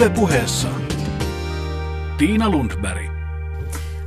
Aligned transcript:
Ylepuheessa 0.00 0.68
Tiina 2.18 2.50
Lundberg. 2.50 3.10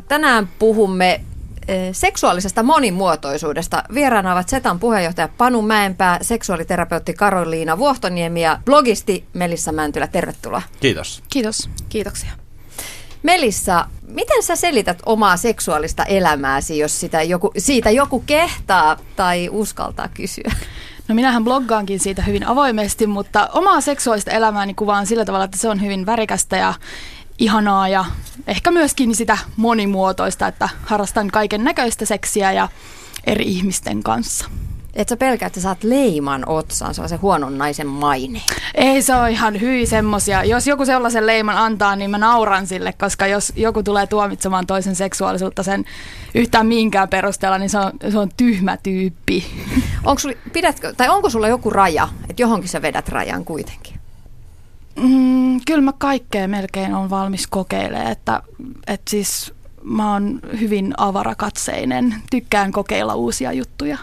Tänään 0.07 0.49
puhumme 0.59 1.21
eh, 1.67 1.89
seksuaalisesta 1.91 2.63
monimuotoisuudesta. 2.63 3.83
Vieraana 3.93 4.33
ovat 4.33 4.49
Setan 4.49 4.79
puheenjohtaja 4.79 5.27
Panu 5.27 5.61
Mäenpää, 5.61 6.19
seksuaaliterapeutti 6.21 7.13
Karoliina 7.13 7.77
Vuohtoniemi 7.77 8.43
ja 8.43 8.59
blogisti 8.65 9.25
Melissa 9.33 9.71
Mäntylä. 9.71 10.07
Tervetuloa. 10.07 10.61
Kiitos. 10.79 11.23
Kiitos. 11.29 11.69
Kiitoksia. 11.89 12.31
Melissa, 13.23 13.87
miten 14.07 14.43
sä 14.43 14.55
selität 14.55 15.01
omaa 15.05 15.37
seksuaalista 15.37 16.05
elämääsi, 16.05 16.77
jos 16.77 16.99
sitä 16.99 17.21
joku, 17.21 17.51
siitä 17.57 17.91
joku 17.91 18.19
kehtaa 18.19 18.97
tai 19.15 19.49
uskaltaa 19.51 20.07
kysyä? 20.07 20.51
No 21.07 21.15
minähän 21.15 21.43
bloggaankin 21.43 21.99
siitä 21.99 22.21
hyvin 22.21 22.47
avoimesti, 22.47 23.07
mutta 23.07 23.49
omaa 23.53 23.81
seksuaalista 23.81 24.31
elämääni 24.31 24.73
kuvaan 24.73 25.07
sillä 25.07 25.25
tavalla, 25.25 25.45
että 25.45 25.57
se 25.57 25.69
on 25.69 25.81
hyvin 25.81 26.05
värikästä 26.05 26.57
ja 26.57 26.73
ihanaa 27.39 27.87
ja 27.87 28.05
ehkä 28.47 28.71
myöskin 28.71 29.15
sitä 29.15 29.37
monimuotoista, 29.55 30.47
että 30.47 30.69
harrastan 30.85 31.31
kaiken 31.31 31.63
näköistä 31.63 32.05
seksiä 32.05 32.51
ja 32.51 32.69
eri 33.23 33.45
ihmisten 33.45 34.03
kanssa. 34.03 34.49
Et 34.95 35.09
sä 35.09 35.17
pelkää, 35.17 35.47
että 35.47 35.59
sä 35.59 35.63
saat 35.63 35.83
leiman 35.83 36.43
otsaan, 36.49 36.93
sellaisen 36.93 37.21
huonon 37.21 37.57
naisen 37.57 37.87
maine. 37.87 38.41
Ei 38.75 39.01
se 39.01 39.15
ole 39.15 39.31
ihan 39.31 39.61
hyi 39.61 39.85
semmosia. 39.85 40.43
Jos 40.43 40.67
joku 40.67 40.85
sellaisen 40.85 41.27
leiman 41.27 41.57
antaa, 41.57 41.95
niin 41.95 42.11
mä 42.11 42.17
nauran 42.17 42.67
sille, 42.67 42.93
koska 42.93 43.27
jos 43.27 43.53
joku 43.55 43.83
tulee 43.83 44.07
tuomitsemaan 44.07 44.67
toisen 44.67 44.95
seksuaalisuutta 44.95 45.63
sen 45.63 45.85
yhtään 46.35 46.67
minkään 46.67 47.09
perusteella, 47.09 47.57
niin 47.57 47.69
se 47.69 47.77
on, 47.77 47.91
se 48.11 48.19
on 48.19 48.29
tyhmä 48.37 48.77
tyyppi. 48.77 49.45
Onko, 50.03 50.19
sul, 50.19 50.33
pidätkö, 50.53 50.93
tai 50.97 51.09
onko 51.09 51.29
sulla 51.29 51.47
joku 51.47 51.69
raja, 51.69 52.07
että 52.29 52.41
johonkin 52.41 52.69
sä 52.69 52.81
vedät 52.81 53.09
rajan 53.09 53.45
kuitenkin? 53.45 53.93
Mm, 54.95 55.61
kyllä 55.65 55.81
mä 55.81 55.93
kaikkea 55.97 56.47
melkein 56.47 56.95
on 56.95 57.09
valmis 57.09 57.47
kokeilemaan, 57.47 58.11
että, 58.11 58.41
että 58.87 59.11
siis 59.11 59.53
mä 59.83 60.13
oon 60.13 60.39
hyvin 60.59 60.93
avarakatseinen, 60.97 62.15
tykkään 62.31 62.71
kokeilla 62.71 63.15
uusia 63.15 63.51
juttuja. 63.51 63.97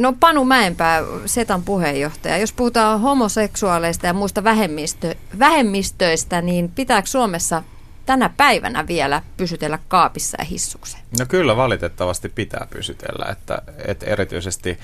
No 0.00 0.14
Panu 0.20 0.44
Mäenpää, 0.44 1.02
Setan 1.26 1.62
puheenjohtaja. 1.62 2.38
Jos 2.38 2.52
puhutaan 2.52 3.00
homoseksuaaleista 3.00 4.06
ja 4.06 4.12
muista 4.12 4.44
vähemmistö, 4.44 5.14
vähemmistöistä, 5.38 6.42
niin 6.42 6.68
pitääkö 6.74 7.08
Suomessa 7.08 7.62
tänä 8.06 8.30
päivänä 8.36 8.86
vielä 8.86 9.22
pysytellä 9.36 9.78
kaapissa 9.88 10.36
ja 10.40 10.44
hissukseen? 10.44 11.02
No 11.18 11.26
kyllä 11.28 11.56
valitettavasti 11.56 12.28
pitää 12.28 12.66
pysytellä, 12.70 13.32
että, 13.32 13.62
että 13.84 14.06
erityisesti 14.06 14.78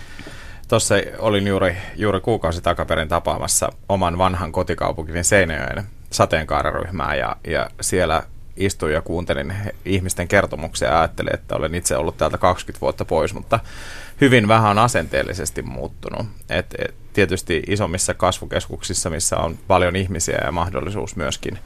tuossa 0.68 0.94
olin 1.18 1.46
juuri, 1.46 1.76
juuri 1.96 2.20
kuukausi 2.20 2.60
takaperin 2.60 3.08
tapaamassa 3.08 3.72
oman 3.88 4.18
vanhan 4.18 4.52
kotikaupunkini 4.52 5.24
Seinäjoen 5.24 5.84
sateenkaararyhmää 6.10 7.14
ja, 7.14 7.36
ja 7.46 7.70
siellä 7.80 8.22
istuin 8.56 8.94
ja 8.94 9.02
kuuntelin 9.02 9.54
ihmisten 9.84 10.28
kertomuksia 10.28 10.88
ja 10.88 10.98
ajattelin, 10.98 11.34
että 11.34 11.56
olen 11.56 11.74
itse 11.74 11.96
ollut 11.96 12.16
täältä 12.16 12.38
20 12.38 12.80
vuotta 12.80 13.04
pois, 13.04 13.34
mutta 13.34 13.60
hyvin 14.20 14.48
vähän 14.48 14.78
asenteellisesti 14.78 15.62
muuttunut. 15.62 16.26
Et, 16.50 16.66
et, 16.78 16.94
tietysti 17.12 17.62
isommissa 17.66 18.14
kasvukeskuksissa, 18.14 19.10
missä 19.10 19.36
on 19.36 19.58
paljon 19.68 19.96
ihmisiä 19.96 20.38
ja 20.44 20.52
mahdollisuus 20.52 21.16
myöskin, 21.16 21.58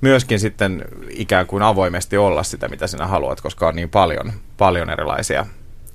myöskin 0.00 0.40
sitten 0.40 0.84
ikään 1.10 1.46
kuin 1.46 1.62
avoimesti 1.62 2.16
olla 2.16 2.42
sitä, 2.42 2.68
mitä 2.68 2.86
sinä 2.86 3.06
haluat, 3.06 3.40
koska 3.40 3.68
on 3.68 3.76
niin 3.76 3.90
paljon, 3.90 4.32
paljon 4.56 4.90
erilaisia 4.90 5.46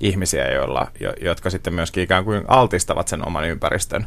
ihmisiä, 0.02 0.52
joilla, 0.52 0.86
jo, 1.00 1.12
jotka 1.20 1.50
sitten 1.50 1.74
myöskin 1.74 2.02
ikään 2.02 2.24
kuin 2.24 2.44
altistavat 2.48 3.08
sen 3.08 3.26
oman 3.26 3.44
ympäristön 3.44 4.06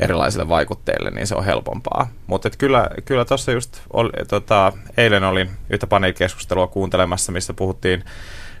erilaisille 0.00 0.48
vaikutteille, 0.48 1.10
niin 1.10 1.26
se 1.26 1.34
on 1.34 1.44
helpompaa. 1.44 2.08
Mutta 2.26 2.50
kyllä, 2.58 2.90
kyllä 3.04 3.24
tuossa 3.24 3.52
just 3.52 3.80
oli, 3.92 4.10
tota, 4.28 4.72
eilen 4.96 5.24
olin 5.24 5.50
yhtä 5.70 5.86
paneelikeskustelua 5.86 6.66
kuuntelemassa, 6.66 7.32
missä 7.32 7.54
puhuttiin 7.54 8.04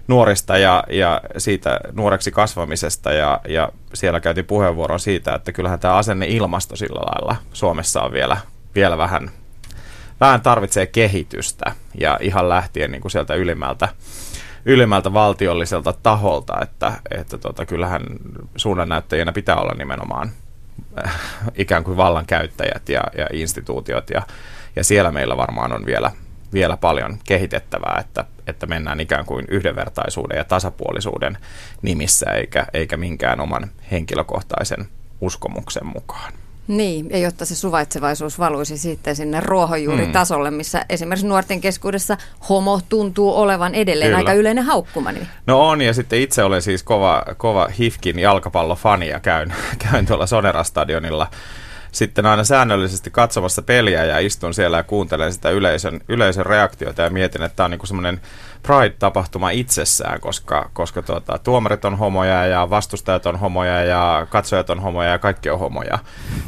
nuorista 0.08 0.58
ja, 0.58 0.84
ja 0.90 1.20
siitä 1.38 1.80
nuoreksi 1.92 2.30
kasvamisesta 2.30 3.12
ja, 3.12 3.40
ja 3.48 3.68
siellä 3.94 4.20
käytiin 4.20 4.46
puheenvuoron 4.46 5.00
siitä, 5.00 5.34
että 5.34 5.52
kyllähän 5.52 5.80
tämä 5.80 5.96
asenneilmasto 5.96 6.76
sillä 6.76 7.00
lailla 7.00 7.36
Suomessa 7.52 8.02
on 8.02 8.12
vielä, 8.12 8.36
vielä 8.74 8.98
vähän, 8.98 9.30
vähän 10.20 10.40
tarvitsee 10.40 10.86
kehitystä 10.86 11.72
ja 12.00 12.18
ihan 12.20 12.48
lähtien 12.48 12.90
niin 12.90 13.02
kuin 13.02 13.12
sieltä 13.12 13.34
ylimmältä 13.34 13.88
ylimmältä 14.64 15.12
valtiolliselta 15.12 15.94
taholta, 16.02 16.60
että, 16.62 16.92
että 17.10 17.38
tota, 17.38 17.66
kyllähän 17.66 18.02
suunnannäyttäjänä 18.56 19.32
pitää 19.32 19.56
olla 19.56 19.74
nimenomaan 19.74 20.30
äh, 21.04 21.20
ikään 21.54 21.84
kuin 21.84 21.96
vallankäyttäjät 21.96 22.88
ja, 22.88 23.02
ja 23.18 23.26
instituutiot 23.32 24.10
ja, 24.10 24.22
ja 24.76 24.84
siellä 24.84 25.12
meillä 25.12 25.36
varmaan 25.36 25.72
on 25.72 25.86
vielä, 25.86 26.10
vielä 26.52 26.76
paljon 26.76 27.18
kehitettävää, 27.24 27.98
että, 28.00 28.24
että 28.46 28.66
mennään 28.66 29.00
ikään 29.00 29.24
kuin 29.24 29.44
yhdenvertaisuuden 29.48 30.36
ja 30.38 30.44
tasapuolisuuden 30.44 31.38
nimissä 31.82 32.30
eikä, 32.30 32.66
eikä 32.72 32.96
minkään 32.96 33.40
oman 33.40 33.70
henkilökohtaisen 33.90 34.88
uskomuksen 35.20 35.86
mukaan. 35.86 36.32
Niin, 36.68 37.10
ja 37.10 37.18
jotta 37.18 37.44
se 37.44 37.56
suvaitsevaisuus 37.56 38.38
valuisi 38.38 38.78
sitten 38.78 39.16
sinne 39.16 39.40
ruohonjuuritasolle, 39.40 40.50
mm. 40.50 40.56
missä 40.56 40.86
esimerkiksi 40.88 41.26
nuorten 41.26 41.60
keskuudessa 41.60 42.16
homo 42.48 42.80
tuntuu 42.88 43.36
olevan 43.36 43.74
edelleen 43.74 44.08
Kyllä. 44.08 44.18
aika 44.18 44.32
yleinen 44.32 44.64
haukkuma. 44.64 45.12
Niin. 45.12 45.28
No 45.46 45.68
on, 45.68 45.82
ja 45.82 45.94
sitten 45.94 46.20
itse 46.20 46.44
olen 46.44 46.62
siis 46.62 46.82
kova, 46.82 47.24
kova 47.36 47.68
Hifkin 47.78 48.18
jalkapallofani 48.18 49.08
ja 49.08 49.20
käyn, 49.20 49.54
käyn 49.90 50.06
tuolla 50.06 50.26
Sonera-stadionilla 50.26 51.26
sitten 51.92 52.26
aina 52.26 52.44
säännöllisesti 52.44 53.10
katsomassa 53.10 53.62
peliä 53.62 54.04
ja 54.04 54.18
istun 54.18 54.54
siellä 54.54 54.76
ja 54.76 54.82
kuuntelen 54.82 55.32
sitä 55.32 55.50
yleisön, 55.50 56.00
yleisön 56.08 56.46
reaktiota 56.46 57.02
ja 57.02 57.10
mietin, 57.10 57.42
että 57.42 57.56
tämä 57.56 57.64
on 57.64 57.70
niin 57.70 57.86
semmoinen 57.86 58.20
Pride-tapahtuma 58.62 59.50
itsessään, 59.50 60.20
koska, 60.20 60.70
koska 60.72 61.02
tuota, 61.02 61.38
tuomarit 61.38 61.84
on 61.84 61.98
homoja 61.98 62.46
ja 62.46 62.70
vastustajat 62.70 63.26
on 63.26 63.38
homoja 63.38 63.84
ja 63.84 64.26
katsojat 64.30 64.70
on 64.70 64.80
homoja 64.80 65.08
ja 65.08 65.18
kaikki 65.18 65.50
on 65.50 65.58
homoja. 65.58 65.98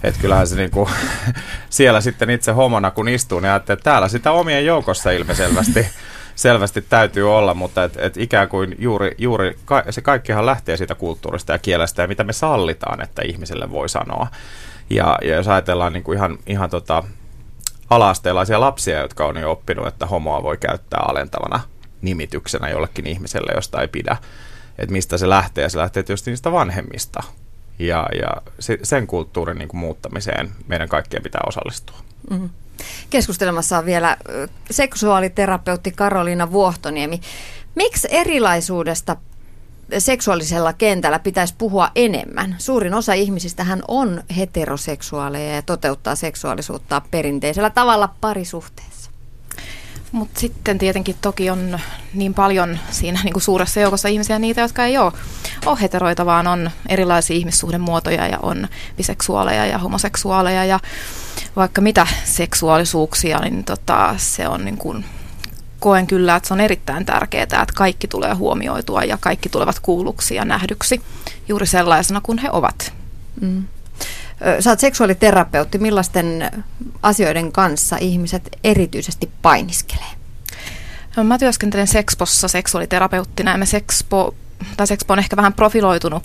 Että 0.02 0.20
kyllähän 0.20 0.46
se 0.46 0.56
niinku, 0.56 0.88
siellä 1.70 2.00
sitten 2.00 2.30
itse 2.30 2.52
homona 2.52 2.90
kun 2.90 3.08
istuu, 3.08 3.40
niin 3.40 3.54
että 3.54 3.76
täällä 3.76 4.08
sitä 4.08 4.32
omien 4.32 4.66
joukossa 4.66 5.10
ilmiselvästi 5.10 5.86
selvästi 6.34 6.82
täytyy 6.82 7.36
olla, 7.36 7.54
mutta 7.54 7.84
et, 7.84 7.96
et 7.96 8.16
ikään 8.16 8.48
kuin 8.48 8.76
juuri, 8.78 9.14
juuri 9.18 9.58
ka, 9.64 9.84
se 9.90 10.00
kaikkihan 10.00 10.46
lähtee 10.46 10.76
siitä 10.76 10.94
kulttuurista 10.94 11.52
ja 11.52 11.58
kielestä 11.58 12.02
ja 12.02 12.08
mitä 12.08 12.24
me 12.24 12.32
sallitaan, 12.32 13.02
että 13.02 13.22
ihmiselle 13.22 13.70
voi 13.70 13.88
sanoa. 13.88 14.26
Ja, 14.90 15.18
ja 15.22 15.36
jos 15.36 15.48
ajatellaan 15.48 15.92
niin 15.92 16.02
kuin 16.02 16.16
ihan, 16.16 16.38
ihan 16.46 16.70
tota, 16.70 17.04
ala-asteelaisia 17.90 18.60
lapsia, 18.60 18.98
jotka 18.98 19.26
on 19.26 19.36
jo 19.36 19.50
oppinut, 19.50 19.86
että 19.86 20.06
homoa 20.06 20.42
voi 20.42 20.56
käyttää 20.56 21.00
alentavana 21.08 21.60
nimityksenä 22.04 22.68
jollekin 22.68 23.06
ihmiselle, 23.06 23.52
josta 23.54 23.80
ei 23.80 23.88
pidä. 23.88 24.16
Että 24.78 24.92
mistä 24.92 25.18
se 25.18 25.28
lähtee, 25.28 25.68
se 25.68 25.78
lähtee 25.78 26.02
tietysti 26.02 26.30
niistä 26.30 26.52
vanhemmista. 26.52 27.22
Ja, 27.78 28.06
ja 28.20 28.30
se, 28.58 28.78
sen 28.82 29.06
kulttuurin 29.06 29.58
niin 29.58 29.68
kuin 29.68 29.80
muuttamiseen 29.80 30.50
meidän 30.68 30.88
kaikkien 30.88 31.22
pitää 31.22 31.40
osallistua. 31.46 31.96
Mm-hmm. 32.30 32.50
Keskustelemassa 33.10 33.78
on 33.78 33.86
vielä 33.86 34.16
seksuaaliterapeutti 34.70 35.92
Karoliina 35.92 36.52
Vuohtoniemi. 36.52 37.20
Miksi 37.74 38.08
erilaisuudesta 38.10 39.16
seksuaalisella 39.98 40.72
kentällä 40.72 41.18
pitäisi 41.18 41.54
puhua 41.58 41.90
enemmän. 41.94 42.56
Suurin 42.58 42.94
osa 42.94 43.12
ihmisistähän 43.12 43.82
on 43.88 44.22
heteroseksuaaleja 44.36 45.54
ja 45.54 45.62
toteuttaa 45.62 46.14
seksuaalisuutta 46.14 47.02
perinteisellä 47.10 47.70
tavalla 47.70 48.14
parisuhteessa. 48.20 49.10
Mutta 50.14 50.40
sitten 50.40 50.78
tietenkin 50.78 51.16
toki 51.20 51.50
on 51.50 51.80
niin 52.14 52.34
paljon 52.34 52.78
siinä 52.90 53.20
niin 53.24 53.32
kuin 53.32 53.42
suuressa 53.42 53.80
joukossa 53.80 54.08
ihmisiä 54.08 54.38
niitä, 54.38 54.60
jotka 54.60 54.84
ei 54.84 54.98
ole, 54.98 55.12
ole 55.66 55.80
heteroita, 55.80 56.26
vaan 56.26 56.46
on 56.46 56.70
erilaisia 56.88 57.36
ihmissuhdemuotoja 57.36 58.26
ja 58.26 58.38
on 58.42 58.68
biseksuaaleja 58.96 59.66
ja 59.66 59.78
homoseksuaaleja 59.78 60.64
ja 60.64 60.80
vaikka 61.56 61.80
mitä 61.80 62.06
seksuaalisuuksia, 62.24 63.38
niin 63.38 63.64
tota, 63.64 64.14
se 64.16 64.48
on 64.48 64.64
niin 64.64 64.78
kuin 64.78 65.04
koen 65.80 66.06
kyllä, 66.06 66.36
että 66.36 66.46
se 66.48 66.54
on 66.54 66.60
erittäin 66.60 67.06
tärkeää, 67.06 67.42
että 67.42 67.66
kaikki 67.74 68.08
tulee 68.08 68.34
huomioitua 68.34 69.04
ja 69.04 69.18
kaikki 69.20 69.48
tulevat 69.48 69.80
kuulluksi 69.80 70.34
ja 70.34 70.44
nähdyksi 70.44 71.00
juuri 71.48 71.66
sellaisena 71.66 72.20
kuin 72.20 72.38
he 72.38 72.48
ovat. 72.52 72.92
Mm. 73.40 73.64
Sä 74.60 74.70
oot 74.70 74.80
seksuaaliterapeutti. 74.80 75.78
Millaisten 75.78 76.50
asioiden 77.02 77.52
kanssa 77.52 77.96
ihmiset 78.00 78.58
erityisesti 78.64 79.30
painiskelee? 79.42 80.12
Mä 81.24 81.38
työskentelen 81.38 81.86
Sexpossa 81.86 82.48
seksuaaliterapeuttina 82.48 83.50
ja 83.50 83.58
me 83.58 83.66
Sexpo 83.66 84.34
tai 84.76 84.86
Sexpo 84.86 85.12
on 85.12 85.18
ehkä 85.18 85.36
vähän 85.36 85.52
profiloitunut 85.52 86.22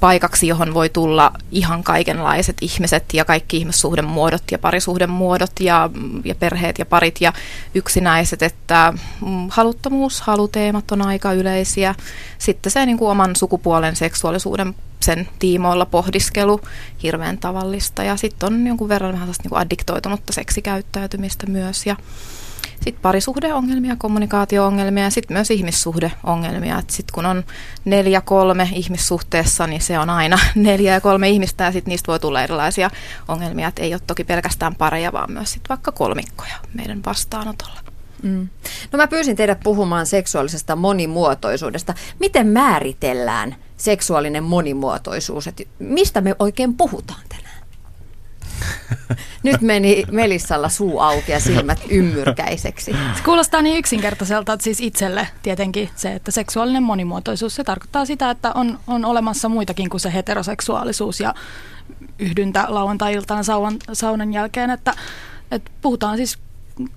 paikaksi, 0.00 0.46
johon 0.46 0.74
voi 0.74 0.88
tulla 0.88 1.32
ihan 1.50 1.82
kaikenlaiset 1.82 2.56
ihmiset 2.60 3.04
ja 3.14 3.24
kaikki 3.24 3.56
ihmissuhdemuodot 3.56 4.42
ja 4.50 4.58
parisuhdemuodot 4.58 5.52
ja, 5.60 5.90
ja 6.24 6.34
perheet 6.34 6.78
ja 6.78 6.86
parit 6.86 7.20
ja 7.20 7.32
yksinäiset, 7.74 8.42
että 8.42 8.94
mm, 9.26 9.48
haluttomuus, 9.50 10.20
haluteemat 10.20 10.92
on 10.92 11.02
aika 11.02 11.32
yleisiä. 11.32 11.94
Sitten 12.38 12.72
se 12.72 12.86
niin 12.86 12.98
kuin 12.98 13.10
oman 13.10 13.36
sukupuolen 13.36 13.96
seksuaalisuuden 13.96 14.74
sen 15.00 15.28
tiimoilla 15.38 15.86
pohdiskelu, 15.86 16.60
hirveän 17.02 17.38
tavallista 17.38 18.04
ja 18.04 18.16
sitten 18.16 18.46
on 18.46 18.66
jonkun 18.66 18.88
verran 18.88 19.12
vähän 19.12 19.28
niin 19.28 19.48
kuin 19.48 19.60
addiktoitunutta 19.60 20.32
seksikäyttäytymistä 20.32 21.46
myös 21.46 21.86
ja 21.86 21.96
sitten 22.84 23.02
parisuhdeongelmia, 23.02 23.96
kommunikaatio-ongelmia 23.96 25.04
ja 25.04 25.10
sitten 25.10 25.34
myös 25.34 25.50
ihmissuhdeongelmia. 25.50 26.82
Sitten 26.88 27.14
kun 27.14 27.26
on 27.26 27.44
neljä 27.84 28.20
kolme 28.20 28.68
ihmissuhteessa, 28.72 29.66
niin 29.66 29.80
se 29.80 29.98
on 29.98 30.10
aina 30.10 30.38
neljä 30.54 30.92
ja 30.92 31.00
kolme 31.00 31.28
ihmistä 31.28 31.64
ja 31.64 31.72
sitten 31.72 31.90
niistä 31.90 32.06
voi 32.06 32.20
tulla 32.20 32.42
erilaisia 32.42 32.90
ongelmia. 33.28 33.68
Et 33.68 33.78
ei 33.78 33.94
ole 33.94 34.00
toki 34.06 34.24
pelkästään 34.24 34.74
pareja, 34.74 35.12
vaan 35.12 35.32
myös 35.32 35.52
sit 35.52 35.62
vaikka 35.68 35.92
kolmikkoja 35.92 36.54
meidän 36.74 37.00
vastaanotolla. 37.06 37.80
Mm. 38.22 38.48
No 38.92 38.96
mä 38.96 39.06
pyysin 39.06 39.36
teidät 39.36 39.60
puhumaan 39.64 40.06
seksuaalisesta 40.06 40.76
monimuotoisuudesta. 40.76 41.94
Miten 42.18 42.46
määritellään 42.46 43.56
seksuaalinen 43.76 44.44
monimuotoisuus? 44.44 45.46
Et 45.46 45.68
mistä 45.78 46.20
me 46.20 46.36
oikein 46.38 46.74
puhutaan 46.76 47.20
tänään? 47.28 47.39
Nyt 49.42 49.60
meni 49.60 50.04
Melissalla 50.10 50.68
suu 50.68 51.00
auki 51.00 51.32
ja 51.32 51.40
silmät 51.40 51.80
ymmyrkäiseksi. 51.90 52.92
Se 53.16 53.22
kuulostaa 53.24 53.62
niin 53.62 53.76
yksinkertaiselta, 53.76 54.52
että 54.52 54.64
siis 54.64 54.80
itselle 54.80 55.28
tietenkin 55.42 55.90
se, 55.96 56.12
että 56.12 56.30
seksuaalinen 56.30 56.82
monimuotoisuus, 56.82 57.54
se 57.54 57.64
tarkoittaa 57.64 58.04
sitä, 58.04 58.30
että 58.30 58.52
on, 58.54 58.78
on 58.86 59.04
olemassa 59.04 59.48
muitakin 59.48 59.90
kuin 59.90 60.00
se 60.00 60.12
heteroseksuaalisuus 60.12 61.20
ja 61.20 61.34
yhdyntä 62.18 62.64
lauantai-iltana 62.68 63.42
saunan, 63.42 63.76
saunan 63.92 64.32
jälkeen, 64.32 64.70
että, 64.70 64.94
että 65.50 65.70
puhutaan 65.82 66.16
siis 66.16 66.38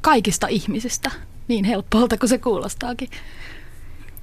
kaikista 0.02 0.48
ihmisistä 0.48 1.12
niin 1.48 1.66
helppolta 1.66 2.18
kuin 2.18 2.30
se 2.30 2.38
kuulostaakin. 2.38 3.10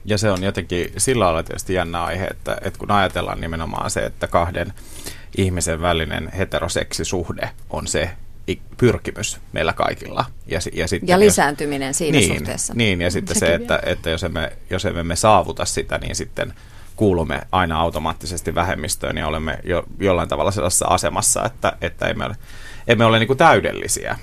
Ja 0.04 0.18
se 0.18 0.30
on 0.30 0.42
jotenkin 0.42 0.92
sillä 0.96 1.24
lailla 1.24 1.42
tietysti 1.42 1.74
jännä 1.74 2.04
aihe, 2.04 2.24
että, 2.24 2.58
että 2.62 2.78
kun 2.78 2.90
ajatellaan 2.90 3.40
nimenomaan 3.40 3.90
se, 3.90 4.00
että 4.00 4.26
kahden 4.26 4.72
ihmisen 5.36 5.80
välinen 5.80 6.32
heteroseksisuhde 6.32 7.50
on 7.70 7.86
se 7.86 8.10
pyrkimys 8.76 9.40
meillä 9.52 9.72
kaikilla. 9.72 10.24
Ja, 10.46 10.60
ja, 10.72 10.88
sitten, 10.88 11.08
ja 11.08 11.20
lisääntyminen 11.20 11.88
jos, 11.88 11.98
siinä 11.98 12.18
niin, 12.18 12.36
suhteessa. 12.36 12.74
Niin, 12.76 13.00
ja 13.00 13.10
sitten 13.10 13.36
Sekin 13.36 13.48
se, 13.48 13.54
että, 13.54 13.80
että 13.86 14.10
jos, 14.10 14.24
emme, 14.24 14.52
jos 14.70 14.84
emme 14.84 15.02
me 15.02 15.16
saavuta 15.16 15.64
sitä, 15.64 15.98
niin 15.98 16.16
sitten 16.16 16.54
kuulumme 16.96 17.40
aina 17.52 17.80
automaattisesti 17.80 18.54
vähemmistöön 18.54 19.16
ja 19.16 19.26
olemme 19.26 19.58
jo, 19.64 19.84
jollain 19.98 20.28
tavalla 20.28 20.50
sellaisessa 20.50 20.86
asemassa, 20.86 21.44
että, 21.44 21.72
että 21.80 22.06
emme 22.08 22.24
ole, 22.24 22.36
emme 22.86 23.04
ole 23.04 23.18
niin 23.18 23.26
kuin 23.26 23.38
täydellisiä. 23.38 24.18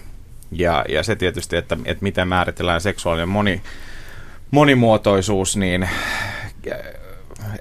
Ja, 0.52 0.86
ja 0.90 1.04
se 1.04 1.16
tietysti, 1.16 1.56
että, 1.56 1.78
että 1.86 2.04
miten 2.04 2.28
määritellään 2.28 2.82
seksuaalinen 2.82 3.30
moni, 3.30 3.62
monimuotoisuus, 4.52 5.58
niin 5.58 5.90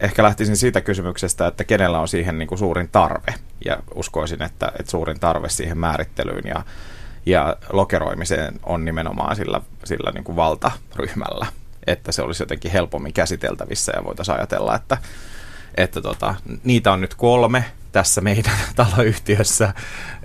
ehkä 0.00 0.22
lähtisin 0.22 0.56
siitä 0.56 0.80
kysymyksestä, 0.80 1.46
että 1.46 1.64
kenellä 1.64 2.00
on 2.00 2.08
siihen 2.08 2.38
niin 2.38 2.48
kuin 2.48 2.58
suurin 2.58 2.88
tarve. 2.88 3.34
Ja 3.64 3.78
uskoisin, 3.94 4.42
että, 4.42 4.72
että 4.78 4.90
suurin 4.90 5.20
tarve 5.20 5.48
siihen 5.48 5.78
määrittelyyn 5.78 6.44
ja, 6.46 6.64
ja 7.26 7.56
lokeroimiseen 7.72 8.60
on 8.62 8.84
nimenomaan 8.84 9.36
sillä, 9.36 9.60
sillä 9.84 10.10
niin 10.10 10.24
kuin 10.24 10.36
valtaryhmällä. 10.36 11.46
Että 11.86 12.12
se 12.12 12.22
olisi 12.22 12.42
jotenkin 12.42 12.70
helpommin 12.70 13.12
käsiteltävissä 13.12 13.92
ja 13.96 14.04
voitaisiin 14.04 14.36
ajatella, 14.36 14.74
että, 14.74 14.98
että 15.76 16.00
tota, 16.00 16.34
niitä 16.64 16.92
on 16.92 17.00
nyt 17.00 17.14
kolme 17.14 17.64
tässä 17.92 18.20
meidän 18.20 18.58
taloyhtiössä, 18.76 19.74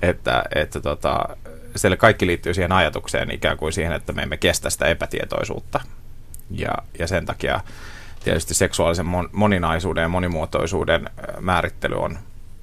että, 0.01 0.43
että 0.55 0.79
tota, 0.79 1.37
siellä 1.75 1.97
kaikki 1.97 2.27
liittyy 2.27 2.53
siihen 2.53 2.71
ajatukseen 2.71 3.31
ikään 3.31 3.57
kuin 3.57 3.73
siihen, 3.73 3.93
että 3.93 4.13
me 4.13 4.21
emme 4.21 4.37
kestä 4.37 4.69
sitä 4.69 4.85
epätietoisuutta. 4.85 5.79
Ja, 6.49 6.73
ja 6.99 7.07
sen 7.07 7.25
takia 7.25 7.61
tietysti 8.23 8.53
seksuaalisen 8.53 9.05
moninaisuuden 9.31 10.01
ja 10.01 10.09
monimuotoisuuden 10.09 11.09
määrittely 11.39 11.95
on, 11.95 12.17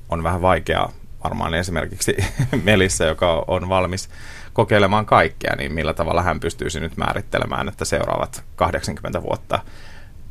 on 0.09 0.23
vähän 0.23 0.43
vaikeaa. 0.43 0.93
Varmaan 1.25 1.55
esimerkiksi 1.55 2.17
Melissä, 2.65 3.05
joka 3.05 3.45
on 3.47 3.69
valmis 3.69 4.09
kokeilemaan 4.53 5.07
kaikkea, 5.07 5.57
niin 5.57 5.73
millä 5.73 5.95
tavalla 5.95 6.23
hän 6.23 6.41
pystyisi 6.41 6.81
nyt 6.81 6.97
määrittelemään, 6.97 7.69
että 7.69 7.85
seuraavat 7.85 8.45
80 8.57 9.23
vuotta 9.23 9.59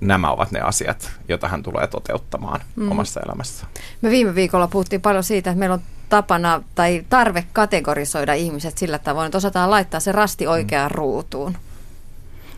nämä 0.02 0.32
ovat 0.32 0.52
ne 0.52 0.60
asiat, 0.60 1.12
joita 1.28 1.48
hän 1.48 1.64
tulee 1.64 1.88
toteuttamaan 1.88 2.62
mm. 2.76 2.92
omassa 2.92 3.22
elämässä. 3.26 3.66
Me 4.02 4.10
viime 4.10 4.36
viikolla 4.36 4.68
puhuttiin 4.68 5.02
paljon 5.02 5.24
siitä, 5.24 5.50
että 5.50 5.60
meillä 5.60 5.74
on 5.74 5.82
tapana 6.10 6.62
tai 6.76 7.06
tarve 7.10 7.46
kategorisoida 7.54 8.34
ihmiset 8.34 8.78
sillä 8.78 9.00
tavoin, 9.00 9.26
että 9.26 9.38
osataan 9.38 9.70
laittaa 9.70 10.00
se 10.00 10.12
rasti 10.12 10.48
oikeaan 10.48 10.92
mm. 10.92 10.96
ruutuun. 10.96 11.58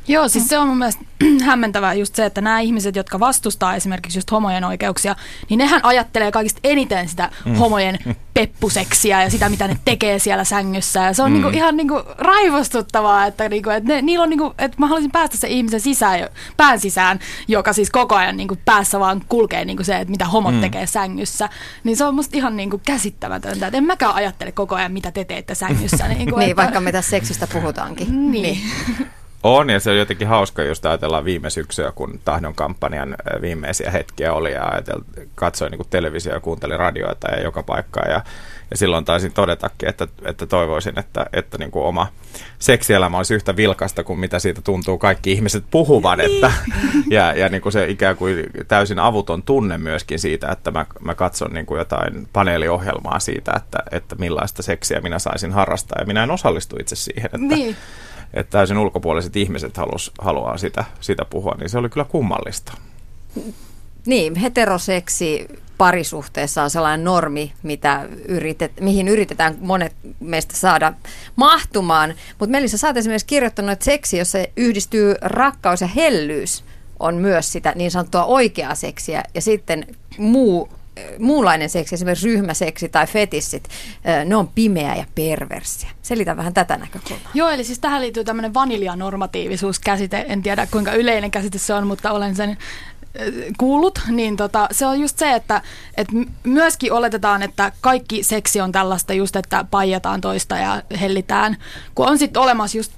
Joo, 0.09 0.27
siis 0.27 0.47
se 0.47 0.57
on 0.57 0.67
mun 0.67 0.77
mielestä 0.77 1.05
hämmentävää 1.45 1.93
just 1.93 2.15
se, 2.15 2.25
että 2.25 2.41
nämä 2.41 2.59
ihmiset, 2.59 2.95
jotka 2.95 3.19
vastustaa 3.19 3.75
esimerkiksi 3.75 4.17
just 4.17 4.31
homojen 4.31 4.63
oikeuksia, 4.63 5.15
niin 5.49 5.57
nehän 5.57 5.81
ajattelee 5.83 6.31
kaikista 6.31 6.59
eniten 6.63 7.09
sitä 7.09 7.31
mm. 7.45 7.55
homojen 7.55 7.99
peppuseksiä 8.33 9.23
ja 9.23 9.29
sitä, 9.29 9.49
mitä 9.49 9.67
ne 9.67 9.79
tekee 9.85 10.19
siellä 10.19 10.43
sängyssä. 10.43 11.03
Ja 11.03 11.13
se 11.13 11.23
on 11.23 11.31
mm. 11.31 11.33
niinku 11.33 11.49
ihan 11.49 11.77
niinku 11.77 12.01
raivostuttavaa, 12.17 13.25
että, 13.25 13.49
niinku, 13.49 13.69
että 13.69 13.93
ne, 13.93 14.01
niillä 14.01 14.23
on 14.23 14.29
niinku, 14.29 14.53
että 14.57 14.77
mä 14.77 14.87
haluaisin 14.87 15.11
päästä 15.11 15.37
se 15.37 15.47
ihmisen 15.47 15.81
sisään, 15.81 16.29
pään 16.57 16.79
sisään, 16.79 17.19
joka 17.47 17.73
siis 17.73 17.89
koko 17.89 18.15
ajan 18.15 18.37
niinku 18.37 18.57
päässä 18.65 18.99
vaan 18.99 19.21
kulkee 19.29 19.65
niinku 19.65 19.83
se, 19.83 19.99
että 19.99 20.11
mitä 20.11 20.25
homot 20.25 20.55
mm. 20.55 20.61
tekee 20.61 20.87
sängyssä. 20.87 21.49
Niin 21.83 21.97
se 21.97 22.05
on 22.05 22.15
musta 22.15 22.37
ihan 22.37 22.57
niinku 22.57 22.81
käsittämätöntä, 22.85 23.67
että 23.67 23.77
en 23.77 23.83
mäkään 23.83 24.15
ajattele 24.15 24.51
koko 24.51 24.75
ajan, 24.75 24.91
mitä 24.91 25.11
te 25.11 25.25
teette 25.25 25.55
sängyssä. 25.55 26.07
Niinku, 26.09 26.37
niin, 26.37 26.49
että... 26.49 26.61
vaikka 26.61 26.79
mitä 26.79 27.01
seksistä 27.01 27.47
puhutaankin. 27.47 28.31
niin. 28.31 28.41
niin. 28.41 29.09
On, 29.43 29.69
ja 29.69 29.79
se 29.79 29.89
on 29.89 29.97
jotenkin 29.97 30.27
hauska, 30.27 30.63
jos 30.63 30.85
ajatellaan 30.85 31.25
viime 31.25 31.49
syksyä, 31.49 31.91
kun 31.91 32.19
Tahdon 32.25 32.55
kampanjan 32.55 33.15
viimeisiä 33.41 33.91
hetkiä 33.91 34.33
oli, 34.33 34.51
ja 34.51 34.65
ajatel, 34.65 35.01
katsoin 35.35 35.71
niin 35.71 35.89
televisio 35.89 36.33
ja 36.33 36.39
kuuntelin 36.39 36.79
radioita 36.79 37.31
ja 37.31 37.43
joka 37.43 37.63
paikkaa, 37.63 38.05
ja, 38.05 38.23
ja 38.71 38.77
silloin 38.77 39.05
taisin 39.05 39.33
todetakin, 39.33 39.89
että, 39.89 40.07
että 40.25 40.45
toivoisin, 40.45 40.99
että, 40.99 41.25
että 41.33 41.57
niin 41.57 41.71
kuin 41.71 41.85
oma 41.85 42.07
seksielämä 42.59 43.17
olisi 43.17 43.33
yhtä 43.33 43.55
vilkasta 43.55 44.03
kuin 44.03 44.19
mitä 44.19 44.39
siitä 44.39 44.61
tuntuu 44.61 44.97
kaikki 44.97 45.31
ihmiset 45.31 45.63
puhuvan, 45.71 46.19
että, 46.19 46.51
ja, 47.09 47.33
ja 47.33 47.49
niin 47.49 47.61
kuin 47.61 47.73
se 47.73 47.89
ikään 47.89 48.17
kuin 48.17 48.45
täysin 48.67 48.99
avuton 48.99 49.43
tunne 49.43 49.77
myöskin 49.77 50.19
siitä, 50.19 50.51
että 50.51 50.71
mä, 50.71 50.85
mä 50.99 51.15
katson 51.15 51.53
niin 51.53 51.65
kuin 51.65 51.79
jotain 51.79 52.27
paneeliohjelmaa 52.33 53.19
siitä, 53.19 53.51
että, 53.57 53.79
että 53.91 54.15
millaista 54.15 54.63
seksiä 54.63 55.01
minä 55.01 55.19
saisin 55.19 55.51
harrastaa, 55.51 55.99
ja 55.99 56.05
minä 56.05 56.23
en 56.23 56.31
osallistu 56.31 56.75
itse 56.79 56.95
siihen, 56.95 57.25
että, 57.25 57.37
niin 57.37 57.75
että 58.33 58.51
täysin 58.51 58.77
ulkopuoliset 58.77 59.35
ihmiset 59.35 59.77
halus, 59.77 60.11
haluaa 60.21 60.57
sitä, 60.57 60.83
sitä 61.01 61.25
puhua, 61.25 61.55
niin 61.59 61.69
se 61.69 61.77
oli 61.77 61.89
kyllä 61.89 62.05
kummallista. 62.05 62.73
Niin, 64.05 64.35
heteroseksi 64.35 65.47
parisuhteessa 65.77 66.63
on 66.63 66.69
sellainen 66.69 67.03
normi, 67.03 67.53
mitä 67.63 68.07
yritet, 68.27 68.71
mihin 68.79 69.07
yritetään 69.07 69.57
monet 69.61 69.95
meistä 70.19 70.55
saada 70.55 70.93
mahtumaan. 71.35 72.13
Mutta 72.39 72.51
Melissa, 72.51 72.77
sä 72.77 72.87
oot 72.87 72.97
esimerkiksi 72.97 73.27
kirjoittanut, 73.27 73.71
että 73.71 73.85
seksi, 73.85 74.17
jossa 74.17 74.37
yhdistyy 74.57 75.15
rakkaus 75.21 75.81
ja 75.81 75.87
hellyys, 75.87 76.63
on 76.99 77.15
myös 77.15 77.51
sitä 77.51 77.73
niin 77.75 77.91
sanottua 77.91 78.25
oikeaa 78.25 78.75
seksiä. 78.75 79.23
Ja 79.33 79.41
sitten 79.41 79.87
muu 80.17 80.69
muunlainen 81.19 81.69
seksi, 81.69 81.95
esimerkiksi 81.95 82.27
ryhmäseksi 82.27 82.89
tai 82.89 83.07
fetissit, 83.07 83.69
ne 84.25 84.35
on 84.35 84.47
pimeä 84.47 84.95
ja 84.95 85.05
perversiä. 85.15 85.89
Selitä 86.01 86.37
vähän 86.37 86.53
tätä 86.53 86.77
näkökulmaa. 86.77 87.31
Joo, 87.33 87.49
eli 87.49 87.63
siis 87.63 87.79
tähän 87.79 88.01
liittyy 88.01 88.23
tämmöinen 88.23 88.53
vaniljanormatiivisuuskäsite. 88.53 90.25
En 90.27 90.43
tiedä 90.43 90.67
kuinka 90.71 90.93
yleinen 90.93 91.31
käsite 91.31 91.57
se 91.57 91.73
on, 91.73 91.87
mutta 91.87 92.11
olen 92.11 92.35
sen 92.35 92.57
kuullut, 93.57 93.99
niin 94.07 94.37
tota, 94.37 94.67
se 94.71 94.85
on 94.85 94.99
just 94.99 95.17
se, 95.17 95.33
että 95.33 95.61
et 95.97 96.07
myöskin 96.43 96.93
oletetaan, 96.93 97.43
että 97.43 97.71
kaikki 97.81 98.23
seksi 98.23 98.61
on 98.61 98.71
tällaista 98.71 99.13
just, 99.13 99.35
että 99.35 99.65
paijataan 99.71 100.21
toista 100.21 100.57
ja 100.57 100.81
hellitään, 101.01 101.57
kun 101.95 102.07
on 102.07 102.17
sitten 102.17 102.41
olemassa 102.41 102.77
just 102.77 102.91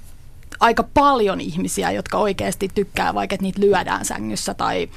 aika 0.60 0.82
paljon 0.94 1.40
ihmisiä, 1.40 1.90
jotka 1.90 2.18
oikeasti 2.18 2.70
tykkää, 2.74 3.14
vaikka 3.14 3.34
että 3.34 3.42
niitä 3.42 3.60
lyödään 3.60 4.04
sängyssä 4.04 4.54
tai 4.54 4.88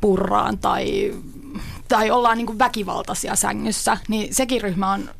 purraan 0.00 0.58
tai 0.58 1.14
tai 1.88 2.10
ollaan 2.10 2.38
niin 2.38 2.58
väkivaltaisia 2.58 3.36
sängyssä, 3.36 3.96
niin 4.08 4.34
sekin 4.34 4.60
ryhmä 4.60 4.92
on 4.92 5.10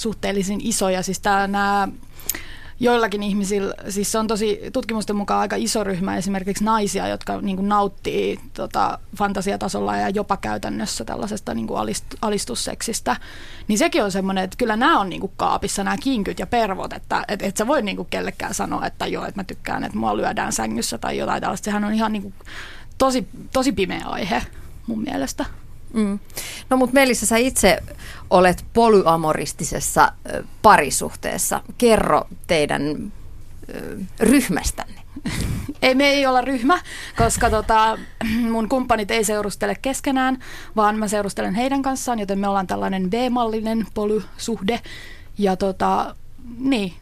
suhteellisen 0.00 0.58
iso. 0.62 0.88
Ja 0.88 1.02
siis 1.02 1.20
tää, 1.20 1.46
nämä 1.46 1.88
joillakin 2.80 3.22
ihmisillä, 3.22 3.74
siis 3.88 4.12
se 4.12 4.18
on 4.18 4.26
tosi 4.26 4.60
tutkimusten 4.72 5.16
mukaan 5.16 5.40
aika 5.40 5.56
iso 5.56 5.84
ryhmä 5.84 6.16
esimerkiksi 6.16 6.64
naisia, 6.64 7.08
jotka 7.08 7.40
niin 7.40 7.56
kuin 7.56 7.68
nauttii 7.68 8.40
tota, 8.54 8.98
fantasiatasolla 9.16 9.96
ja 9.96 10.08
jopa 10.08 10.36
käytännössä 10.36 11.04
tällaisesta 11.04 11.54
niin 11.54 11.66
kuin 11.66 11.80
alist, 11.80 12.04
alistusseksistä. 12.22 13.16
Niin 13.68 13.78
sekin 13.78 14.04
on 14.04 14.12
semmoinen, 14.12 14.44
että 14.44 14.56
kyllä 14.56 14.76
nämä 14.76 15.00
on 15.00 15.08
niin 15.08 15.20
kuin 15.20 15.32
kaapissa, 15.36 15.84
nämä 15.84 15.96
kinkyt 15.96 16.38
ja 16.38 16.46
pervot, 16.46 16.92
että 16.92 17.24
et, 17.28 17.42
et 17.42 17.56
sä 17.56 17.66
voi 17.66 17.82
niin 17.82 17.96
kuin 17.96 18.08
kellekään 18.10 18.54
sanoa, 18.54 18.86
että 18.86 19.06
joo, 19.06 19.24
että 19.24 19.40
mä 19.40 19.44
tykkään, 19.44 19.84
että 19.84 19.98
mua 19.98 20.16
lyödään 20.16 20.52
sängyssä 20.52 20.98
tai 20.98 21.18
jotain 21.18 21.40
tällaista. 21.40 21.64
Sehän 21.64 21.84
on 21.84 21.94
ihan 21.94 22.12
niin 22.12 22.22
kuin 22.22 22.34
tosi, 22.98 23.28
tosi 23.52 23.72
pimeä 23.72 24.04
aihe 24.04 24.42
mun 24.88 25.02
mielestä. 25.02 25.44
Mm. 25.92 26.18
No 26.70 26.76
mutta 26.76 26.94
Melissa, 26.94 27.26
sä 27.26 27.36
itse 27.36 27.78
olet 28.30 28.64
polyamoristisessa 28.72 30.12
parisuhteessa. 30.62 31.62
Kerro 31.78 32.24
teidän 32.46 33.12
ryhmästänne. 34.20 35.00
Ei, 35.82 35.94
me 35.94 36.08
ei 36.08 36.26
olla 36.26 36.40
ryhmä, 36.40 36.80
koska 37.16 37.50
tota, 37.50 37.98
mun 38.52 38.68
kumppanit 38.68 39.10
ei 39.10 39.24
seurustele 39.24 39.74
keskenään, 39.74 40.38
vaan 40.76 40.98
mä 40.98 41.08
seurustelen 41.08 41.54
heidän 41.54 41.82
kanssaan, 41.82 42.18
joten 42.18 42.38
me 42.38 42.48
ollaan 42.48 42.66
tällainen 42.66 43.10
V-mallinen 43.10 43.86
polysuhde. 43.94 44.80
Ja 45.38 45.56
tota, 45.56 46.14
niin, 46.58 46.92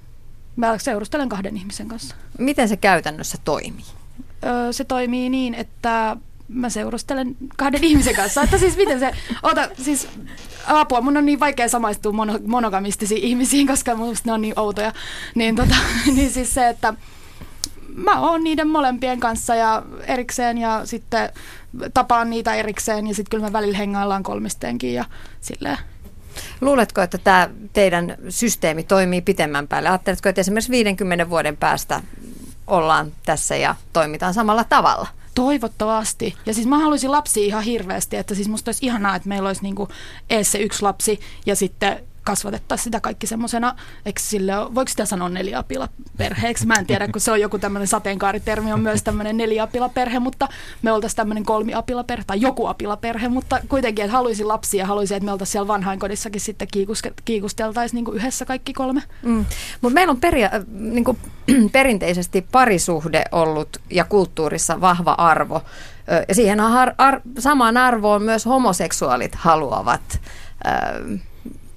mä 0.56 0.78
seurustelen 0.78 1.28
kahden 1.28 1.56
ihmisen 1.56 1.88
kanssa. 1.88 2.14
Miten 2.38 2.68
se 2.68 2.76
käytännössä 2.76 3.38
toimii? 3.44 3.84
Öö, 4.44 4.72
se 4.72 4.84
toimii 4.84 5.28
niin, 5.28 5.54
että 5.54 6.16
mä 6.48 6.70
seurustelen 6.70 7.36
kahden 7.56 7.84
ihmisen 7.84 8.16
kanssa. 8.16 8.42
Että 8.42 8.58
siis 8.58 8.76
miten 8.76 9.00
se, 9.00 9.12
ota, 9.42 9.68
siis 9.82 10.08
apua, 10.66 11.00
mun 11.00 11.16
on 11.16 11.26
niin 11.26 11.40
vaikea 11.40 11.68
samaistua 11.68 12.12
mono, 12.12 12.38
monogamistisiin 12.46 13.22
ihmisiin, 13.22 13.66
koska 13.66 13.94
musta 13.94 14.28
ne 14.28 14.32
on 14.32 14.40
niin 14.40 14.58
outoja. 14.60 14.92
Niin, 15.34 15.56
tota, 15.56 15.74
niin 16.16 16.30
siis 16.30 16.54
se, 16.54 16.68
että 16.68 16.94
mä 17.96 18.20
oon 18.20 18.44
niiden 18.44 18.68
molempien 18.68 19.20
kanssa 19.20 19.54
ja 19.54 19.82
erikseen 20.06 20.58
ja 20.58 20.80
sitten 20.84 21.30
tapaan 21.94 22.30
niitä 22.30 22.54
erikseen 22.54 23.06
ja 23.06 23.14
sitten 23.14 23.30
kyllä 23.30 23.44
me 23.44 23.52
välillä 23.52 23.78
hengaillaan 23.78 24.22
kolmisteenkin 24.22 24.94
ja 24.94 25.04
silleen. 25.40 25.78
Luuletko, 26.60 27.00
että 27.00 27.18
tämä 27.18 27.48
teidän 27.72 28.16
systeemi 28.28 28.82
toimii 28.82 29.22
pitemmän 29.22 29.68
päälle? 29.68 29.88
Ajatteletko, 29.88 30.28
että 30.28 30.40
esimerkiksi 30.40 30.70
50 30.70 31.30
vuoden 31.30 31.56
päästä 31.56 32.02
ollaan 32.66 33.12
tässä 33.24 33.56
ja 33.56 33.74
toimitaan 33.92 34.34
samalla 34.34 34.64
tavalla? 34.64 35.06
Toivottavasti. 35.36 36.34
Ja 36.46 36.54
siis 36.54 36.66
mä 36.66 36.78
haluaisin 36.78 37.12
lapsia 37.12 37.46
ihan 37.46 37.62
hirveästi, 37.62 38.16
että 38.16 38.34
siis 38.34 38.48
musta 38.48 38.68
olisi 38.68 38.86
ihanaa, 38.86 39.16
että 39.16 39.28
meillä 39.28 39.46
olisi 39.46 39.62
niinku 39.62 39.88
ees 40.30 40.52
se 40.52 40.58
yksi 40.58 40.82
lapsi 40.82 41.20
ja 41.46 41.56
sitten 41.56 42.05
kasvatettaisiin 42.26 42.84
sitä 42.84 43.00
kaikki 43.00 43.26
semmoisena, 43.26 43.74
voiko 44.74 44.88
sitä 44.88 45.04
sanoa 45.04 45.28
neliapilaperheeksi? 45.28 46.66
Mä 46.66 46.74
en 46.74 46.86
tiedä, 46.86 47.08
kun 47.08 47.20
se 47.20 47.32
on 47.32 47.40
joku 47.40 47.58
tämmöinen 47.58 47.86
sateenkaaritermi, 47.86 48.72
on 48.72 48.80
myös 48.80 49.02
tämmöinen 49.02 49.36
neliapilaperhe, 49.36 50.18
mutta 50.18 50.48
me 50.82 50.92
oltaisiin 50.92 51.16
tämmöinen 51.16 51.44
kolmiapilaperhe 51.44 52.24
tai 52.26 52.40
joku 52.40 52.66
apilaperhe, 52.66 53.28
mutta 53.28 53.60
kuitenkin, 53.68 54.04
että 54.04 54.16
haluaisin 54.16 54.48
lapsia, 54.48 54.86
haluaisin, 54.86 55.16
että 55.16 55.24
me 55.24 55.32
oltaisiin 55.32 55.52
siellä 55.52 55.68
vanhainkodissakin 55.68 56.40
sitten 56.40 56.68
kiikusteltaisiin 57.24 58.04
niin 58.04 58.16
yhdessä 58.16 58.44
kaikki 58.44 58.72
kolme. 58.72 59.02
Mm. 59.22 59.44
Mutta 59.80 59.94
meillä 59.94 60.10
on 60.10 60.20
peria- 60.20 60.54
äh, 60.54 60.64
niin 60.68 61.04
kuin, 61.04 61.18
perinteisesti 61.72 62.46
parisuhde 62.52 63.24
ollut 63.32 63.76
ja 63.90 64.04
kulttuurissa 64.04 64.80
vahva 64.80 65.12
arvo. 65.12 65.62
Ja 66.28 66.34
siihen 66.34 66.60
har- 66.60 66.94
ar- 66.98 67.20
samaan 67.38 67.76
arvoon 67.76 68.22
myös 68.22 68.46
homoseksuaalit 68.46 69.34
haluavat 69.34 70.20
ö, 70.66 71.18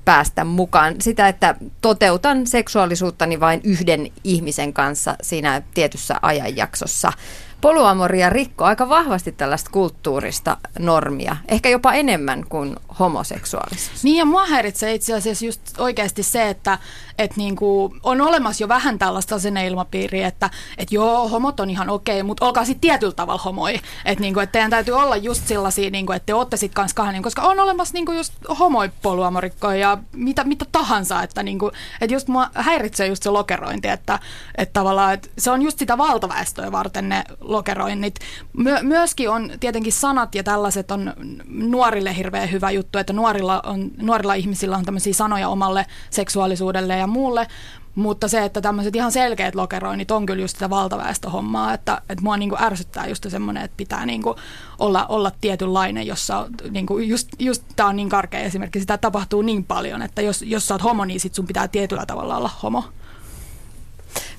päästä 0.06 0.44
mukaan. 0.44 0.96
Sitä, 1.02 1.28
että 1.28 1.56
toteutan 1.82 2.48
seksuaalisuuttani 2.48 3.40
vain 3.40 3.62
yhden 3.64 4.12
ihmisen 4.24 4.74
kanssa 4.74 5.16
siinä 5.22 5.62
tietyssä 5.74 6.16
ajanjaksossa. 6.22 7.14
Polyamoria 7.62 8.30
rikkoo 8.30 8.68
aika 8.68 8.90
vahvasti 8.90 9.32
tällaista 9.32 9.70
kulttuurista 9.72 10.58
normia, 10.80 11.36
ehkä 11.48 11.70
jopa 11.70 11.94
enemmän 11.94 12.46
kuin 12.50 12.76
homoseksuaalisuus. 13.00 14.04
Niin 14.04 14.18
ja 14.18 14.26
mua 14.26 14.46
häiritsee 14.46 14.94
itse 14.94 15.14
asiassa 15.14 15.46
just 15.46 15.62
oikeasti 15.78 16.24
se, 16.24 16.50
että 16.50 16.78
et 17.18 17.38
niinku 17.38 17.96
on 18.04 18.22
olemassa 18.22 18.64
jo 18.64 18.68
vähän 18.68 19.00
tällaista 19.00 19.36
asenneilmapiiriä, 19.36 20.28
että 20.28 20.50
et 20.78 20.92
joo, 20.92 21.30
homot 21.30 21.60
on 21.60 21.70
ihan 21.70 21.90
okei, 21.90 22.24
mutta 22.24 22.46
olkaa 22.46 22.66
sitten 22.66 22.82
tietyllä 22.82 23.14
tavalla 23.14 23.42
homoi. 23.42 23.80
Että 24.06 24.22
niinku, 24.22 24.40
et 24.40 24.52
teidän 24.52 24.72
täytyy 24.72 24.94
olla 24.94 25.18
just 25.18 25.48
sellaisia, 25.48 25.90
niinku, 25.90 26.12
että 26.12 26.26
te 26.26 26.34
ootte 26.34 26.58
sitten 26.58 26.76
kanssa 26.76 26.96
kahden, 26.96 27.24
koska 27.24 27.42
on 27.42 27.60
olemassa 27.60 27.94
niinku 27.94 28.12
just 28.12 28.34
homoipoluamorikkoja 28.60 29.76
ja 29.76 29.98
mitä, 30.12 30.44
mitä 30.44 30.66
tahansa. 30.72 31.24
Että 31.24 31.44
niinku, 31.44 31.72
et 32.02 32.12
just 32.12 32.28
mua 32.28 32.50
häiritsee 32.54 33.08
just 33.08 33.24
se 33.24 33.30
lokerointi, 33.30 33.88
että 33.88 34.20
et 34.58 34.74
tavallaan 34.74 35.14
et 35.14 35.32
se 35.38 35.52
on 35.52 35.62
just 35.62 35.80
sitä 35.80 35.98
valtaväestöä 35.98 36.72
varten 36.72 37.10
ne 37.10 37.24
lokeroinnit. 37.50 38.16
My, 38.58 38.72
myöskin 38.82 39.30
on 39.30 39.52
tietenkin 39.60 39.94
sanat 39.94 40.36
ja 40.36 40.44
tällaiset 40.44 40.92
on 40.92 41.14
nuorille 41.48 42.16
hirveän 42.16 42.52
hyvä 42.52 42.72
juttu, 42.72 42.98
että 42.98 43.14
nuorilla, 43.14 43.62
on, 43.66 43.92
nuorilla 44.02 44.34
ihmisillä 44.34 44.78
on 44.78 44.86
tämmöisiä 44.86 45.14
sanoja 45.14 45.50
omalle 45.50 45.86
seksuaalisuudelle 46.10 46.98
ja 46.98 47.08
muulle, 47.08 47.48
mutta 47.96 48.28
se, 48.28 48.46
että 48.46 48.62
tämmöiset 48.62 48.96
ihan 48.96 49.12
selkeät 49.12 49.56
lokeroinnit 49.56 50.12
on 50.12 50.26
kyllä 50.26 50.42
just 50.42 50.56
sitä 50.56 50.70
valtaväestöhommaa, 50.70 51.74
että, 51.74 52.02
että 52.10 52.24
mua 52.24 52.38
niinku 52.38 52.58
ärsyttää 52.60 53.08
just 53.08 53.26
semmoinen, 53.30 53.64
että 53.64 53.78
pitää 53.78 54.06
niinku 54.06 54.36
olla, 54.80 55.06
olla 55.06 55.32
tietynlainen, 55.42 56.08
jossa 56.08 56.48
niinku 56.70 56.98
just, 56.98 57.28
just 57.40 57.64
tämä 57.76 57.90
on 57.90 57.96
niin 57.96 58.10
karkea 58.10 58.40
esimerkki, 58.40 58.80
sitä 58.80 58.98
tapahtuu 58.98 59.42
niin 59.42 59.64
paljon, 59.64 60.02
että 60.02 60.22
jos, 60.22 60.42
jos 60.42 60.68
sä 60.68 60.74
oot 60.74 60.84
homo, 60.84 61.06
niin 61.06 61.20
sit 61.20 61.36
sun 61.36 61.48
pitää 61.48 61.68
tietyllä 61.68 62.06
tavalla 62.06 62.38
olla 62.38 62.50
homo. 62.64 62.84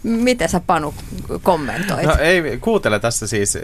Miten 0.03 0.49
sä 0.49 0.61
Panu 0.67 0.95
kommentoit? 1.43 2.07
No 2.07 2.17
ei, 2.19 2.59
kuuntele 2.61 2.99
tässä 2.99 3.27
siis 3.27 3.57
eh, 3.57 3.63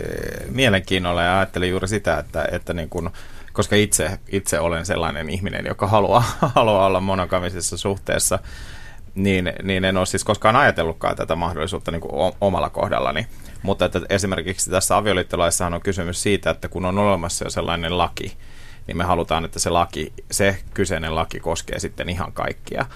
mielenkiinnolla 0.48 1.22
ja 1.22 1.36
ajattelin 1.38 1.70
juuri 1.70 1.88
sitä, 1.88 2.18
että, 2.18 2.48
että 2.52 2.74
niin 2.74 2.88
kun, 2.88 3.10
koska 3.52 3.76
itse, 3.76 4.18
itse 4.28 4.60
olen 4.60 4.86
sellainen 4.86 5.30
ihminen, 5.30 5.66
joka 5.66 5.86
haluaa, 5.86 6.24
haluaa 6.54 6.86
olla 6.86 7.00
monogamisessa 7.00 7.76
suhteessa, 7.76 8.38
niin, 9.14 9.52
niin 9.62 9.84
en 9.84 9.96
ole 9.96 10.06
siis 10.06 10.24
koskaan 10.24 10.56
ajatellutkaan 10.56 11.16
tätä 11.16 11.36
mahdollisuutta 11.36 11.90
niin 11.90 12.02
omalla 12.40 12.70
kohdallani. 12.70 13.26
Mutta 13.62 13.84
että 13.84 14.00
esimerkiksi 14.08 14.70
tässä 14.70 14.96
avioliittolaissahan 14.96 15.74
on 15.74 15.80
kysymys 15.80 16.22
siitä, 16.22 16.50
että 16.50 16.68
kun 16.68 16.84
on 16.84 16.98
olemassa 16.98 17.44
jo 17.44 17.50
sellainen 17.50 17.98
laki, 17.98 18.36
niin 18.86 18.96
me 18.96 19.04
halutaan, 19.04 19.44
että 19.44 19.58
se 19.58 19.70
laki, 19.70 20.12
se 20.30 20.58
kyseinen 20.74 21.14
laki 21.14 21.40
koskee 21.40 21.78
sitten 21.78 22.08
ihan 22.08 22.32
kaikkia. 22.32 22.86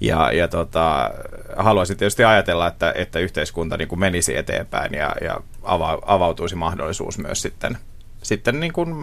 Ja, 0.00 0.32
ja 0.32 0.48
tota, 0.48 1.10
haluaisin 1.56 1.96
tietysti 1.96 2.24
ajatella, 2.24 2.66
että, 2.66 2.92
että 2.96 3.18
yhteiskunta 3.18 3.76
niin 3.76 3.88
kuin 3.88 3.98
menisi 4.00 4.36
eteenpäin 4.36 4.94
ja, 4.94 5.14
ja 5.20 5.40
ava, 5.62 5.98
avautuisi 6.06 6.54
mahdollisuus 6.54 7.18
myös 7.18 7.42
sitten, 7.42 7.78
sitten 8.22 8.60
niin 8.60 8.72
kuin 8.72 8.94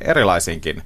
erilaisiinkin 0.00 0.82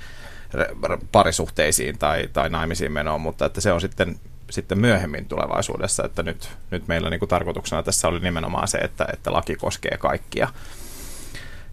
parisuhteisiin 1.13 1.99
tai, 1.99 2.29
tai 2.33 2.51
naimisiin 2.51 2.93
menoon, 2.93 3.21
mutta 3.21 3.47
että 3.47 3.61
se 3.61 3.73
on 3.73 3.81
sitten, 3.81 4.17
sitten 4.51 4.79
myöhemmin 4.79 5.27
tulevaisuudessa, 5.27 6.05
että 6.05 6.23
nyt, 6.23 6.51
nyt 6.71 6.89
meillä 6.89 7.11
niin 7.11 7.19
kuin 7.21 7.29
tarkoituksena 7.29 7.83
tässä 7.83 8.09
oli 8.09 8.21
nimenomaan 8.21 8.69
se, 8.69 8.79
että, 8.79 9.07
että 9.13 9.33
laki 9.33 9.57
koskee 9.57 9.97
kaikkia. 9.99 10.49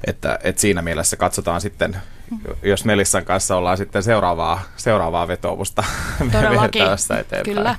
Että, 0.07 0.39
että 0.43 0.61
siinä 0.61 0.81
mielessä 0.81 1.17
katsotaan 1.17 1.61
sitten, 1.61 1.97
jos 2.63 2.85
Melissan 2.85 3.25
kanssa 3.25 3.55
ollaan 3.55 3.77
sitten 3.77 4.03
seuraavaa, 4.03 4.61
seuraavaa 4.77 5.27
vetoomusta 5.27 5.83
Todellakin, 6.31 6.81
eteenpäin. 7.19 7.43
kyllä. 7.43 7.75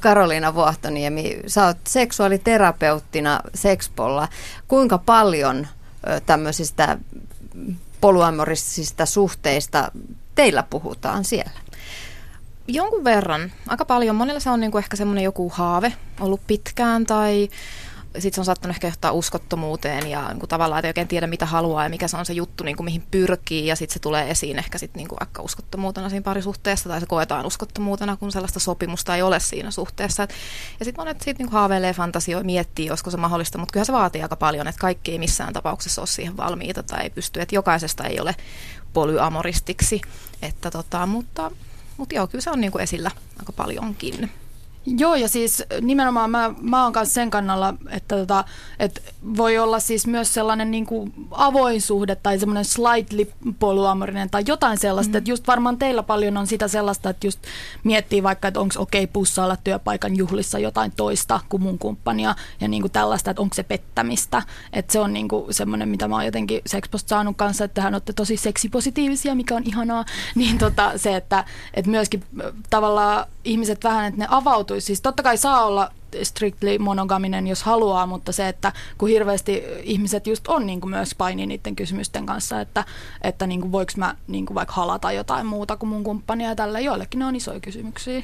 Karoliina 0.00 0.54
Vuohtoniemi, 0.54 1.36
sä 1.46 1.66
oot 1.66 1.76
seksuaaliterapeuttina 1.86 3.40
Sexpolla. 3.54 4.28
Kuinka 4.68 4.98
paljon 4.98 5.66
tämmöisistä 6.26 6.98
polyamoristisista 8.00 9.06
suhteista 9.06 9.92
teillä 10.34 10.64
puhutaan 10.70 11.24
siellä? 11.24 11.50
Jonkun 12.68 13.04
verran, 13.04 13.52
aika 13.68 13.84
paljon. 13.84 14.16
Monilla 14.16 14.40
se 14.40 14.50
on 14.50 14.60
niinku 14.60 14.78
ehkä 14.78 14.96
semmoinen 14.96 15.24
joku 15.24 15.48
haave 15.48 15.92
ollut 16.20 16.40
pitkään 16.46 17.06
tai 17.06 17.48
sitten 18.14 18.34
se 18.34 18.40
on 18.40 18.44
saattanut 18.44 18.76
ehkä 18.76 18.86
johtaa 18.86 19.12
uskottomuuteen 19.12 20.10
ja 20.10 20.28
niin 20.28 20.38
kuin 20.38 20.48
tavallaan, 20.48 20.78
että 20.78 20.86
ei 20.86 20.90
oikein 20.90 21.08
tiedä 21.08 21.26
mitä 21.26 21.46
haluaa 21.46 21.82
ja 21.82 21.88
mikä 21.88 22.08
se 22.08 22.16
on 22.16 22.26
se 22.26 22.32
juttu, 22.32 22.64
niin 22.64 22.76
kuin 22.76 22.84
mihin 22.84 23.02
pyrkii 23.10 23.66
ja 23.66 23.76
sitten 23.76 23.92
se 23.92 24.00
tulee 24.00 24.30
esiin 24.30 24.58
ehkä 24.58 24.78
sitten 24.78 25.00
niin 25.00 25.08
kuin 25.08 25.18
vaikka 25.20 25.42
uskottomuutena 25.42 26.08
siinä 26.08 26.22
parisuhteessa 26.22 26.88
tai 26.88 27.00
se 27.00 27.06
koetaan 27.06 27.46
uskottomuutena, 27.46 28.16
kun 28.16 28.32
sellaista 28.32 28.60
sopimusta 28.60 29.16
ei 29.16 29.22
ole 29.22 29.40
siinä 29.40 29.70
suhteessa. 29.70 30.22
Et, 30.22 30.34
ja 30.78 30.84
sitten 30.84 31.02
monet 31.02 31.20
siitä 31.22 31.42
niin 31.42 31.52
haaveilee, 31.52 31.92
fantasioi, 31.92 32.44
miettii, 32.44 32.86
josko 32.86 33.10
se 33.10 33.16
mahdollista, 33.16 33.58
mutta 33.58 33.72
kyllä 33.72 33.84
se 33.84 33.92
vaatii 33.92 34.22
aika 34.22 34.36
paljon, 34.36 34.66
että 34.66 34.80
kaikki 34.80 35.12
ei 35.12 35.18
missään 35.18 35.52
tapauksessa 35.52 36.00
ole 36.00 36.06
siihen 36.06 36.36
valmiita 36.36 36.82
tai 36.82 37.02
ei 37.02 37.10
pysty, 37.10 37.40
että 37.40 37.54
jokaisesta 37.54 38.04
ei 38.04 38.20
ole 38.20 38.34
polyamoristiksi, 38.92 40.00
että 40.42 40.70
tota, 40.70 41.06
mutta, 41.06 41.50
mutta 41.96 42.14
joo, 42.14 42.26
kyllä 42.26 42.42
se 42.42 42.50
on 42.50 42.60
niin 42.60 42.72
kuin 42.72 42.82
esillä 42.82 43.10
aika 43.38 43.52
paljonkin. 43.52 44.30
Joo, 44.86 45.14
ja 45.14 45.28
siis 45.28 45.62
nimenomaan 45.80 46.30
mä, 46.30 46.54
mä 46.60 46.82
oon 46.84 46.92
kanssa 46.92 47.14
sen 47.14 47.30
kannalla, 47.30 47.74
että, 47.90 48.16
tota, 48.16 48.44
että 48.78 49.00
voi 49.36 49.58
olla 49.58 49.80
siis 49.80 50.06
myös 50.06 50.34
sellainen 50.34 50.70
niin 50.70 50.86
kuin 50.86 51.12
avoin 51.30 51.82
suhde 51.82 52.16
tai 52.16 52.38
semmoinen 52.38 52.64
slightly 52.64 53.32
polyamorinen 53.58 54.30
tai 54.30 54.42
jotain 54.46 54.78
sellaista, 54.78 55.12
mm. 55.12 55.18
että 55.18 55.30
just 55.30 55.46
varmaan 55.46 55.78
teillä 55.78 56.02
paljon 56.02 56.36
on 56.36 56.46
sitä 56.46 56.68
sellaista, 56.68 57.10
että 57.10 57.26
just 57.26 57.38
miettii 57.84 58.22
vaikka, 58.22 58.48
että 58.48 58.60
onko 58.60 58.74
okei 58.78 59.04
okay 59.04 59.12
pussailla 59.12 59.56
työpaikan 59.56 60.16
juhlissa 60.16 60.58
jotain 60.58 60.92
toista 60.96 61.40
kuin 61.48 61.62
mun 61.62 61.78
kumppania 61.78 62.34
ja 62.60 62.68
niin 62.68 62.82
kuin 62.82 62.92
tällaista, 62.92 63.30
että 63.30 63.42
onko 63.42 63.54
se 63.54 63.62
pettämistä, 63.62 64.42
että 64.72 64.92
se 64.92 65.00
on 65.00 65.12
niin 65.12 65.28
kuin 65.28 65.54
semmoinen, 65.54 65.88
mitä 65.88 66.08
mä 66.08 66.14
oon 66.14 66.24
jotenkin 66.24 66.60
Sexpost 66.66 67.08
saanut 67.08 67.36
kanssa, 67.36 67.64
että 67.64 67.82
hän 67.82 67.94
olette 67.94 68.12
tosi 68.12 68.36
seksipositiivisia, 68.36 69.34
mikä 69.34 69.54
on 69.54 69.62
ihanaa, 69.66 70.04
niin 70.34 70.58
tota, 70.58 70.92
se, 70.96 71.16
että, 71.16 71.44
että 71.74 71.90
myöskin 71.90 72.24
tavallaan 72.70 73.26
ihmiset 73.44 73.84
vähän, 73.84 74.04
että 74.04 74.20
ne 74.20 74.26
avautuisi. 74.70 74.86
Siis 74.86 75.00
totta 75.00 75.22
kai 75.22 75.36
saa 75.36 75.64
olla 75.66 75.90
strictly 76.22 76.78
monogaminen, 76.78 77.46
jos 77.46 77.62
haluaa, 77.62 78.06
mutta 78.06 78.32
se, 78.32 78.48
että 78.48 78.72
kun 78.98 79.08
hirveästi 79.08 79.62
ihmiset 79.82 80.26
just 80.26 80.48
on 80.48 80.66
niin 80.66 80.80
kuin 80.80 80.90
myös 80.90 81.14
paini 81.14 81.46
niiden 81.46 81.76
kysymysten 81.76 82.26
kanssa, 82.26 82.60
että, 82.60 82.84
että 83.22 83.46
niin 83.46 83.60
kuin 83.60 83.72
voiko 83.72 83.92
mä 83.96 84.14
niin 84.28 84.46
kuin 84.46 84.54
vaikka 84.54 84.74
halata 84.74 85.12
jotain 85.12 85.46
muuta 85.46 85.76
kuin 85.76 85.90
mun 85.90 86.04
kumppania 86.04 86.48
ja 86.48 86.56
tällä 86.56 86.80
joillekin 86.80 87.18
ne 87.18 87.26
on 87.26 87.36
isoja 87.36 87.60
kysymyksiä. 87.60 88.22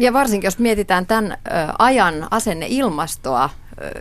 Ja 0.00 0.12
varsinkin 0.12 0.46
jos 0.46 0.58
mietitään 0.58 1.06
tämän 1.06 1.38
ajan 1.78 2.28
asenneilmastoa 2.30 3.50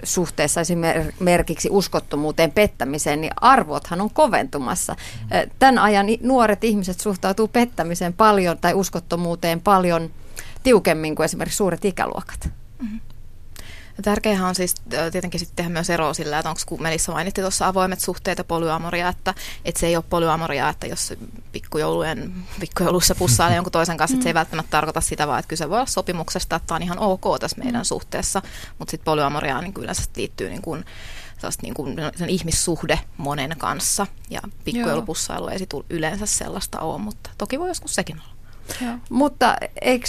suhteessa 0.04 0.62
esimerkiksi 0.62 1.70
uskottomuuteen, 1.72 2.52
pettämiseen, 2.52 3.22
niin 3.22 3.34
arvothan 3.42 4.02
on 4.02 4.10
koventumassa. 4.10 4.96
Tämän 5.60 5.80
ajan 5.80 6.06
nuoret 6.22 6.63
ihmiset 6.63 7.00
suhtautuu 7.00 7.48
pettämiseen 7.48 8.13
paljon 8.13 8.58
tai 8.58 8.74
uskottomuuteen 8.74 9.62
paljon 9.62 10.10
tiukemmin 10.63 11.15
kuin 11.15 11.25
esimerkiksi 11.25 11.58
suuret 11.58 11.86
ikäluokat. 11.86 12.50
Ja 13.98 14.03
tärkeähän 14.03 14.50
on 14.50 14.55
siis 14.55 14.75
tietenkin 15.12 15.39
sitten 15.39 15.55
tehdä 15.55 15.70
myös 15.70 15.89
eroa 15.89 16.13
sillä, 16.13 16.39
että 16.39 16.50
onko, 16.50 16.62
kun 16.65 16.82
Melissa 16.82 17.12
mainitti 17.12 17.41
tuossa 17.41 17.67
avoimet 17.67 18.00
suhteet 18.00 18.38
ja 18.38 18.43
polyamoria, 18.43 19.10
että, 19.10 19.34
että 19.65 19.79
se 19.79 19.88
ei 19.88 19.96
ole 19.96 20.03
polyamoria, 20.10 20.70
että 20.70 20.88
jos 20.88 21.13
pikkujoulujen, 21.51 22.34
pikkujouluissa 22.60 23.15
pussailee 23.15 23.55
jonkun 23.55 23.72
toisen 23.72 23.98
kanssa, 23.98 24.15
että 24.15 24.24
se 24.24 24.29
ei 24.29 24.34
välttämättä 24.34 24.70
tarkoita 24.70 25.01
sitä, 25.01 25.27
vaan 25.27 25.39
että 25.39 25.50
kyse 25.50 25.70
voi 25.70 25.77
olla 25.77 25.86
sopimuksesta, 25.86 26.55
että 26.55 26.67
tämä 26.67 26.75
on 26.75 26.84
ihan 26.84 27.00
ok 27.00 27.39
tässä 27.39 27.58
meidän 27.58 27.82
mm. 27.82 27.86
suhteessa, 27.86 28.41
mutta 28.79 28.91
sitten 28.91 29.05
polyamoria 29.05 29.62
niin 29.62 29.74
yleensä 29.77 30.03
liittyy 30.15 30.50
niin 30.50 30.62
kuin, 30.62 30.86
niin 31.62 31.74
kuin 31.74 31.96
sen 32.15 32.29
ihmissuhde 32.29 33.00
monen 33.17 33.55
kanssa, 33.58 34.08
ja 34.29 34.41
pikkujoulupussailu 34.63 35.48
ei 35.48 35.60
sit 35.60 35.74
yleensä 35.89 36.25
sellaista 36.25 36.79
ole, 36.79 37.00
mutta 37.00 37.29
toki 37.38 37.60
voi 37.60 37.67
joskus 37.67 37.96
sekin 37.96 38.22
olla. 38.22 38.34
Joo. 38.82 38.96
Mutta 39.10 39.55
eikö 39.82 40.08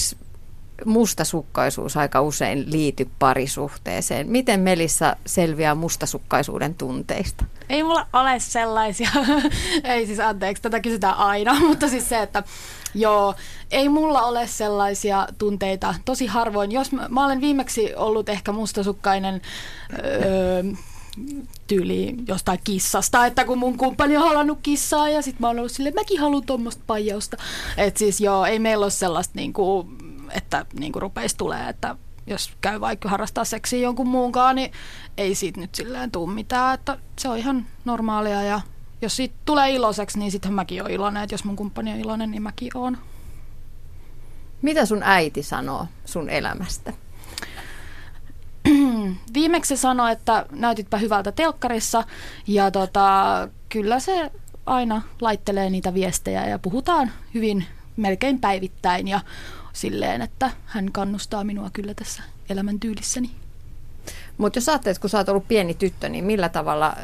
mustasukkaisuus 0.85 1.97
aika 1.97 2.21
usein 2.21 2.71
liity 2.73 3.09
parisuhteeseen? 3.19 4.31
Miten 4.31 4.61
Melissa 4.61 5.17
selviää 5.27 5.75
mustasukkaisuuden 5.75 6.75
tunteista? 6.75 7.45
Ei 7.69 7.83
mulla 7.83 8.07
ole 8.13 8.41
sellaisia, 8.41 9.11
ei 9.85 10.07
siis 10.07 10.21
anteeksi, 10.21 10.63
tätä 10.63 10.81
kysytään 10.81 11.17
aina, 11.17 11.61
mutta 11.69 11.89
siis 11.89 12.09
se, 12.09 12.23
että 12.23 12.43
joo, 12.95 13.35
ei 13.71 13.89
mulla 13.89 14.23
ole 14.23 14.47
sellaisia 14.47 15.29
tunteita 15.39 15.95
tosi 16.05 16.27
harvoin. 16.27 16.73
Jos 16.73 16.93
mä, 16.93 17.09
mä 17.09 17.27
olen 17.27 17.41
viimeksi 17.41 17.95
ollut 17.95 18.29
ehkä 18.29 18.53
mustasukkainen 18.53 19.43
öö, 19.93 20.63
tyyli 21.67 22.15
jostain 22.29 22.61
kissasta, 22.65 23.27
että 23.27 23.45
kun 23.45 23.59
mun 23.59 23.79
kumppani 23.79 24.17
on 24.17 24.29
halannut 24.29 24.59
kissaa 24.63 25.09
ja 25.09 25.23
sit 25.23 25.41
mä 25.41 25.47
oon 25.47 25.59
ollut 25.59 25.73
silleen, 25.73 25.95
mäkin 25.95 26.21
haluan 26.21 26.47
tuommoista 26.47 26.83
paijausta. 26.87 27.37
Et 27.77 27.97
siis 27.97 28.21
joo, 28.21 28.45
ei 28.45 28.59
meillä 28.59 28.85
ole 28.85 28.91
sellaista 28.91 29.33
niinku, 29.37 29.89
että 30.35 30.67
niinku 30.79 31.01
rupeisi 31.01 31.37
tulee, 31.37 31.69
että 31.69 31.97
jos 32.27 32.53
käy 32.61 32.81
vaikka 32.81 33.09
harrastaa 33.09 33.45
seksiä 33.45 33.79
jonkun 33.79 34.09
muunkaan, 34.09 34.57
niin 34.57 34.73
ei 35.17 35.35
siitä 35.35 35.61
nyt 35.61 35.75
silleen 35.75 36.11
tuu 36.11 36.27
mitään, 36.27 36.75
että 36.75 36.99
se 37.19 37.29
on 37.29 37.39
ihan 37.39 37.67
normaalia 37.85 38.43
ja 38.43 38.61
jos 39.03 39.17
siitä 39.17 39.35
tulee 39.45 39.71
iloiseksi, 39.71 40.19
niin 40.19 40.31
sittenhän 40.31 40.55
mäkin 40.55 40.83
oon 40.83 40.91
iloinen, 40.91 41.23
että 41.23 41.35
jos 41.35 41.45
mun 41.45 41.57
kumppani 41.57 41.93
on 41.93 41.99
iloinen, 42.01 42.31
niin 42.31 42.43
mäkin 42.43 42.71
oon. 42.75 42.99
Mitä 44.63 44.87
sun 44.87 45.03
äiti 45.03 45.43
sanoo 45.43 45.87
sun 46.05 46.31
elämästä? 46.31 46.93
Viimeksi 49.35 49.77
se 49.77 49.81
sanoi, 49.81 50.13
että 50.13 50.47
näytitpä 50.53 50.99
hyvältä 50.99 51.33
telkkarissa 51.33 52.05
ja 52.47 52.71
tota, 52.71 53.49
kyllä 53.69 54.01
se 54.01 54.31
aina 54.67 55.03
laittelee 55.21 55.71
niitä 55.71 55.95
viestejä 55.95 56.47
ja 56.47 56.59
puhutaan 56.59 57.13
hyvin 57.35 57.67
melkein 57.97 58.41
päivittäin 58.41 59.09
ja 59.09 59.21
silleen, 59.75 60.23
että 60.23 60.51
hän 60.67 60.93
kannustaa 60.93 61.45
minua 61.45 61.71
kyllä 61.73 61.95
tässä 61.95 62.23
elämäntyylissäni. 62.51 63.31
Mutta 64.39 64.57
jos 64.57 64.69
ajattelet, 64.69 64.99
kun 64.99 65.11
sä 65.11 65.19
oot 65.19 65.29
ollut 65.29 65.49
pieni 65.49 65.75
tyttö, 65.75 66.09
niin 66.09 66.25
millä 66.25 66.49
tavalla 66.49 66.87
äh, 66.87 66.97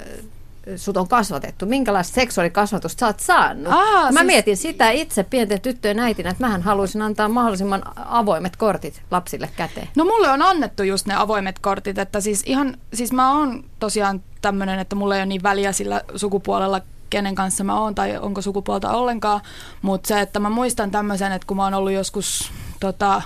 sut 0.77 0.97
on 0.97 1.09
kasvatettu? 1.09 1.67
Minkälaista 1.67 2.15
seksuaalikasvatusta 2.15 3.01
sä 3.01 3.07
oot 3.07 3.21
saanut? 3.21 3.73
Aa, 3.73 4.13
Mä 4.13 4.21
siis- 4.21 4.27
mietin 4.27 4.57
sitä 4.57 4.91
itse 4.91 5.23
pienten 5.25 5.61
tyttöjen 5.61 5.99
äitinä, 5.99 6.31
että 6.31 6.45
mähän 6.45 6.63
haluaisin 6.63 7.03
antaa 7.03 7.29
mahdollisimman 7.29 7.83
avoimet 7.97 8.57
kortit 8.57 9.03
lapsille 9.11 9.51
käteen. 9.57 9.89
No 9.97 10.05
mulle 10.05 10.29
on 10.31 10.43
annettu 10.43 10.83
just 10.83 11.07
ne 11.07 11.15
avoimet 11.15 11.59
kortit, 11.59 11.99
että 11.99 12.21
siis 12.21 12.43
ihan, 12.47 12.77
siis 12.95 13.13
mä 13.13 13.39
oon 13.39 13.65
tosiaan 13.79 14.23
tämmönen, 14.43 14.79
että 14.79 14.97
mulla 14.97 15.15
ei 15.17 15.21
ole 15.21 15.27
niin 15.27 15.43
väliä 15.43 15.73
sillä 15.73 16.01
sukupuolella, 16.17 16.81
kenen 17.11 17.35
kanssa 17.35 17.65
mä 17.65 17.81
oon 17.81 17.95
tai 17.95 18.19
onko 18.19 18.43
sukupuolta 18.43 18.91
ollenkaan, 18.91 19.41
mutta 19.83 20.09
se, 20.09 20.21
että 20.21 20.41
mä 20.41 20.51
muistan 20.51 20.91
tämmöisen, 20.91 21.33
että 21.33 21.47
kun 21.47 21.57
mä 21.57 21.65
oon 21.65 21.75
ollut 21.75 21.93
joskus 21.93 22.53
tota, 22.81 23.23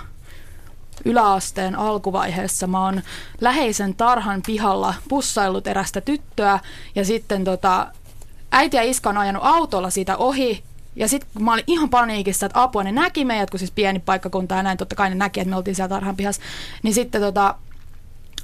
yläasteen 1.05 1.75
alkuvaiheessa, 1.75 2.67
mä 2.67 2.85
oon 2.85 3.01
läheisen 3.41 3.95
tarhan 3.95 4.41
pihalla 4.45 4.93
pussaillut 5.09 5.67
erästä 5.67 6.01
tyttöä 6.01 6.59
ja 6.95 7.05
sitten 7.05 7.43
tota, 7.43 7.87
äiti 8.51 8.77
ja 8.77 8.83
iska 8.83 9.09
on 9.09 9.17
ajanut 9.17 9.43
autolla 9.45 9.89
siitä 9.89 10.17
ohi 10.17 10.63
ja 10.95 11.07
sitten 11.07 11.29
kun 11.33 11.43
mä 11.43 11.53
olin 11.53 11.63
ihan 11.67 11.89
paniikissa, 11.89 12.45
että 12.45 12.63
apua, 12.63 12.83
ne 12.83 12.91
näki 12.91 13.25
meidät, 13.25 13.49
kun 13.49 13.59
siis 13.59 13.71
pieni 13.71 13.99
paikkakunta 13.99 14.55
ja 14.55 14.63
näin, 14.63 14.77
totta 14.77 14.95
kai 14.95 15.09
ne 15.09 15.15
näki, 15.15 15.39
että 15.39 15.49
me 15.49 15.55
oltiin 15.55 15.75
siellä 15.75 15.89
tarhan 15.89 16.15
pihassa. 16.15 16.41
Niin 16.83 16.93
sitten 16.93 17.21
tota, 17.21 17.55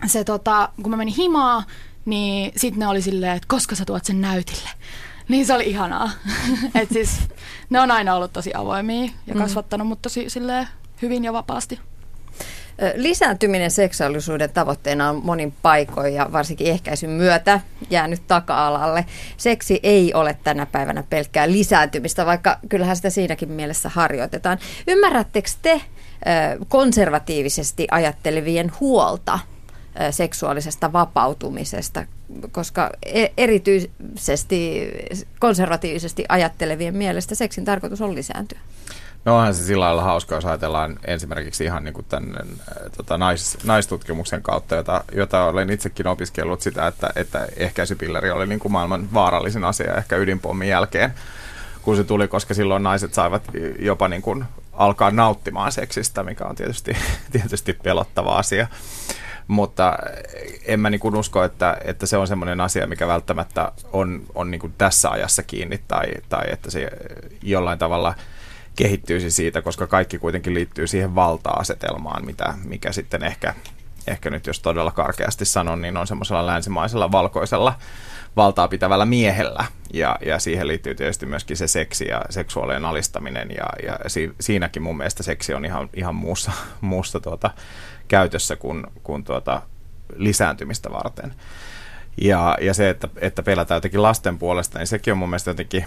se, 0.06 0.24
tota, 0.24 0.70
kun 0.82 0.92
mä 0.92 0.98
menin 0.98 1.13
himaa, 1.13 1.63
niin 2.06 2.52
sitten 2.56 2.80
ne 2.80 2.88
oli 2.88 3.02
silleen, 3.02 3.36
että 3.36 3.48
koska 3.48 3.76
sä 3.76 3.86
tuot 3.86 4.06
sen 4.06 4.22
näytille. 4.22 4.70
Niin 5.28 5.46
se 5.46 5.54
oli 5.54 5.70
ihanaa. 5.70 6.12
Et 6.82 6.90
siis, 6.90 7.20
ne 7.70 7.80
on 7.80 7.92
aina 7.92 8.16
ollut 8.16 8.34
tosi 8.34 8.52
avoimia 8.54 9.12
ja 9.28 9.36
kasvattanut 9.36 9.88
mut 9.88 10.02
tosi 10.02 10.30
silleen 10.30 10.68
hyvin 11.02 11.24
ja 11.24 11.34
vapaasti. 11.34 11.80
Lisääntyminen 12.96 13.72
seksuaalisuuden 13.72 14.50
tavoitteena 14.50 15.10
on 15.10 15.22
monin 15.24 15.54
paikoin 15.62 16.14
ja 16.14 16.30
varsinkin 16.32 16.68
ehkäisyn 16.68 17.10
myötä 17.10 17.60
jäänyt 17.90 18.22
taka-alalle. 18.28 19.06
Seksi 19.38 19.80
ei 19.84 20.14
ole 20.14 20.38
tänä 20.44 20.66
päivänä 20.66 21.04
pelkkää 21.10 21.52
lisääntymistä, 21.52 22.26
vaikka 22.26 22.60
kyllähän 22.70 22.96
sitä 22.96 23.10
siinäkin 23.10 23.50
mielessä 23.50 23.90
harjoitetaan. 23.90 24.60
Ymmärrättekö 24.88 25.50
te 25.62 25.82
konservatiivisesti 26.68 27.88
ajattelevien 27.92 28.72
huolta 28.80 29.40
seksuaalisesta 30.12 30.94
vapautumisesta, 30.94 32.06
koska 32.52 32.90
e- 33.06 33.28
erityisesti 33.38 34.92
konservatiivisesti 35.40 36.26
ajattelevien 36.30 36.98
mielestä 36.98 37.36
seksin 37.36 37.66
tarkoitus 37.66 38.02
on 38.02 38.16
lisääntyä? 38.16 38.60
No 39.26 39.38
onhan 39.38 39.54
se 39.54 39.64
sillä 39.64 39.86
lailla 39.86 40.04
hauska, 40.04 40.36
jos 40.36 40.46
ajatellaan 40.46 41.00
esimerkiksi 41.06 41.64
ihan 41.64 41.84
niin 41.84 41.94
kuin 41.94 42.06
tämän 42.10 42.36
tota, 42.98 43.18
nais, 43.18 43.58
naistutkimuksen 43.64 44.42
kautta, 44.42 44.76
jota, 44.76 45.04
jota 45.16 45.44
olen 45.44 45.70
itsekin 45.70 46.08
opiskellut 46.08 46.62
sitä, 46.62 46.88
että, 46.88 47.10
että 47.16 47.48
ehkäisypilleri 47.58 48.32
oli 48.32 48.48
niin 48.48 48.60
kuin 48.60 48.72
maailman 48.72 49.14
vaarallisin 49.14 49.64
asia 49.64 49.96
ehkä 49.96 50.16
ydinpommin 50.16 50.68
jälkeen, 50.70 51.14
kun 51.82 51.96
se 51.96 52.04
tuli, 52.04 52.28
koska 52.28 52.54
silloin 52.54 52.84
naiset 52.84 53.14
saivat 53.14 53.44
jopa 53.80 54.08
niin 54.08 54.22
kuin 54.22 54.46
alkaa 54.74 55.12
nauttimaan 55.12 55.72
seksistä, 55.72 56.24
mikä 56.24 56.46
on 56.46 56.56
tietysti, 56.56 56.98
tietysti 57.32 57.74
pelottava 57.74 58.38
asia. 58.38 58.68
Mutta 59.52 59.98
en 60.66 60.80
mä 60.80 60.90
niin 60.90 61.16
usko, 61.16 61.44
että, 61.44 61.78
että 61.86 62.06
se 62.06 62.18
on 62.18 62.28
semmoinen 62.28 62.62
asia, 62.62 62.88
mikä 62.88 63.08
välttämättä 63.08 63.72
on, 63.94 64.22
on 64.36 64.52
niin 64.52 64.74
tässä 64.78 65.10
ajassa 65.10 65.44
kiinni 65.44 65.82
tai, 65.88 66.06
tai 66.30 66.44
että 66.52 66.72
se 66.72 66.90
jollain 67.42 67.80
tavalla 67.80 68.16
kehittyisi 68.76 69.32
siitä, 69.32 69.62
koska 69.62 69.88
kaikki 69.88 70.20
kuitenkin 70.20 70.54
liittyy 70.54 70.88
siihen 70.88 71.16
valta-asetelmaan, 71.16 72.26
mitä, 72.26 72.54
mikä 72.64 72.92
sitten 72.92 73.24
ehkä, 73.24 73.56
ehkä 74.08 74.30
nyt 74.30 74.48
jos 74.48 74.60
todella 74.60 74.92
karkeasti 74.92 75.46
sanon, 75.46 75.82
niin 75.82 75.98
on 75.98 76.08
semmoisella 76.08 76.46
länsimaisella 76.46 77.12
valkoisella 77.12 77.76
valtaa 78.36 78.67
pitävällä 78.67 79.06
miehellä. 79.06 79.65
Ja, 79.94 80.17
ja 80.26 80.39
siihen 80.39 80.67
liittyy 80.67 80.96
tietysti 80.96 81.26
myöskin 81.26 81.58
se 81.58 81.67
seksi 81.67 82.08
ja 82.08 82.22
seksuaalinen 82.30 82.86
alistaminen. 82.86 83.50
Ja, 83.58 83.65
ja 83.84 84.00
si, 84.08 84.34
siinäkin 84.39 84.82
mun 84.82 84.98
mielestä 84.98 85.24
seksi 85.24 85.54
on 85.54 85.65
ihan, 85.65 85.89
ihan 85.94 86.15
muussa, 86.15 86.52
muussa 86.82 87.20
tuota, 87.20 87.52
käytössä 88.08 88.56
kuin, 88.56 88.88
kuin 89.04 89.24
tuota, 89.24 89.62
lisääntymistä 90.15 90.91
varten. 90.91 91.34
Ja, 92.22 92.58
ja 92.62 92.74
se, 92.74 92.89
että, 92.89 93.08
että 93.17 93.44
pelätään 93.44 93.78
jotenkin 93.78 94.04
lasten 94.04 94.38
puolesta, 94.38 94.80
niin 94.80 94.88
sekin 94.88 95.12
on 95.12 95.17
mun 95.17 95.30
mielestä 95.30 95.50
jotenkin 95.50 95.86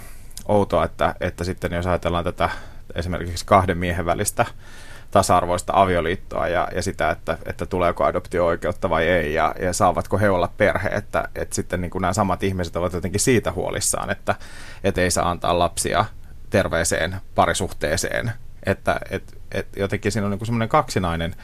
outoa, 0.48 0.84
että, 0.84 1.14
että 1.20 1.44
sitten 1.44 1.72
jos 1.72 1.86
ajatellaan 1.86 2.24
tätä 2.24 2.50
esimerkiksi 2.94 3.46
kahden 3.46 3.78
miehen 3.78 4.06
välistä 4.06 4.46
tasa-arvoista 5.14 5.72
avioliittoa 5.76 6.48
ja, 6.48 6.68
ja 6.74 6.82
sitä, 6.82 7.10
että, 7.10 7.38
että 7.46 7.66
tuleeko 7.66 8.04
adoptio-oikeutta 8.04 8.90
vai 8.90 9.08
ei 9.08 9.34
ja, 9.34 9.54
ja 9.60 9.72
saavatko 9.72 10.18
he 10.18 10.30
olla 10.30 10.48
perhe, 10.56 10.88
että, 10.88 11.28
että 11.34 11.54
sitten 11.54 11.80
niin 11.80 11.90
kuin 11.90 12.02
nämä 12.02 12.12
samat 12.12 12.42
ihmiset 12.42 12.76
ovat 12.76 12.92
jotenkin 12.92 13.20
siitä 13.20 13.52
huolissaan, 13.52 14.10
että, 14.10 14.34
että 14.84 15.00
ei 15.00 15.10
saa 15.10 15.30
antaa 15.30 15.58
lapsia 15.58 16.04
terveeseen 16.50 17.16
parisuhteeseen, 17.34 18.32
että 18.66 19.00
et, 19.10 19.38
et 19.52 19.66
jotenkin 19.76 20.12
siinä 20.12 20.26
on 20.26 20.30
niin 20.30 20.46
semmoinen 20.46 20.68
kaksinainen, 20.68 21.34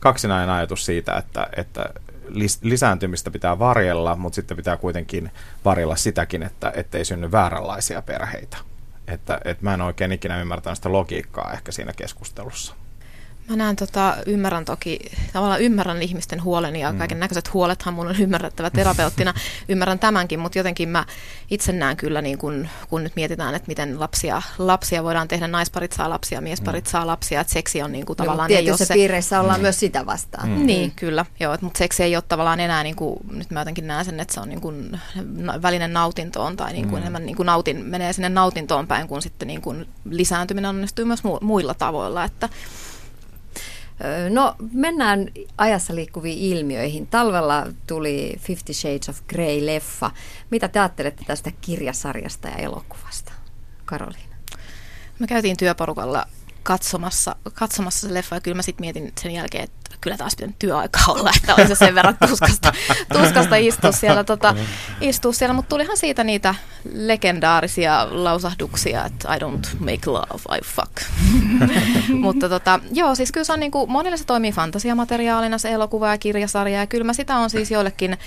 kaksinainen 0.00 0.50
ajatus 0.50 0.86
siitä, 0.86 1.16
että, 1.16 1.46
että 1.56 1.90
lis- 2.28 2.60
lisääntymistä 2.62 3.30
pitää 3.30 3.58
varjella, 3.58 4.16
mutta 4.16 4.36
sitten 4.36 4.56
pitää 4.56 4.76
kuitenkin 4.76 5.30
varjella 5.64 5.96
sitäkin, 5.96 6.42
että 6.42 6.72
ettei 6.74 7.04
synny 7.04 7.32
vääränlaisia 7.32 8.02
perheitä. 8.02 8.56
Että, 9.08 9.40
että 9.44 9.64
mä 9.64 9.74
en 9.74 9.80
oikein 9.80 10.12
ikinä 10.12 10.40
ymmärtänyt 10.40 10.76
sitä 10.76 10.92
logiikkaa 10.92 11.52
ehkä 11.52 11.72
siinä 11.72 11.92
keskustelussa. 11.92 12.85
Mä 13.48 13.56
näen, 13.56 13.76
tota, 13.76 14.16
ymmärrän 14.26 14.64
toki, 14.64 14.98
tavallaan 15.32 15.60
ymmärrän 15.60 16.02
ihmisten 16.02 16.44
huolen 16.44 16.76
ja 16.76 16.92
mm. 16.92 16.98
kaiken 16.98 17.20
näköiset 17.20 17.54
huolethan 17.54 17.94
mun 17.94 18.06
on 18.06 18.20
ymmärrettävä 18.20 18.70
terapeuttina. 18.70 19.34
ymmärrän 19.68 19.98
tämänkin, 19.98 20.40
mutta 20.40 20.58
jotenkin 20.58 20.88
mä 20.88 21.04
itse 21.50 21.72
näen 21.72 21.96
kyllä, 21.96 22.22
niin 22.22 22.38
kun, 22.38 22.68
kun 22.88 23.04
nyt 23.04 23.16
mietitään, 23.16 23.54
että 23.54 23.68
miten 23.68 24.00
lapsia, 24.00 24.42
lapsia 24.58 25.04
voidaan 25.04 25.28
tehdä, 25.28 25.48
naisparit 25.48 25.92
saa 25.92 26.10
lapsia, 26.10 26.40
miesparit 26.40 26.84
mm. 26.84 26.90
saa 26.90 27.06
lapsia, 27.06 27.40
että 27.40 27.52
seksi 27.52 27.82
on 27.82 27.92
niin 27.92 28.06
kuin, 28.06 28.16
tavallaan... 28.16 28.50
No, 28.50 28.56
tietyissä 28.56 28.84
se... 28.84 28.94
piireissä 28.94 29.40
ollaan 29.40 29.60
mm. 29.60 29.62
myös 29.62 29.80
sitä 29.80 30.06
vastaan. 30.06 30.48
Mm. 30.48 30.66
Niin, 30.66 30.92
kyllä, 30.96 31.26
joo, 31.40 31.56
mutta 31.60 31.78
seksi 31.78 32.02
ei 32.02 32.16
ole 32.16 32.24
tavallaan 32.28 32.60
enää, 32.60 32.82
niin 32.82 32.96
kuin, 32.96 33.18
nyt 33.30 33.50
mä 33.50 33.60
jotenkin 33.60 33.86
näen 33.86 34.04
sen, 34.04 34.20
että 34.20 34.34
se 34.34 34.40
on 34.40 34.48
niin 34.48 34.60
kuin, 34.60 35.00
välinen 35.62 35.92
nautintoon 35.92 36.56
tai 36.56 36.72
niin 36.72 36.88
kuin, 36.88 36.94
mm. 36.94 37.02
enemmän 37.02 37.26
niin 37.26 37.36
kuin 37.36 37.46
nautin, 37.46 37.84
menee 37.84 38.12
sinne 38.12 38.28
nautintoon 38.28 38.86
päin, 38.86 39.08
kun 39.08 39.22
sitten 39.22 39.48
niin 39.48 39.62
kuin, 39.62 39.88
lisääntyminen 40.10 40.68
onnistuu 40.68 41.04
myös 41.04 41.22
muilla 41.40 41.74
tavoilla, 41.74 42.24
että 42.24 42.48
No 44.30 44.56
mennään 44.72 45.30
ajassa 45.58 45.94
liikkuviin 45.94 46.38
ilmiöihin. 46.38 47.06
Talvella 47.06 47.66
tuli 47.86 48.36
Fifty 48.38 48.72
Shades 48.72 49.08
of 49.08 49.20
Grey-leffa. 49.32 50.10
Mitä 50.50 50.68
te 50.68 50.78
ajattelette 50.78 51.24
tästä 51.24 51.52
kirjasarjasta 51.60 52.48
ja 52.48 52.56
elokuvasta, 52.56 53.32
Karoliina? 53.84 54.36
Me 55.18 55.26
käytiin 55.26 55.56
työporukalla 55.56 56.26
katsomassa, 56.62 57.36
katsomassa 57.54 58.08
se 58.08 58.14
leffa 58.14 58.36
ja 58.36 58.40
kyllä 58.40 58.54
mä 58.54 58.62
sitten 58.62 58.82
mietin 58.82 59.12
sen 59.20 59.32
jälkeen, 59.32 59.64
että 59.64 59.85
kyllä 60.06 60.16
taas 60.16 60.36
pitänyt 60.36 60.58
työaika 60.58 60.98
olla, 61.12 61.30
että 61.36 61.54
oli 61.54 61.66
se 61.66 61.74
sen 61.74 61.94
verran 61.94 62.16
tuskasta, 62.28 62.72
tuskasta 63.12 63.56
istua 63.56 63.92
siellä, 63.92 64.24
tota, 64.24 64.54
istua 65.00 65.32
siellä, 65.32 65.54
mutta 65.54 65.68
tulihan 65.68 65.96
siitä 65.96 66.24
niitä 66.24 66.54
legendaarisia 66.92 68.08
lausahduksia, 68.10 69.04
että 69.04 69.34
I 69.34 69.38
don't 69.38 69.66
make 69.78 70.10
love, 70.10 70.58
I 70.58 70.60
fuck. 70.64 70.92
mutta 72.24 72.48
tota, 72.48 72.80
joo, 72.92 73.14
siis 73.14 73.32
kyllä 73.32 73.44
se 73.44 73.52
on 73.52 73.60
niin 73.60 73.72
kuin, 73.72 73.90
monille 73.90 74.16
se 74.16 74.24
toimii 74.24 74.52
fantasiamateriaalina 74.52 75.58
se 75.58 75.70
elokuva 75.70 76.08
ja 76.08 76.18
kirjasarja 76.18 76.78
ja 76.78 76.86
kyllä 76.86 77.04
mä 77.04 77.12
sitä 77.12 77.36
on 77.36 77.50
siis 77.50 77.70
joillekin 77.70 78.18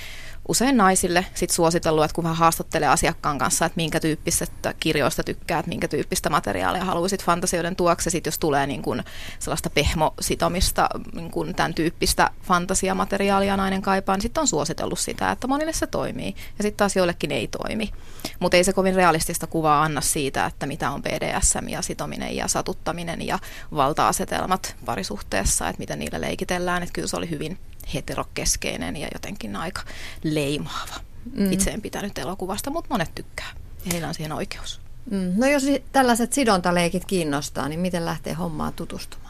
usein 0.49 0.77
naisille 0.77 1.25
sit 1.33 1.49
suositellut, 1.49 2.03
että 2.03 2.15
kun 2.15 2.23
vähän 2.23 2.38
haastattelee 2.38 2.88
asiakkaan 2.88 3.38
kanssa, 3.38 3.65
että 3.65 3.75
minkä 3.75 3.99
tyyppistä 3.99 4.73
kirjoista 4.79 5.23
tykkäät, 5.23 5.67
minkä 5.67 5.88
tyyppistä 5.88 6.29
materiaalia 6.29 6.85
haluaisit 6.85 7.23
fantasioiden 7.23 7.75
tuokse, 7.75 8.09
sit 8.09 8.25
jos 8.25 8.39
tulee 8.39 8.67
niin 8.67 8.81
kun 8.81 9.03
sellaista 9.39 9.69
pehmositomista, 9.69 10.89
niin 11.13 11.31
kun 11.31 11.55
tämän 11.55 11.73
tyyppistä 11.73 12.29
fantasiamateriaalia 12.41 13.57
nainen 13.57 13.81
kaipaa, 13.81 14.15
niin 14.15 14.21
sitten 14.21 14.41
on 14.41 14.47
suositellut 14.47 14.99
sitä, 14.99 15.31
että 15.31 15.47
monille 15.47 15.73
se 15.73 15.88
toimii 15.88 16.35
ja 16.57 16.63
sitten 16.63 16.77
taas 16.77 16.95
joillekin 16.95 17.31
ei 17.31 17.47
toimi. 17.47 17.91
Mutta 18.39 18.57
ei 18.57 18.63
se 18.63 18.73
kovin 18.73 18.95
realistista 18.95 19.47
kuvaa 19.47 19.83
anna 19.83 20.01
siitä, 20.01 20.45
että 20.45 20.65
mitä 20.65 20.91
on 20.91 21.01
BDSM 21.01 21.67
ja 21.67 21.81
sitominen 21.81 22.35
ja 22.35 22.47
satuttaminen 22.47 23.27
ja 23.27 23.39
valta-asetelmat 23.75 24.75
parisuhteessa, 24.85 25.69
että 25.69 25.79
miten 25.79 25.99
niillä 25.99 26.21
leikitellään, 26.21 26.83
että 26.83 26.93
kyllä 26.93 27.07
se 27.07 27.17
oli 27.17 27.29
hyvin 27.29 27.57
heterokeskeinen 27.93 28.95
ja 28.95 29.08
jotenkin 29.13 29.56
aika 29.56 29.82
leimaava. 30.23 30.95
Mm. 31.34 31.52
Itse 31.52 31.71
en 31.71 31.82
pitänyt 31.82 32.17
elokuvasta, 32.17 32.69
mutta 32.69 32.88
monet 32.89 33.15
tykkää. 33.15 33.49
Ja 33.86 33.91
heillä 33.91 34.08
on 34.08 34.13
siihen 34.13 34.32
oikeus. 34.32 34.82
Mm. 35.12 35.34
No 35.36 35.47
jos 35.47 35.63
tällaiset 35.91 36.34
sidontaleikit 36.34 37.06
kiinnostaa, 37.06 37.69
niin 37.69 37.80
miten 37.80 38.06
lähtee 38.06 38.34
hommaan 38.34 38.73
tutustumaan? 38.73 39.29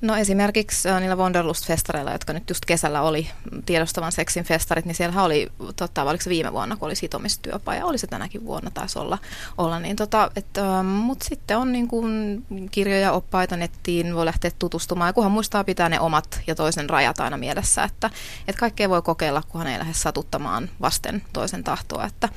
No 0.00 0.16
esimerkiksi 0.16 0.88
äh, 0.88 1.00
niillä 1.00 1.16
Wanderlust-festareilla, 1.16 2.12
jotka 2.12 2.32
nyt 2.32 2.48
just 2.50 2.64
kesällä 2.64 3.02
oli 3.02 3.30
tiedostavan 3.66 4.12
seksin 4.12 4.44
festarit, 4.44 4.84
niin 4.84 4.94
siellä 4.94 5.22
oli, 5.22 5.48
tota, 5.76 6.02
oliko 6.02 6.24
se 6.24 6.30
viime 6.30 6.52
vuonna, 6.52 6.76
kun 6.76 6.86
oli 6.86 6.94
sitomistyöpaja, 6.94 7.86
oli 7.86 7.98
se 7.98 8.06
tänäkin 8.06 8.44
vuonna 8.44 8.70
taisi 8.70 8.98
olla, 8.98 9.18
olla 9.58 9.80
niin 9.80 9.96
tota, 9.96 10.30
mutta 10.84 11.24
sitten 11.24 11.58
on 11.58 11.72
niin 11.72 11.88
kuin 11.88 12.44
kirjoja, 12.70 13.12
oppaita 13.12 13.56
nettiin, 13.56 14.14
voi 14.14 14.24
lähteä 14.24 14.50
tutustumaan, 14.58 15.08
ja 15.08 15.12
kunhan 15.12 15.32
muistaa 15.32 15.64
pitää 15.64 15.88
ne 15.88 16.00
omat 16.00 16.40
ja 16.46 16.54
toisen 16.54 16.90
rajat 16.90 17.20
aina 17.20 17.36
mielessä, 17.36 17.84
että, 17.84 18.10
että 18.48 18.60
kaikkea 18.60 18.88
voi 18.88 19.02
kokeilla, 19.02 19.42
kunhan 19.48 19.68
ei 19.68 19.78
lähde 19.78 19.94
satuttamaan 19.94 20.70
vasten 20.80 21.22
toisen 21.32 21.64
tahtoa, 21.64 22.04
että, 22.04 22.28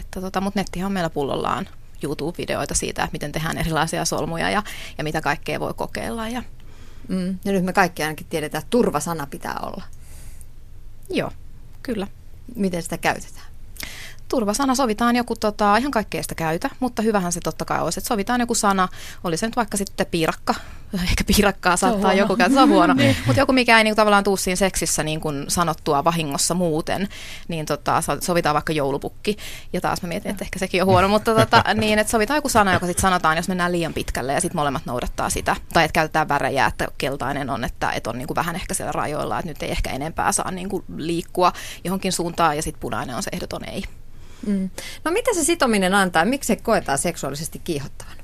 että 0.00 0.20
tota, 0.20 0.40
mutta 0.40 0.60
nettihan 0.60 0.86
on 0.86 0.92
meillä 0.92 1.10
pullollaan 1.10 1.68
YouTube-videoita 2.02 2.74
siitä, 2.74 3.08
miten 3.12 3.32
tehdään 3.32 3.58
erilaisia 3.58 4.04
solmuja 4.04 4.50
ja, 4.50 4.62
ja 4.98 5.04
mitä 5.04 5.20
kaikkea 5.20 5.60
voi 5.60 5.74
kokeilla 5.74 6.28
ja 6.28 6.42
Mm. 7.08 7.38
Ja 7.44 7.52
nyt 7.52 7.64
me 7.64 7.72
kaikki 7.72 8.02
ainakin 8.02 8.26
tiedetään, 8.30 8.62
että 8.62 8.70
turvasana 8.70 9.26
pitää 9.26 9.58
olla. 9.62 9.84
Joo, 11.10 11.30
kyllä. 11.82 12.06
Miten 12.54 12.82
sitä 12.82 12.98
käytetään? 12.98 13.41
Turvasana 14.32 14.74
sovitaan 14.74 15.16
joku, 15.16 15.36
tota, 15.36 15.76
ihan 15.76 15.90
kaikkea 15.90 16.22
sitä 16.22 16.34
käytä, 16.34 16.70
mutta 16.80 17.02
hyvähän 17.02 17.32
se 17.32 17.40
totta 17.40 17.64
kai 17.64 17.80
olisi, 17.80 18.00
että 18.00 18.08
sovitaan 18.08 18.40
joku 18.40 18.54
sana, 18.54 18.88
oli 19.24 19.36
se 19.36 19.46
nyt 19.46 19.56
vaikka 19.56 19.76
sitten 19.76 20.06
piirakka, 20.06 20.54
ehkä 21.10 21.24
piirakkaa 21.24 21.76
saattaa 21.76 22.12
joku 22.12 22.36
käyttää, 22.36 22.56
se 22.56 22.62
on 22.62 22.68
huono, 22.68 22.94
niin. 22.98 23.16
mutta 23.26 23.40
joku 23.40 23.52
mikä 23.52 23.78
ei 23.78 23.84
niin, 23.84 23.96
tavallaan 23.96 24.24
tuu 24.24 24.36
siinä 24.36 24.56
seksissä 24.56 25.02
niin 25.02 25.20
kuin 25.20 25.44
sanottua 25.48 26.04
vahingossa 26.04 26.54
muuten, 26.54 27.08
niin 27.48 27.66
tota, 27.66 28.02
sovitaan 28.20 28.54
vaikka 28.54 28.72
joulupukki, 28.72 29.36
ja 29.72 29.80
taas 29.80 30.02
mä 30.02 30.08
mietin, 30.08 30.30
että 30.30 30.44
ehkä 30.44 30.58
sekin 30.58 30.82
on 30.82 30.86
huono, 30.86 31.08
mutta 31.08 31.34
tota, 31.34 31.64
niin, 31.74 31.98
että 31.98 32.10
sovitaan 32.10 32.38
joku 32.38 32.48
sana, 32.48 32.72
joka 32.72 32.86
sitten 32.86 33.02
sanotaan, 33.02 33.36
jos 33.36 33.48
mennään 33.48 33.72
liian 33.72 33.94
pitkälle 33.94 34.32
ja 34.32 34.40
sitten 34.40 34.58
molemmat 34.58 34.86
noudattaa 34.86 35.30
sitä, 35.30 35.56
tai 35.72 35.84
että 35.84 35.92
käytetään 35.92 36.28
värejä, 36.28 36.66
että 36.66 36.88
keltainen 36.98 37.50
on, 37.50 37.64
että, 37.64 37.90
että 37.90 38.10
on 38.10 38.18
niin 38.18 38.26
kuin 38.28 38.36
vähän 38.36 38.54
ehkä 38.54 38.74
siellä 38.74 38.92
rajoilla, 38.92 39.38
että 39.38 39.48
nyt 39.48 39.62
ei 39.62 39.70
ehkä 39.70 39.90
enempää 39.90 40.32
saa 40.32 40.50
niin 40.50 40.68
kuin 40.68 40.84
liikkua 40.96 41.52
johonkin 41.84 42.12
suuntaan, 42.12 42.56
ja 42.56 42.62
sitten 42.62 42.80
punainen 42.80 43.16
on 43.16 43.22
se 43.22 43.30
ehdoton 43.32 43.68
ei. 43.68 43.82
Mm. 44.46 44.70
No 45.04 45.10
mitä 45.10 45.34
se 45.34 45.44
sitominen 45.44 45.94
antaa? 45.94 46.24
Miksi 46.24 46.46
se 46.46 46.56
koetaan 46.56 46.98
seksuaalisesti 46.98 47.60
kiihottavan? 47.64 48.22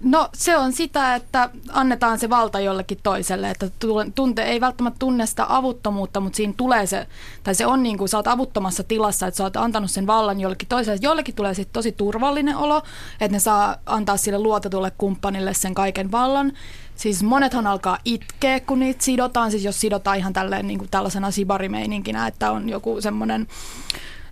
No 0.00 0.28
se 0.34 0.56
on 0.56 0.72
sitä, 0.72 1.14
että 1.14 1.50
annetaan 1.68 2.18
se 2.18 2.30
valta 2.30 2.60
jollekin 2.60 2.98
toiselle, 3.02 3.50
että 3.50 3.70
tunte, 4.14 4.42
ei 4.42 4.60
välttämättä 4.60 4.98
tunne 4.98 5.26
sitä 5.26 5.46
avuttomuutta, 5.48 6.20
mutta 6.20 6.36
siinä 6.36 6.54
tulee 6.56 6.86
se, 6.86 7.06
tai 7.42 7.54
se 7.54 7.66
on 7.66 7.82
niin 7.82 7.98
kuin 7.98 8.08
sä 8.08 8.16
oot 8.16 8.26
avuttomassa 8.26 8.82
tilassa, 8.82 9.26
että 9.26 9.38
sä 9.38 9.44
oot 9.44 9.56
antanut 9.56 9.90
sen 9.90 10.06
vallan 10.06 10.40
jollekin 10.40 10.68
toiselle. 10.68 10.98
Jollekin 11.02 11.34
tulee 11.34 11.54
sitten 11.54 11.72
tosi 11.72 11.92
turvallinen 11.92 12.56
olo, 12.56 12.82
että 13.20 13.36
ne 13.36 13.40
saa 13.40 13.76
antaa 13.86 14.16
sille 14.16 14.38
luotetulle 14.38 14.92
kumppanille 14.98 15.54
sen 15.54 15.74
kaiken 15.74 16.12
vallan. 16.12 16.52
Siis 16.94 17.22
monethan 17.22 17.66
alkaa 17.66 17.98
itkeä, 18.04 18.60
kun 18.60 18.78
niitä 18.78 19.04
sidotaan, 19.04 19.50
siis 19.50 19.64
jos 19.64 19.80
sidotaan 19.80 20.18
ihan 20.18 20.32
tälleen 20.32 20.66
niin 20.66 20.78
kuin 20.78 20.90
tällaisena 20.90 21.30
sibarimeininkinä, 21.30 22.26
että 22.26 22.50
on 22.50 22.68
joku 22.68 23.00
semmoinen 23.00 23.46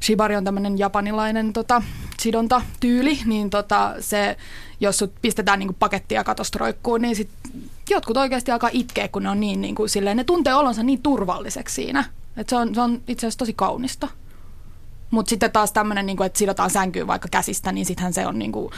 shibari 0.03 0.37
on 0.37 0.45
tämmöinen 0.45 0.79
japanilainen 0.79 1.53
tota, 1.53 1.83
sidontatyyli, 2.21 3.19
niin 3.25 3.51
tota, 3.51 3.95
se, 4.01 4.37
jos 4.81 4.99
sut 4.99 5.13
pistetään 5.23 5.59
niin 5.59 5.75
pakettia 5.75 6.25
katostroikkuun, 6.25 7.03
niin 7.03 7.17
sit 7.17 7.31
jotkut 7.91 8.17
oikeasti 8.17 8.51
alkaa 8.51 8.71
itkeä, 8.73 9.09
kun 9.09 9.23
ne 9.23 9.31
on 9.31 9.41
niin, 9.41 9.61
niin 9.61 9.75
kuin, 9.75 9.89
silleen, 9.89 10.17
ne 10.17 10.25
tuntee 10.25 10.55
olonsa 10.55 10.83
niin 10.83 11.03
turvalliseksi 11.03 11.75
siinä. 11.75 12.05
Et 12.37 12.49
se, 12.49 12.57
on, 12.57 12.75
se 12.75 12.81
on 12.81 13.03
itse 13.09 13.27
asiassa 13.27 13.39
tosi 13.39 13.53
kaunista. 13.53 14.09
Mutta 15.11 15.31
sitten 15.31 15.53
taas 15.53 15.73
tämmöinen, 15.73 16.07
niin 16.07 16.23
että 16.23 16.39
sidotaan 16.39 16.71
sänkyyn 16.71 17.07
vaikka 17.07 17.29
käsistä, 17.31 17.73
niin 17.73 17.87
sittenhän 17.87 18.13
se 18.13 18.27
on 18.27 18.39
niin 18.39 18.53
kuin, 18.53 18.71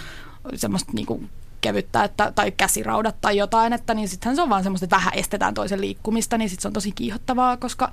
semmoista 0.54 0.92
niin 0.92 1.06
kuin 1.06 1.30
kevyttä 1.60 2.04
että, 2.04 2.32
tai 2.34 2.52
käsiraudat 2.52 3.20
tai 3.20 3.36
jotain, 3.36 3.72
että 3.72 3.94
niin 3.94 4.08
sittenhän 4.08 4.36
se 4.36 4.42
on 4.42 4.48
vaan 4.48 4.62
semmoista, 4.62 4.84
että 4.84 4.96
vähän 4.96 5.14
estetään 5.14 5.54
toisen 5.54 5.80
liikkumista, 5.80 6.38
niin 6.38 6.48
sitten 6.48 6.62
se 6.62 6.68
on 6.68 6.72
tosi 6.72 6.92
kiihottavaa, 6.92 7.56
koska 7.56 7.92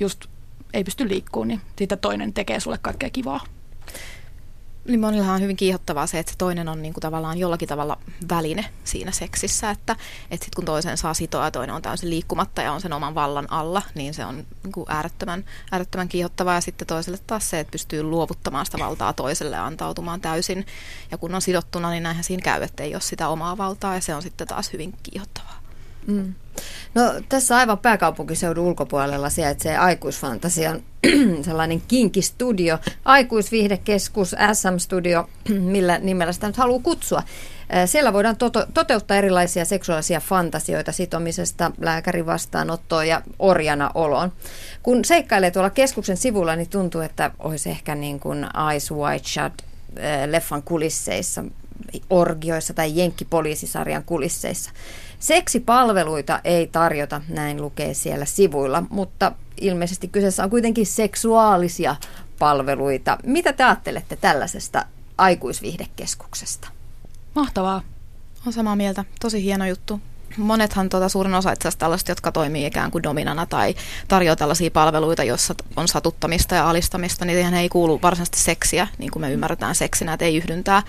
just 0.00 0.24
ei 0.74 0.84
pysty 0.84 1.08
liikkumaan, 1.08 1.48
niin 1.48 1.60
sitten 1.78 1.98
toinen 1.98 2.32
tekee 2.32 2.60
sulle 2.60 2.78
kaikkea 2.78 3.10
kivaa. 3.10 3.40
Niin 4.88 5.00
monillahan 5.00 5.34
on 5.34 5.40
hyvin 5.40 5.56
kiihottavaa 5.56 6.06
se, 6.06 6.18
että 6.18 6.32
se 6.32 6.38
toinen 6.38 6.68
on 6.68 6.82
niin 6.82 6.94
kuin 6.94 7.02
tavallaan 7.02 7.38
jollakin 7.38 7.68
tavalla 7.68 7.98
väline 8.30 8.64
siinä 8.84 9.10
seksissä, 9.10 9.70
että, 9.70 9.96
että 10.30 10.44
sit 10.44 10.54
kun 10.54 10.64
toisen 10.64 10.98
saa 10.98 11.14
sitoa 11.14 11.44
ja 11.44 11.50
toinen 11.50 11.76
on 11.76 11.82
täysin 11.82 12.10
liikkumatta 12.10 12.62
ja 12.62 12.72
on 12.72 12.80
sen 12.80 12.92
oman 12.92 13.14
vallan 13.14 13.52
alla, 13.52 13.82
niin 13.94 14.14
se 14.14 14.24
on 14.24 14.36
niin 14.36 14.72
kuin 14.72 14.86
äärettömän, 14.88 15.44
äärettömän 15.72 16.08
kiihottavaa 16.08 16.54
ja 16.54 16.60
sitten 16.60 16.86
toiselle 16.86 17.18
taas 17.26 17.50
se, 17.50 17.60
että 17.60 17.70
pystyy 17.70 18.02
luovuttamaan 18.02 18.66
sitä 18.66 18.78
valtaa 18.78 19.12
toiselle 19.12 19.56
ja 19.56 19.66
antautumaan 19.66 20.20
täysin. 20.20 20.66
Ja 21.10 21.18
kun 21.18 21.34
on 21.34 21.42
sidottuna, 21.42 21.90
niin 21.90 22.02
näinhän 22.02 22.24
siinä 22.24 22.42
käy, 22.42 22.62
että 22.62 22.82
ei 22.82 22.94
ole 22.94 23.00
sitä 23.00 23.28
omaa 23.28 23.58
valtaa 23.58 23.94
ja 23.94 24.00
se 24.00 24.14
on 24.14 24.22
sitten 24.22 24.46
taas 24.46 24.72
hyvin 24.72 24.94
kiihottavaa. 25.02 25.65
Mm. 26.06 26.34
No 26.94 27.02
tässä 27.28 27.56
aivan 27.56 27.78
pääkaupunkiseudun 27.78 28.66
ulkopuolella 28.66 29.30
sijaitsee 29.30 29.76
aikuisfantasian 29.76 30.82
sellainen 31.44 31.82
kinkistudio, 31.88 32.78
aikuisviihdekeskus, 33.04 34.36
SM-studio, 34.52 35.28
millä 35.72 35.98
nimellä 35.98 36.32
sitä 36.32 36.46
nyt 36.46 36.56
haluaa 36.56 36.82
kutsua. 36.82 37.22
Siellä 37.86 38.12
voidaan 38.12 38.36
to- 38.36 38.50
toteuttaa 38.74 39.16
erilaisia 39.16 39.64
seksuaalisia 39.64 40.20
fantasioita 40.20 40.92
sitomisesta 40.92 41.70
lääkärin 41.80 42.26
vastaanottoon 42.26 43.08
ja 43.08 43.22
orjana 43.38 43.90
oloon. 43.94 44.32
Kun 44.82 45.04
seikkailee 45.04 45.50
tuolla 45.50 45.70
keskuksen 45.70 46.16
sivulla, 46.16 46.56
niin 46.56 46.68
tuntuu, 46.68 47.00
että 47.00 47.30
olisi 47.38 47.70
ehkä 47.70 47.94
niin 47.94 48.20
kuin 48.20 48.46
Eyes 48.72 48.92
White 48.92 49.28
Shut 49.28 49.62
leffan 50.26 50.62
kulisseissa, 50.62 51.44
orgioissa 52.10 52.74
tai 52.74 52.96
jenkkipoliisisarjan 52.96 54.04
kulisseissa. 54.04 54.70
Seksipalveluita 55.18 56.40
ei 56.44 56.66
tarjota, 56.66 57.20
näin 57.28 57.62
lukee 57.62 57.94
siellä 57.94 58.24
sivuilla, 58.24 58.82
mutta 58.90 59.32
ilmeisesti 59.60 60.08
kyseessä 60.08 60.44
on 60.44 60.50
kuitenkin 60.50 60.86
seksuaalisia 60.86 61.96
palveluita. 62.38 63.18
Mitä 63.26 63.52
te 63.52 63.64
ajattelette 63.64 64.16
tällaisesta 64.16 64.86
aikuisviihdekeskuksesta? 65.18 66.68
Mahtavaa. 67.34 67.82
On 68.46 68.52
samaa 68.52 68.76
mieltä. 68.76 69.04
Tosi 69.20 69.42
hieno 69.42 69.66
juttu. 69.66 70.00
Monethan 70.36 70.88
tuota, 70.88 71.08
suurin 71.08 71.34
osa 71.34 71.52
itse 71.52 71.68
asiassa 71.68 71.78
tällaista, 71.78 72.10
jotka 72.10 72.32
toimii 72.32 72.66
ikään 72.66 72.90
kuin 72.90 73.02
dominana 73.02 73.46
tai 73.46 73.74
tarjoaa 74.08 74.36
tällaisia 74.36 74.70
palveluita, 74.70 75.24
joissa 75.24 75.54
on 75.76 75.88
satuttamista 75.88 76.54
ja 76.54 76.70
alistamista, 76.70 77.24
niin 77.24 77.38
siihen 77.38 77.54
ei 77.54 77.68
kuulu 77.68 78.02
varsinaisesti 78.02 78.38
seksiä, 78.38 78.88
niin 78.98 79.10
kuin 79.10 79.20
me 79.20 79.32
ymmärretään 79.32 79.74
seksinä, 79.74 80.12
että 80.12 80.24
ei 80.24 80.36
yhdyntää, 80.36 80.82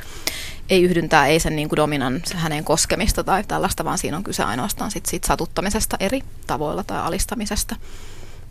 ei 0.70 0.84
yhdyntää, 0.84 1.28
ei 1.28 1.40
sen 1.40 1.56
niin 1.56 1.70
kuin 1.70 1.78
dominan 1.78 2.22
hänen 2.36 2.64
koskemista 2.64 3.24
tai 3.24 3.44
tällaista, 3.44 3.86
vaan 3.86 3.98
siinä 3.98 4.18
on 4.18 4.24
kyse 4.24 4.44
ainoastaan 4.44 4.92
sit 4.92 5.06
siitä 5.06 5.28
satuttamisesta 5.28 5.98
eri 6.00 6.22
tavoilla 6.48 6.84
tai 6.84 7.00
alistamisesta. 7.00 7.76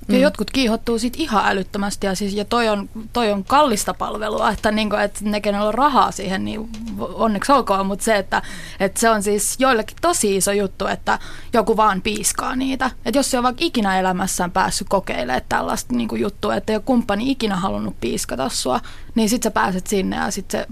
Ja 0.08 0.14
mm. 0.14 0.20
jotkut 0.20 0.50
kiihottuu 0.50 0.98
sit 0.98 1.16
ihan 1.16 1.46
älyttömästi 1.46 2.06
ja, 2.06 2.14
siis, 2.14 2.34
ja 2.34 2.44
toi, 2.44 2.68
on, 2.68 2.88
toi 3.12 3.32
on 3.32 3.44
kallista 3.44 3.94
palvelua, 3.94 4.50
että, 4.50 4.70
niinku, 4.70 4.96
että 4.96 5.20
ne, 5.22 5.40
kenellä 5.40 5.68
on 5.68 5.74
rahaa 5.74 6.10
siihen, 6.10 6.44
niin 6.44 6.68
onneksi 6.98 7.52
olkoon, 7.52 7.86
mutta 7.86 8.04
se, 8.04 8.16
että, 8.16 8.42
että 8.80 9.00
se 9.00 9.10
on 9.10 9.22
siis 9.22 9.56
joillekin 9.58 9.96
tosi 10.00 10.36
iso 10.36 10.52
juttu, 10.52 10.86
että 10.86 11.18
joku 11.52 11.76
vaan 11.76 12.02
piiskaa 12.02 12.56
niitä. 12.56 12.90
Että 13.04 13.18
jos 13.18 13.30
se 13.30 13.38
on 13.38 13.44
vaikka 13.44 13.64
ikinä 13.64 13.98
elämässään 13.98 14.50
päässyt 14.50 14.88
kokeilemaan 14.88 15.42
tällaista 15.48 15.94
niinku 15.94 16.16
juttua, 16.16 16.56
että 16.56 16.72
ei 16.72 16.76
ole 16.76 16.82
kumppani 16.86 17.30
ikinä 17.30 17.56
halunnut 17.56 18.00
piiskata 18.00 18.48
sua, 18.48 18.80
niin 19.14 19.28
sit 19.28 19.42
sä 19.42 19.50
pääset 19.50 19.86
sinne 19.86 20.16
ja 20.16 20.30
sit 20.30 20.50
se, 20.50 20.66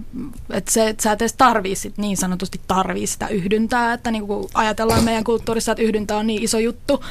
että 0.51 0.73
se, 0.73 0.89
että 0.89 1.03
sä 1.03 1.13
et 1.13 1.23
edes 1.23 1.33
tarvii 1.33 1.77
sit, 1.77 1.99
niin 1.99 2.17
sanotusti 2.17 2.61
tarvii 2.67 3.07
sitä 3.07 3.29
yhdyntää, 3.29 3.93
että 3.93 4.11
niinku 4.11 4.51
ajatellaan 4.55 5.05
meidän 5.05 5.25
kulttuurissa, 5.25 5.73
että 5.73 5.83
yhdyntä 5.83 6.17
on 6.17 6.27
niin 6.27 6.43
iso 6.43 6.59
juttu, 6.59 7.05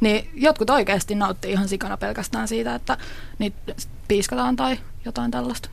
niin 0.00 0.30
jotkut 0.34 0.70
oikeasti 0.70 1.14
nauttii 1.14 1.52
ihan 1.52 1.68
sikana 1.68 1.96
pelkästään 1.96 2.48
siitä, 2.48 2.74
että 2.74 2.96
niitä 3.38 3.56
piiskataan 4.08 4.56
tai 4.56 4.78
jotain 5.04 5.30
tällaista. 5.30 5.68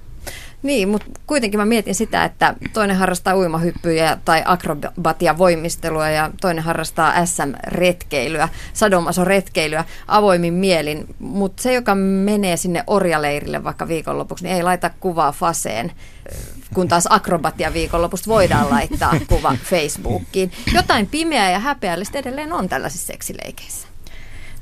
Niin, 0.64 0.90
mutta 0.90 1.06
kuitenkin 1.28 1.60
mä 1.60 1.66
mietin 1.66 1.96
sitä, 1.96 2.24
että 2.24 2.56
toinen 2.74 2.98
harrastaa 2.98 3.36
uimahyppyjä 3.36 4.18
tai 4.26 4.42
akrobatia 4.46 5.38
voimistelua 5.38 6.10
ja 6.10 6.32
toinen 6.42 6.64
harrastaa 6.64 7.26
SM-retkeilyä, 7.26 8.50
sadomaso-retkeilyä 8.74 9.84
avoimin 10.08 10.54
mielin. 10.54 11.16
Mutta 11.20 11.64
se, 11.64 11.74
joka 11.74 11.96
menee 11.96 12.58
sinne 12.58 12.84
orjaleirille 12.88 13.64
vaikka 13.64 13.88
viikonlopuksi, 13.88 14.44
niin 14.44 14.56
ei 14.56 14.64
laita 14.64 14.90
kuvaa 15.00 15.32
faseen 15.32 15.92
kun 16.74 16.88
taas 16.88 17.08
akrobatia 17.10 17.74
viikonlopusta 17.74 18.28
voidaan 18.28 18.70
laittaa 18.70 19.14
kuva 19.28 19.56
Facebookiin. 19.64 20.52
Jotain 20.74 21.08
pimeää 21.08 21.52
ja 21.52 21.60
häpeällistä 21.60 22.20
edelleen 22.20 22.54
on 22.54 22.70
tällaisissa 22.70 23.08
seksileikeissä. 23.08 23.87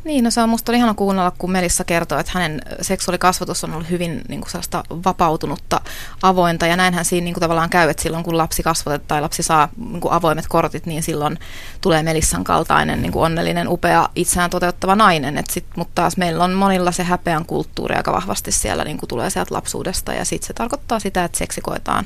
Niin, 0.06 0.24
no 0.24 0.32
se 0.32 0.42
on 0.42 0.50
musta 0.50 0.72
ihana 0.72 0.94
kuunnella, 0.94 1.32
kun 1.32 1.52
Melissa 1.52 1.84
kertoo, 1.84 2.20
että 2.20 2.32
hänen 2.36 2.62
seksuaalikasvatus 2.82 3.64
on 3.64 3.74
ollut 3.74 3.90
hyvin 3.90 4.22
niin 4.28 4.42
kuin 4.42 4.52
sellaista 4.52 4.84
vapautunutta, 5.06 5.82
avointa. 6.22 6.68
Ja 6.68 6.76
näinhän 6.76 7.06
siinä 7.06 7.26
niin 7.26 7.34
kuin 7.34 7.42
tavallaan 7.42 7.70
käy, 7.70 7.90
että 7.90 8.04
silloin 8.04 8.24
kun 8.24 8.38
lapsi 8.38 8.64
kasvatetaan 8.64 9.08
tai 9.08 9.22
lapsi 9.22 9.44
saa 9.44 9.70
niin 9.78 10.02
kuin 10.02 10.14
avoimet 10.14 10.48
kortit, 10.48 10.86
niin 10.86 11.04
silloin 11.04 11.40
tulee 11.82 12.04
Melissan 12.04 12.44
kaltainen 12.44 13.02
niin 13.02 13.12
kuin 13.12 13.24
onnellinen, 13.24 13.68
upea, 13.68 14.10
itseään 14.16 14.50
toteuttava 14.50 14.96
nainen. 14.96 15.38
Et 15.38 15.50
sit, 15.50 15.66
mutta 15.78 15.92
taas 15.96 16.18
meillä 16.18 16.44
on 16.44 16.54
monilla 16.54 16.92
se 16.92 17.04
häpeän 17.04 17.46
kulttuuri 17.46 17.96
aika 17.96 18.14
vahvasti 18.14 18.52
siellä 18.52 18.84
niin 18.84 18.98
kuin 18.98 19.10
tulee 19.10 19.30
sieltä 19.30 19.56
lapsuudesta. 19.56 20.14
Ja 20.14 20.26
sitten 20.26 20.48
se 20.48 20.54
tarkoittaa 20.54 21.00
sitä, 21.00 21.24
että 21.24 21.38
seksi 21.38 21.62
koetaan 21.62 22.06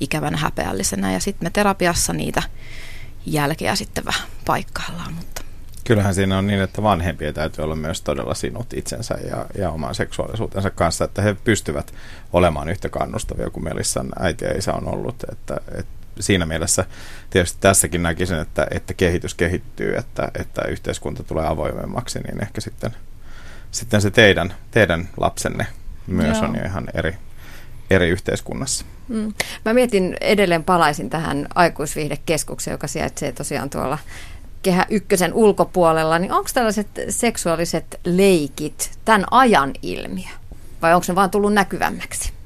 ikävänä 0.00 0.36
häpeällisenä. 0.36 1.12
Ja 1.12 1.20
sitten 1.20 1.46
me 1.46 1.50
terapiassa 1.50 2.12
niitä 2.12 2.42
jälkeä 3.26 3.74
sitten 3.74 4.04
vähän 4.04 4.28
paikkaillaan, 4.44 5.12
mutta 5.12 5.45
Kyllähän 5.86 6.14
siinä 6.14 6.38
on 6.38 6.46
niin, 6.46 6.60
että 6.60 6.82
vanhempien 6.82 7.34
täytyy 7.34 7.64
olla 7.64 7.76
myös 7.76 8.02
todella 8.02 8.34
sinut 8.34 8.72
itsensä 8.72 9.18
ja, 9.30 9.46
ja 9.58 9.70
oman 9.70 9.94
seksuaalisuutensa 9.94 10.70
kanssa, 10.70 11.04
että 11.04 11.22
he 11.22 11.36
pystyvät 11.44 11.94
olemaan 12.32 12.68
yhtä 12.68 12.88
kannustavia 12.88 13.50
kuin 13.50 13.64
Melissan 13.64 14.08
äiti 14.18 14.44
ja 14.44 14.58
isä 14.58 14.72
on 14.72 14.88
ollut. 14.88 15.24
Että, 15.32 15.56
että 15.78 15.92
siinä 16.20 16.46
mielessä 16.46 16.84
tietysti 17.30 17.58
tässäkin 17.60 18.02
näkisin, 18.02 18.38
että, 18.38 18.66
että 18.70 18.94
kehitys 18.94 19.34
kehittyy, 19.34 19.96
että, 19.96 20.28
että 20.40 20.62
yhteiskunta 20.68 21.22
tulee 21.22 21.46
avoimemmaksi, 21.46 22.18
niin 22.18 22.42
ehkä 22.42 22.60
sitten, 22.60 22.90
sitten 23.70 24.00
se 24.00 24.10
teidän, 24.10 24.54
teidän 24.70 25.08
lapsenne 25.16 25.66
myös 26.06 26.38
Joo. 26.38 26.48
on 26.48 26.56
jo 26.56 26.64
ihan 26.64 26.88
eri, 26.94 27.16
eri 27.90 28.08
yhteiskunnassa. 28.08 28.84
Mm. 29.08 29.34
Mä 29.64 29.74
mietin, 29.74 30.16
edelleen 30.20 30.64
palaisin 30.64 31.10
tähän 31.10 31.46
aikuisviihdekeskukseen, 31.54 32.72
joka 32.72 32.86
sijaitsee 32.86 33.32
tosiaan 33.32 33.70
tuolla 33.70 33.98
kehä 34.62 34.86
ykkösen 34.90 35.34
ulkopuolella, 35.34 36.18
niin 36.18 36.32
onko 36.32 36.48
tällaiset 36.54 36.88
seksuaaliset 37.08 38.00
leikit 38.04 38.90
tämän 39.04 39.24
ajan 39.30 39.72
ilmiö? 39.82 40.28
Vai 40.82 40.94
onko 40.94 41.04
ne 41.08 41.14
vaan 41.14 41.30
tullut 41.30 41.52
näkyvämmäksi? 41.52 42.36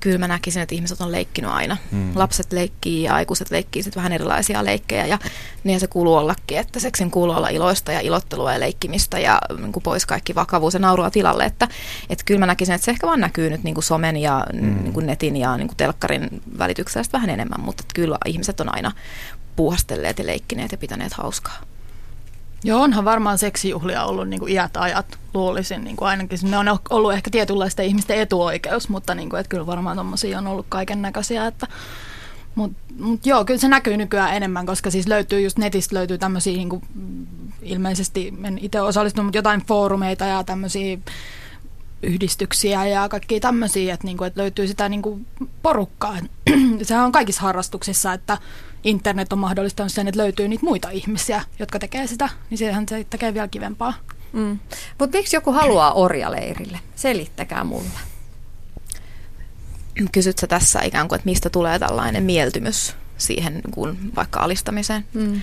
Kyllä 0.00 0.18
mä 0.18 0.28
näkisin, 0.28 0.62
että 0.62 0.74
ihmiset 0.74 1.00
on 1.00 1.12
leikkinyt 1.12 1.50
aina. 1.50 1.76
Mm. 1.90 2.12
Lapset 2.14 2.52
leikkii 2.52 3.02
ja 3.02 3.14
aikuiset 3.14 3.50
leikkii 3.50 3.82
sitten 3.82 4.00
vähän 4.00 4.12
erilaisia 4.12 4.64
leikkejä 4.64 5.06
ja 5.06 5.18
niin 5.64 5.80
se 5.80 5.86
kuuluu 5.86 6.14
ollakin, 6.14 6.58
että 6.58 6.80
seksin 6.80 7.10
kuuluu 7.10 7.36
olla 7.36 7.48
iloista 7.48 7.92
ja 7.92 8.00
ilottelua 8.00 8.52
ja 8.52 8.60
leikkimistä 8.60 9.18
ja 9.18 9.38
niin 9.60 9.72
kuin 9.72 9.82
pois 9.82 10.06
kaikki 10.06 10.34
vakavuus 10.34 10.74
ja 10.74 10.80
naurua 10.80 11.10
tilalle. 11.10 11.44
Että, 11.44 11.68
että 12.10 12.24
kyllä 12.24 12.40
mä 12.40 12.46
näkisin, 12.46 12.74
että 12.74 12.84
se 12.84 12.90
ehkä 12.90 13.06
vaan 13.06 13.20
näkyy 13.20 13.50
nyt 13.50 13.62
niin 13.62 13.74
kuin 13.74 13.84
somen 13.84 14.16
ja 14.16 14.46
mm. 14.52 14.82
niin 14.82 14.92
kuin 14.92 15.06
netin 15.06 15.36
ja 15.36 15.56
niin 15.56 15.68
kuin 15.68 15.76
telkkarin 15.76 16.42
välityksellä 16.58 17.08
vähän 17.12 17.30
enemmän, 17.30 17.60
mutta 17.60 17.84
kyllä 17.94 18.18
ihmiset 18.26 18.60
on 18.60 18.74
aina 18.74 18.92
puuhastelleet 19.56 20.18
ja 20.18 20.26
leikkineet 20.26 20.72
ja 20.72 20.78
pitäneet 20.78 21.12
hauskaa. 21.12 21.60
Joo, 22.64 22.82
onhan 22.82 23.04
varmaan 23.04 23.38
seksijuhlia 23.38 24.04
ollut 24.04 24.28
niin 24.28 24.40
kuin 24.40 24.52
iät 24.52 24.76
ajat, 24.76 25.18
luulisin. 25.34 25.84
Niin 25.84 25.96
kuin 25.96 26.08
ainakin 26.08 26.38
ne 26.42 26.58
on 26.58 26.78
ollut 26.90 27.12
ehkä 27.12 27.30
tietynlaista 27.30 27.82
ihmisten 27.82 28.18
etuoikeus, 28.18 28.88
mutta 28.88 29.14
niin 29.14 29.30
kuin, 29.30 29.40
että 29.40 29.50
kyllä 29.50 29.66
varmaan 29.66 29.96
tuommoisia 29.96 30.38
on 30.38 30.46
ollut 30.46 30.66
kaiken 30.68 31.02
näköisiä. 31.02 31.52
Mutta 32.54 32.76
mut 32.98 33.26
joo, 33.26 33.44
kyllä 33.44 33.60
se 33.60 33.68
näkyy 33.68 33.96
nykyään 33.96 34.36
enemmän, 34.36 34.66
koska 34.66 34.90
siis 34.90 35.06
löytyy 35.06 35.40
just 35.40 35.58
netistä 35.58 35.94
löytyy 35.94 36.18
tämmöisiä 36.18 36.56
niin 36.56 36.68
kuin, 36.68 36.82
ilmeisesti, 37.62 38.34
en 38.44 38.58
itse 38.62 38.80
osallistunut, 38.80 39.26
mutta 39.26 39.38
jotain 39.38 39.66
foorumeita 39.66 40.24
ja 40.24 40.44
tämmöisiä 40.44 40.98
yhdistyksiä 42.02 42.86
ja 42.86 43.08
kaikkia 43.08 43.40
tämmöisiä, 43.40 43.94
että, 43.94 44.06
niinku, 44.06 44.24
että 44.24 44.40
löytyy 44.40 44.66
sitä 44.66 44.88
niinku 44.88 45.20
porukkaa. 45.62 46.18
Sehän 46.82 47.04
on 47.04 47.12
kaikissa 47.12 47.42
harrastuksissa, 47.42 48.12
että 48.12 48.38
internet 48.84 49.32
on 49.32 49.38
mahdollistanut 49.38 49.92
sen, 49.92 50.08
että 50.08 50.20
löytyy 50.20 50.48
niitä 50.48 50.64
muita 50.64 50.90
ihmisiä, 50.90 51.44
jotka 51.58 51.78
tekee 51.78 52.06
sitä, 52.06 52.28
niin 52.50 52.58
sehän 52.58 52.88
se 52.88 53.06
tekee 53.10 53.34
vielä 53.34 53.48
kivempaa. 53.48 53.94
Mm. 54.32 54.58
Mutta 54.98 55.18
miksi 55.18 55.36
joku 55.36 55.52
haluaa 55.52 55.92
orjaleirille? 55.92 56.80
Selittäkää 56.96 57.64
mulle. 57.64 58.00
Kysyt 60.12 60.38
sä 60.38 60.46
tässä 60.46 60.82
ikään 60.82 61.08
kuin, 61.08 61.16
että 61.16 61.28
mistä 61.28 61.50
tulee 61.50 61.78
tällainen 61.78 62.22
mieltymys 62.22 62.94
siihen 63.18 63.60
kun 63.70 63.98
vaikka 64.16 64.40
alistamiseen? 64.40 65.04
Mm. 65.14 65.42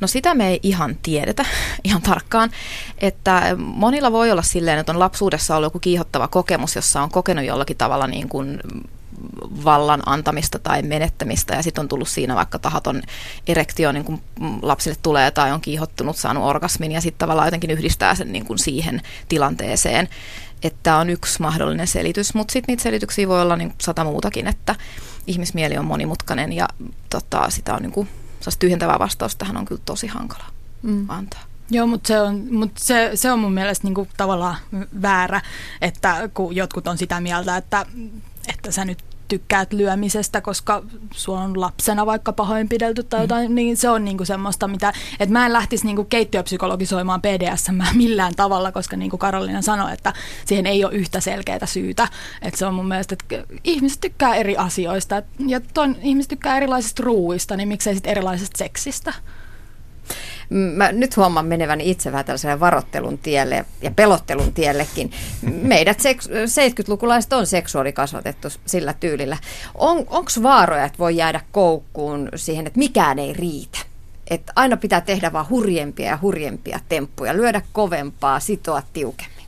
No 0.00 0.06
sitä 0.06 0.34
me 0.34 0.48
ei 0.48 0.60
ihan 0.62 0.96
tiedetä 1.02 1.44
ihan 1.84 2.02
tarkkaan, 2.02 2.50
että 2.98 3.56
monilla 3.58 4.12
voi 4.12 4.30
olla 4.30 4.42
silleen, 4.42 4.78
että 4.78 4.92
on 4.92 4.98
lapsuudessa 4.98 5.56
ollut 5.56 5.66
joku 5.66 5.78
kiihottava 5.78 6.28
kokemus, 6.28 6.76
jossa 6.76 7.02
on 7.02 7.10
kokenut 7.10 7.44
jollakin 7.44 7.76
tavalla 7.76 8.06
niin 8.06 8.28
kuin 8.28 8.60
vallan 9.64 10.02
antamista 10.06 10.58
tai 10.58 10.82
menettämistä 10.82 11.54
ja 11.54 11.62
sitten 11.62 11.82
on 11.82 11.88
tullut 11.88 12.08
siinä 12.08 12.34
vaikka 12.34 12.58
tahaton 12.58 13.02
erektio 13.46 13.92
niin 13.92 14.04
kun 14.04 14.20
lapsille 14.62 14.96
tulee 15.02 15.30
tai 15.30 15.52
on 15.52 15.60
kiihottunut, 15.60 16.16
saanut 16.16 16.44
orgasmin 16.44 16.92
ja 16.92 17.00
sitten 17.00 17.18
tavallaan 17.18 17.46
jotenkin 17.46 17.70
yhdistää 17.70 18.14
sen 18.14 18.32
niin 18.32 18.44
kuin 18.44 18.58
siihen 18.58 19.00
tilanteeseen, 19.28 20.08
että 20.62 20.96
on 20.96 21.10
yksi 21.10 21.42
mahdollinen 21.42 21.86
selitys, 21.86 22.34
mutta 22.34 22.52
sitten 22.52 22.72
niitä 22.72 22.82
selityksiä 22.82 23.28
voi 23.28 23.42
olla 23.42 23.56
niin 23.56 23.74
sata 23.80 24.04
muutakin, 24.04 24.46
että 24.46 24.74
ihmismieli 25.26 25.78
on 25.78 25.84
monimutkainen 25.84 26.52
ja 26.52 26.68
tota, 27.10 27.50
sitä 27.50 27.74
on 27.74 27.82
niin 27.82 27.92
kuin, 27.92 28.08
tyhjentävää 28.58 28.98
vastausta 28.98 29.38
tähän 29.38 29.56
on 29.56 29.64
kyllä 29.64 29.82
tosi 29.84 30.06
hankala 30.06 30.44
mm. 30.82 31.10
antaa. 31.10 31.40
Joo, 31.70 31.86
mutta 31.86 32.08
se 32.08 32.20
on, 32.20 32.46
mut 32.50 32.72
se, 32.78 33.10
se 33.14 33.32
on 33.32 33.38
mun 33.38 33.52
mielestä 33.52 33.86
niinku 33.86 34.08
tavallaan 34.16 34.56
väärä, 35.02 35.40
että 35.80 36.28
kun 36.34 36.56
jotkut 36.56 36.86
on 36.86 36.98
sitä 36.98 37.20
mieltä, 37.20 37.56
että, 37.56 37.86
että 38.48 38.72
sä 38.72 38.84
nyt 38.84 38.98
tykkäät 39.32 39.72
lyömisestä, 39.72 40.40
koska 40.40 40.82
sua 41.10 41.40
on 41.40 41.60
lapsena 41.60 42.06
vaikka 42.06 42.32
pahoinpidelty 42.32 43.02
tai 43.02 43.20
mm. 43.20 43.24
jotain, 43.24 43.50
mm. 43.50 43.54
niin 43.54 43.76
se 43.76 43.88
on 43.88 44.04
niinku 44.04 44.24
semmoista, 44.24 44.68
mitä, 44.68 44.92
että 45.20 45.32
mä 45.32 45.46
en 45.46 45.52
lähtisi 45.52 45.86
niinku 45.86 46.04
keittiöpsykologisoimaan 46.04 47.22
PDSM 47.22 47.80
millään 47.94 48.34
tavalla, 48.36 48.72
koska 48.72 48.96
niin 48.96 49.10
kuin 49.10 49.20
Karolina 49.20 49.62
sanoi, 49.62 49.92
että 49.92 50.12
siihen 50.46 50.66
ei 50.66 50.84
ole 50.84 50.94
yhtä 50.94 51.20
selkeää 51.20 51.66
syytä. 51.66 52.08
Että 52.42 52.58
se 52.58 52.66
on 52.66 52.74
mun 52.74 52.88
mielestä, 52.88 53.16
että 53.20 53.56
ihmiset 53.64 54.00
tykkää 54.00 54.34
eri 54.34 54.56
asioista 54.56 55.22
ja 55.46 55.60
toin, 55.74 55.96
ihmiset 56.02 56.28
tykkää 56.28 56.56
erilaisista 56.56 57.02
ruuista, 57.02 57.56
niin 57.56 57.68
miksei 57.68 57.94
sitten 57.94 58.10
erilaisesta 58.10 58.58
seksistä. 58.58 59.14
Mä 60.50 60.92
nyt 60.92 61.16
huomaan 61.16 61.46
menevän 61.46 61.80
itse 61.80 62.12
vähän 62.12 62.24
tällaiselle 62.24 62.60
varottelun 62.60 63.18
tielle 63.18 63.64
ja 63.82 63.90
pelottelun 63.90 64.52
tiellekin. 64.52 65.12
Meidät 65.42 65.98
70-lukulaiset 65.98 67.32
on 67.32 67.46
seksuaalikasvatettu 67.46 68.48
sillä 68.66 68.94
tyylillä. 69.00 69.36
On, 69.74 69.98
Onko 69.98 70.30
vaaroja, 70.42 70.84
että 70.84 70.98
voi 70.98 71.16
jäädä 71.16 71.40
koukkuun 71.52 72.28
siihen, 72.36 72.66
että 72.66 72.78
mikään 72.78 73.18
ei 73.18 73.32
riitä? 73.32 73.78
Että 74.30 74.52
aina 74.56 74.76
pitää 74.76 75.00
tehdä 75.00 75.32
vaan 75.32 75.48
hurjempia 75.48 76.06
ja 76.06 76.18
hurjempia 76.22 76.80
temppuja, 76.88 77.36
lyödä 77.36 77.62
kovempaa, 77.72 78.40
sitoa 78.40 78.82
tiukemmin. 78.92 79.46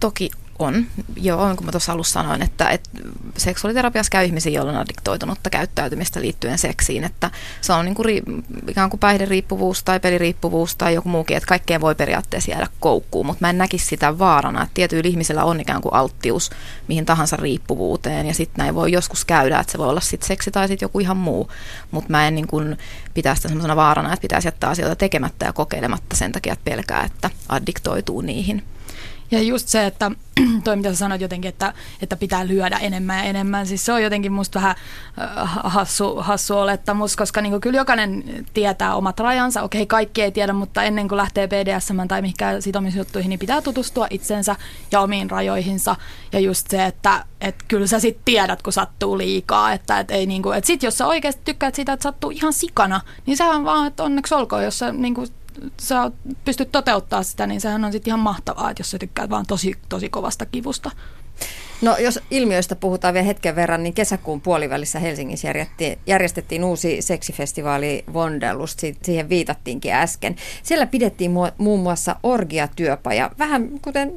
Toki 0.00 0.30
On, 0.58 0.86
joo, 1.16 1.56
kun 1.56 1.66
mä 1.66 1.70
tuossa 1.70 1.92
alussa 1.92 2.12
sanoin, 2.12 2.42
että, 2.42 2.68
että 2.68 2.90
seksuaaliterapiassa 3.36 4.10
käy 4.10 4.24
ihmisiä, 4.24 4.52
joilla 4.52 4.72
on 4.72 4.78
addiktoitunutta 4.78 5.50
käyttäytymistä 5.50 6.20
liittyen 6.20 6.58
seksiin, 6.58 7.04
että 7.04 7.30
se 7.60 7.72
on 7.72 7.84
niin 7.84 7.94
kuin 7.94 8.06
ri, 8.06 8.22
ikään 8.68 8.90
kuin 8.90 9.00
päihderiippuvuus 9.00 9.82
tai 9.82 10.00
peliriippuvuus 10.00 10.76
tai 10.76 10.94
joku 10.94 11.08
muukin, 11.08 11.36
että 11.36 11.46
kaikkeen 11.46 11.80
voi 11.80 11.94
periaatteessa 11.94 12.50
jäädä 12.50 12.66
koukkuun, 12.80 13.26
mutta 13.26 13.44
mä 13.44 13.50
en 13.50 13.58
näkisi 13.58 13.86
sitä 13.86 14.18
vaarana, 14.18 14.62
että 14.62 14.74
tietyillä 14.74 15.08
ihmisillä 15.08 15.44
on 15.44 15.60
ikään 15.60 15.80
kuin 15.82 15.94
alttius 15.94 16.50
mihin 16.88 17.06
tahansa 17.06 17.36
riippuvuuteen 17.36 18.26
ja 18.26 18.34
sitten 18.34 18.62
näin 18.62 18.74
voi 18.74 18.92
joskus 18.92 19.24
käydä, 19.24 19.60
että 19.60 19.72
se 19.72 19.78
voi 19.78 19.88
olla 19.88 20.00
sitten 20.00 20.28
seksi 20.28 20.50
tai 20.50 20.68
sitten 20.68 20.86
joku 20.86 21.00
ihan 21.00 21.16
muu, 21.16 21.50
mutta 21.90 22.10
mä 22.10 22.28
en 22.28 22.34
niin 22.34 22.46
kuin 22.46 22.78
pitää 23.14 23.34
sitä 23.34 23.48
sellaisena 23.48 23.76
vaarana, 23.76 24.12
että 24.12 24.22
pitäisi 24.22 24.48
jättää 24.48 24.70
asioita 24.70 24.96
tekemättä 24.96 25.46
ja 25.46 25.52
kokeilematta 25.52 26.16
sen 26.16 26.32
takia, 26.32 26.52
että 26.52 26.70
pelkää, 26.70 27.02
että 27.04 27.30
addiktoituu 27.48 28.20
niihin. 28.20 28.62
Ja 29.30 29.42
just 29.42 29.68
se, 29.68 29.86
että 29.86 30.10
toi 30.64 30.76
mitä 30.76 30.88
sä 30.88 30.96
sanoit 30.96 31.20
jotenkin, 31.20 31.48
että, 31.48 31.72
että 32.02 32.16
pitää 32.16 32.48
lyödä 32.48 32.76
enemmän 32.76 33.18
ja 33.18 33.24
enemmän, 33.24 33.66
siis 33.66 33.84
se 33.84 33.92
on 33.92 34.02
jotenkin 34.02 34.32
musta 34.32 34.58
vähän 34.58 34.76
äh, 35.20 35.48
hassu, 35.64 36.16
hassu 36.16 36.54
olettamus, 36.58 37.16
koska 37.16 37.40
niin 37.40 37.60
kyllä 37.60 37.76
jokainen 37.76 38.24
tietää 38.54 38.94
omat 38.94 39.20
rajansa. 39.20 39.62
Okei, 39.62 39.86
kaikki 39.86 40.22
ei 40.22 40.32
tiedä, 40.32 40.52
mutta 40.52 40.82
ennen 40.82 41.08
kuin 41.08 41.16
lähtee 41.16 41.48
BDSM 41.48 42.00
tai 42.08 42.22
mihinkään 42.22 42.62
sitomisjuttuihin, 42.62 43.28
niin 43.28 43.38
pitää 43.38 43.62
tutustua 43.62 44.06
itsensä 44.10 44.56
ja 44.92 45.00
omiin 45.00 45.30
rajoihinsa. 45.30 45.96
Ja 46.32 46.40
just 46.40 46.66
se, 46.70 46.84
että 46.84 47.24
et 47.40 47.56
kyllä 47.68 47.86
sä 47.86 48.00
sitten 48.00 48.24
tiedät, 48.24 48.62
kun 48.62 48.72
sattuu 48.72 49.18
liikaa. 49.18 49.72
Että 49.72 50.00
et 50.00 50.10
ei 50.10 50.26
niinku, 50.26 50.50
et 50.50 50.64
sit 50.64 50.82
jos 50.82 50.98
sä 50.98 51.06
oikeasti 51.06 51.42
tykkäät 51.44 51.74
siitä, 51.74 51.92
että 51.92 52.02
sattuu 52.02 52.30
ihan 52.30 52.52
sikana, 52.52 53.00
niin 53.26 53.36
sehän 53.36 53.64
vaan, 53.64 53.86
että 53.86 54.02
onneksi 54.02 54.34
olkoon, 54.34 54.64
jos 54.64 54.78
sä 54.78 54.92
niinku 54.92 55.26
sä 55.80 56.10
pystyt 56.44 56.72
toteuttaa 56.72 57.22
sitä, 57.22 57.46
niin 57.46 57.60
sehän 57.60 57.84
on 57.84 57.92
sitten 57.92 58.10
ihan 58.10 58.20
mahtavaa, 58.20 58.70
että 58.70 58.80
jos 58.80 58.90
sä 58.90 58.98
tykkäät 58.98 59.30
vaan 59.30 59.46
tosi, 59.46 59.74
tosi 59.88 60.08
kovasta 60.08 60.46
kivusta. 60.46 60.90
No 61.82 61.96
jos 61.96 62.20
ilmiöistä 62.30 62.76
puhutaan 62.76 63.14
vielä 63.14 63.26
hetken 63.26 63.56
verran, 63.56 63.82
niin 63.82 63.94
kesäkuun 63.94 64.40
puolivälissä 64.40 64.98
Helsingissä 64.98 65.48
järjestettiin, 65.48 65.98
järjestettiin 66.06 66.64
uusi 66.64 67.02
seksifestivaali 67.02 68.04
Vondelust, 68.12 68.80
siihen 69.02 69.28
viitattiinkin 69.28 69.92
äsken. 69.92 70.36
Siellä 70.62 70.86
pidettiin 70.86 71.30
muun 71.58 71.80
muassa 71.80 72.16
orgiatyöpaja, 72.22 73.30
vähän 73.38 73.68
kuten 73.82 74.12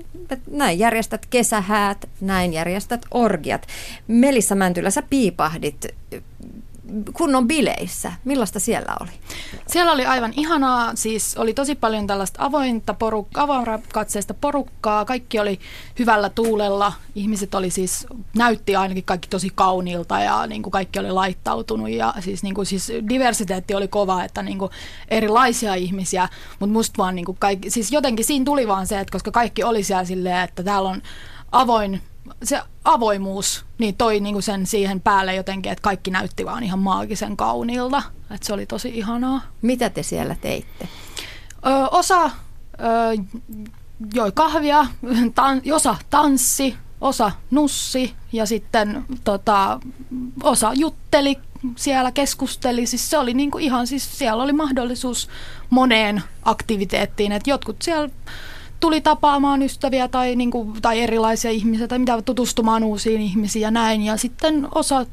näin 0.51 0.80
järjestät 0.80 1.25
kesähäät, 1.25 2.10
näin 2.21 2.54
järjestät 2.54 3.01
orgiat. 3.12 3.67
Melissa 4.08 4.56
Mäntylä, 4.56 4.89
sä 4.89 5.01
piipahdit 5.10 5.88
kunnon 7.13 7.47
bileissä. 7.47 8.12
Millaista 8.25 8.60
siellä 8.60 8.97
oli? 9.01 9.12
Siellä 9.67 9.91
oli 9.91 10.06
aivan 10.06 10.34
ihanaa, 10.36 10.91
siis 10.95 11.38
oli 11.38 11.54
tosi 11.54 11.75
paljon 11.75 12.08
tällaista 12.08 12.45
avointa 12.45 12.93
porukkaa, 12.93 13.43
avoinkatseista 13.43 14.34
porukkaa, 14.34 15.06
kaikki 15.06 15.39
oli 15.39 15.60
hyvällä 15.99 16.30
tuulella, 16.30 16.93
ihmiset 17.15 17.56
oli 17.56 17.69
siis, 17.69 18.08
näytti 18.38 18.75
ainakin 18.75 19.04
kaikki 19.04 19.27
tosi 19.27 19.49
kauniilta 19.56 20.19
ja 20.19 20.47
niin 20.47 20.63
kuin 20.63 20.71
kaikki 20.71 20.99
oli 20.99 21.12
laittautunut. 21.12 21.89
Ja 21.89 22.13
siis, 22.19 22.43
niin 22.43 22.56
kuin, 22.56 22.65
siis 22.65 22.91
diversiteetti 23.10 23.75
oli 23.75 23.88
kova, 23.88 24.23
että 24.23 24.43
niin 24.43 24.58
kuin 24.58 24.71
erilaisia 25.08 25.75
ihmisiä, 25.75 26.30
mutta 26.60 26.73
musta 26.73 26.97
vaan 26.97 27.15
niin 27.15 27.25
kuin 27.25 27.38
kaikki, 27.39 27.69
siis 27.69 27.91
jotenkin 27.91 28.25
siinä 28.25 28.45
tuli 28.45 28.67
vaan 28.67 28.88
se, 28.88 28.99
että 28.99 29.12
koska 29.12 29.32
kaikki 29.32 29.63
oli 29.63 29.84
siellä 29.84 30.06
silleen, 30.06 30.43
että 30.43 30.63
täällä 30.63 30.89
on 30.89 31.01
avoin 31.51 32.01
se 32.43 32.62
avoimuus 32.84 33.65
niin 33.77 33.95
toi 33.95 34.19
niinku 34.19 34.41
sen 34.41 34.65
siihen 34.65 35.01
päälle 35.01 35.36
jotenkin, 35.36 35.71
että 35.71 35.81
kaikki 35.81 36.12
näytti 36.12 36.45
vaan 36.45 36.63
ihan 36.63 36.79
maagisen 36.79 37.38
kauniilta. 37.38 38.03
Että 38.31 38.47
se 38.47 38.53
oli 38.53 38.65
tosi 38.65 38.97
ihanaa. 38.97 39.41
Mitä 39.62 39.89
te 39.89 40.03
siellä 40.03 40.36
teitte? 40.41 40.88
Ö, 41.65 41.88
osa 41.91 42.23
ö, 42.25 42.29
joi 44.13 44.31
kahvia, 44.31 44.86
tan, 45.36 45.62
osa 45.73 45.95
tanssi, 46.10 46.75
osa 47.01 47.31
nussi 47.51 48.13
ja 48.34 48.45
sitten 48.45 49.05
tota, 49.23 49.79
osa 50.43 50.73
jutteli 50.73 51.38
siellä 51.75 52.12
keskusteli. 52.12 52.86
Siis 52.86 53.10
se 53.10 53.17
oli 53.17 53.34
niinku 53.34 53.57
ihan, 53.57 53.88
siis 53.88 54.17
siellä 54.17 54.43
oli 54.43 54.53
mahdollisuus 54.53 55.29
moneen 55.69 56.23
aktiviteettiin. 56.43 57.31
että 57.31 57.49
jotkut 57.49 57.81
siellä 57.81 58.10
tuli 58.82 59.02
tapaamaan 59.02 59.62
ystäviä 59.62 60.08
tai, 60.08 60.36
niin 60.36 60.52
kuin, 60.52 60.82
tai 60.82 61.00
erilaisia 61.00 61.52
ihmisiä 61.52 61.88
tai 61.88 62.00
mitä 62.00 62.22
tutustumaan 62.22 62.84
uusiin 62.84 63.22
ihmisiin 63.22 63.63
ja 63.63 63.72
näin. 63.72 64.02
Ja 64.02 64.17
sitten 64.17 64.67
osa 64.76 65.06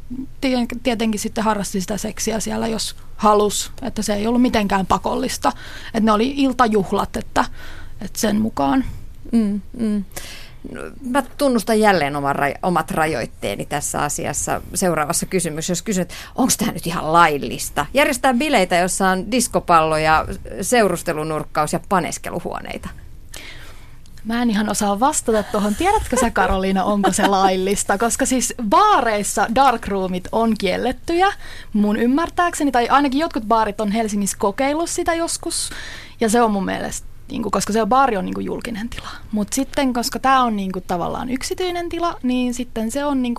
tietenkin 0.82 1.20
sitten 1.20 1.44
harrasti 1.44 1.80
sitä 1.80 1.96
seksiä 1.96 2.40
siellä, 2.40 2.66
jos 2.66 2.96
halus, 3.16 3.72
että 3.82 4.02
se 4.02 4.14
ei 4.14 4.26
ollut 4.26 4.42
mitenkään 4.42 4.86
pakollista. 4.86 5.52
Että 5.86 6.00
ne 6.00 6.12
oli 6.12 6.34
iltajuhlat, 6.36 7.16
että, 7.16 7.44
että 8.00 8.20
sen 8.20 8.40
mukaan. 8.40 8.84
Mm, 9.32 9.60
mm. 9.78 10.04
Mä 11.02 11.22
tunnustan 11.38 11.80
jälleen 11.80 12.14
omat 12.62 12.90
rajoitteeni 12.90 13.66
tässä 13.66 14.02
asiassa. 14.02 14.62
Seuraavassa 14.74 15.26
kysymys, 15.26 15.68
jos 15.68 15.82
kysyt, 15.82 16.10
onko 16.34 16.52
tämä 16.58 16.72
nyt 16.72 16.86
ihan 16.86 17.12
laillista? 17.12 17.86
Järjestää 17.94 18.34
bileitä, 18.34 18.76
jossa 18.76 19.08
on 19.08 19.30
diskopalloja, 19.30 20.26
seurustelunurkkaus 20.62 21.72
ja 21.72 21.80
paneskeluhuoneita. 21.88 22.88
Mä 24.28 24.42
en 24.42 24.50
ihan 24.50 24.68
osaa 24.68 25.00
vastata 25.00 25.42
tuohon. 25.42 25.74
Tiedätkö 25.74 26.16
sä 26.20 26.30
Karoliina, 26.30 26.84
onko 26.84 27.12
se 27.12 27.26
laillista? 27.26 27.98
Koska 27.98 28.26
siis 28.26 28.54
baareissa 28.68 29.46
darkroomit 29.54 30.28
on 30.32 30.54
kiellettyjä 30.58 31.32
mun 31.72 31.96
ymmärtääkseni, 31.96 32.72
tai 32.72 32.88
ainakin 32.88 33.20
jotkut 33.20 33.44
baarit 33.44 33.80
on 33.80 33.92
Helsingissä 33.92 34.36
kokeillut 34.40 34.90
sitä 34.90 35.14
joskus. 35.14 35.70
Ja 36.20 36.28
se 36.28 36.42
on 36.42 36.50
mun 36.50 36.64
mielestä 36.64 37.06
niin 37.30 37.42
kuin, 37.42 37.52
koska 37.52 37.72
se 37.72 37.82
on 37.82 37.88
baari 37.88 38.16
on 38.16 38.24
niin 38.24 38.44
julkinen 38.44 38.88
tila. 38.88 39.08
Mutta 39.32 39.54
sitten, 39.54 39.92
koska 39.92 40.18
tämä 40.18 40.42
on 40.42 40.56
niin 40.56 40.72
tavallaan 40.86 41.30
yksityinen 41.30 41.88
tila, 41.88 42.16
niin 42.22 42.54
sitten 42.54 42.90
se 42.90 43.04
on 43.04 43.22
niin 43.22 43.34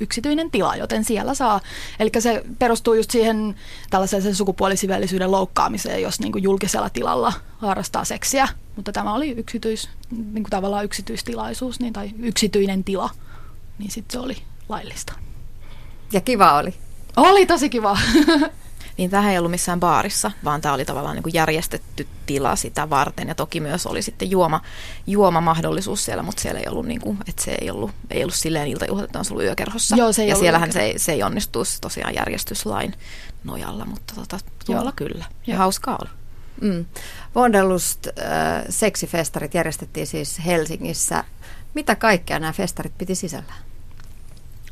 yksityinen 0.00 0.50
tila, 0.50 0.76
joten 0.76 1.04
siellä 1.04 1.34
saa. 1.34 1.60
Eli 2.00 2.10
se 2.18 2.42
perustuu 2.58 2.94
just 2.94 3.10
siihen 3.10 3.54
tällaiseen 3.90 4.34
sukupuolisivellisyyden 4.34 5.30
loukkaamiseen, 5.30 6.02
jos 6.02 6.20
niin 6.20 6.32
kuin 6.32 6.44
julkisella 6.44 6.90
tilalla 6.90 7.32
harrastaa 7.58 8.04
seksiä. 8.04 8.48
Mutta 8.76 8.92
tämä 8.92 9.14
oli 9.14 9.30
yksityis, 9.30 9.88
niin 10.10 10.32
kuin 10.32 10.50
tavallaan 10.50 10.84
yksityistilaisuus 10.84 11.80
niin, 11.80 11.92
tai 11.92 12.10
yksityinen 12.18 12.84
tila, 12.84 13.10
niin 13.78 13.90
sitten 13.90 14.12
se 14.12 14.18
oli 14.18 14.36
laillista. 14.68 15.12
Ja 16.12 16.20
kiva 16.20 16.58
oli. 16.58 16.74
Oli 17.16 17.46
tosi 17.46 17.68
kiva. 17.68 17.98
Niin 19.00 19.10
tähän 19.10 19.32
ei 19.32 19.38
ollut 19.38 19.50
missään 19.50 19.80
baarissa, 19.80 20.30
vaan 20.44 20.60
tämä 20.60 20.74
oli 20.74 20.84
tavallaan 20.84 21.16
niin 21.16 21.22
kuin 21.22 21.34
järjestetty 21.34 22.06
tila 22.26 22.56
sitä 22.56 22.90
varten. 22.90 23.28
Ja 23.28 23.34
toki 23.34 23.60
myös 23.60 23.86
oli 23.86 24.02
sitten 24.02 24.30
juoma, 24.30 24.60
juomamahdollisuus 25.06 26.04
siellä, 26.04 26.22
mutta 26.22 26.42
siellä 26.42 26.60
ei 26.60 26.68
ollut, 26.68 26.86
niin 26.86 27.00
kuin, 27.00 27.18
että 27.28 27.42
se 27.42 27.56
ei 27.60 27.70
ollut, 27.70 27.90
ei 28.10 28.22
ollut 28.22 28.34
silleen 28.34 28.68
iltajuhlat, 28.68 29.04
että 29.04 29.18
on 29.18 29.24
ollut 29.30 29.44
yökerhossa. 29.44 29.96
Joo, 29.96 30.12
se 30.12 30.22
ei 30.22 30.28
ja 30.28 30.36
siellähän 30.36 30.72
se 30.72 30.80
ei, 30.80 30.98
se 30.98 31.12
ei 31.12 31.22
onnistuisi 31.22 31.80
tosiaan 31.80 32.14
järjestyslain 32.14 32.94
nojalla, 33.44 33.84
mutta 33.84 34.14
tota, 34.14 34.38
tuolla 34.66 34.82
Joo. 34.84 34.92
kyllä. 34.96 35.24
Ja 35.46 35.54
Joo. 35.54 35.58
hauskaa 35.58 35.98
oli. 36.02 36.10
Mm. 36.60 36.84
Wanderlust 37.36 38.06
äh, 38.06 38.14
seksifestarit 38.68 39.54
järjestettiin 39.54 40.06
siis 40.06 40.40
Helsingissä. 40.46 41.24
Mitä 41.74 41.94
kaikkea 41.94 42.38
nämä 42.38 42.52
festarit 42.52 42.98
piti 42.98 43.14
sisällään? 43.14 43.58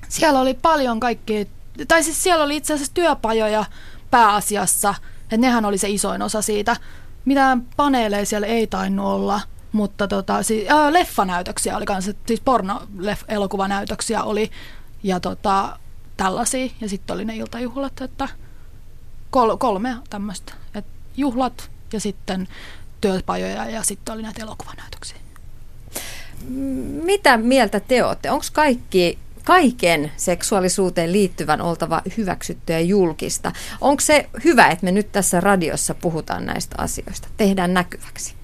Siellä 0.09 0.41
oli 0.41 0.55
paljon 0.55 1.01
kaikkea, 1.01 1.45
tai 1.89 2.03
siis 2.03 2.23
siellä 2.23 2.45
oli 2.45 2.57
itse 2.57 2.75
asiassa 2.75 2.95
työpajoja, 2.95 3.65
pääasiassa. 4.11 4.95
Että 5.23 5.37
nehän 5.37 5.65
oli 5.65 5.79
se 5.79 5.89
isoin 5.89 6.23
osa 6.23 6.43
siitä. 6.43 6.77
Mitään 7.25 7.67
paneeleja 7.77 8.27
siellä 8.27 8.47
ei 8.47 8.67
tainnut 8.67 9.07
olla, 9.07 9.41
mutta 9.73 10.09
tota, 10.09 10.43
siis, 10.43 10.71
äh, 10.71 10.93
leffanäytöksiä 10.93 11.77
oli 11.77 11.87
kanssa, 11.87 12.13
siis 12.27 12.41
porno-elokuvanäytöksiä 12.41 14.23
oli 14.23 14.51
ja 15.03 15.21
tota, 15.21 15.79
tällaisia. 16.17 16.71
Ja 16.81 16.89
sitten 16.89 17.15
oli 17.15 17.25
ne 17.25 17.37
iltajuhlat, 17.37 18.01
että 18.01 18.29
kol- 19.31 19.57
kolme 19.57 19.97
tämmöistä. 20.11 20.53
juhlat 21.17 21.71
ja 21.93 22.01
sitten 22.01 22.49
työpajoja 23.01 23.71
ja 23.71 23.83
sitten 23.83 24.15
oli 24.15 24.23
näitä 24.23 24.43
elokuvanäytöksiä. 24.43 25.19
Mitä 27.05 27.37
mieltä 27.37 27.81
te 27.81 28.05
olette? 28.05 28.31
Onko 28.31 28.45
kaikki 28.53 29.19
kaiken 29.49 30.13
seksuaalisuuteen 30.17 31.13
liittyvän 31.13 31.61
oltava 31.61 32.03
hyväksyttyä 32.17 32.79
ja 32.79 32.85
julkista. 32.85 33.53
Onko 33.81 34.01
se 34.01 34.29
hyvä, 34.45 34.67
että 34.67 34.85
me 34.85 34.93
nyt 34.93 35.13
tässä 35.13 35.41
radiossa 35.41 35.95
puhutaan 35.95 36.47
näistä 36.47 36.75
asioista, 36.79 37.29
tehdään 37.37 37.75
näkyväksi? 37.75 38.35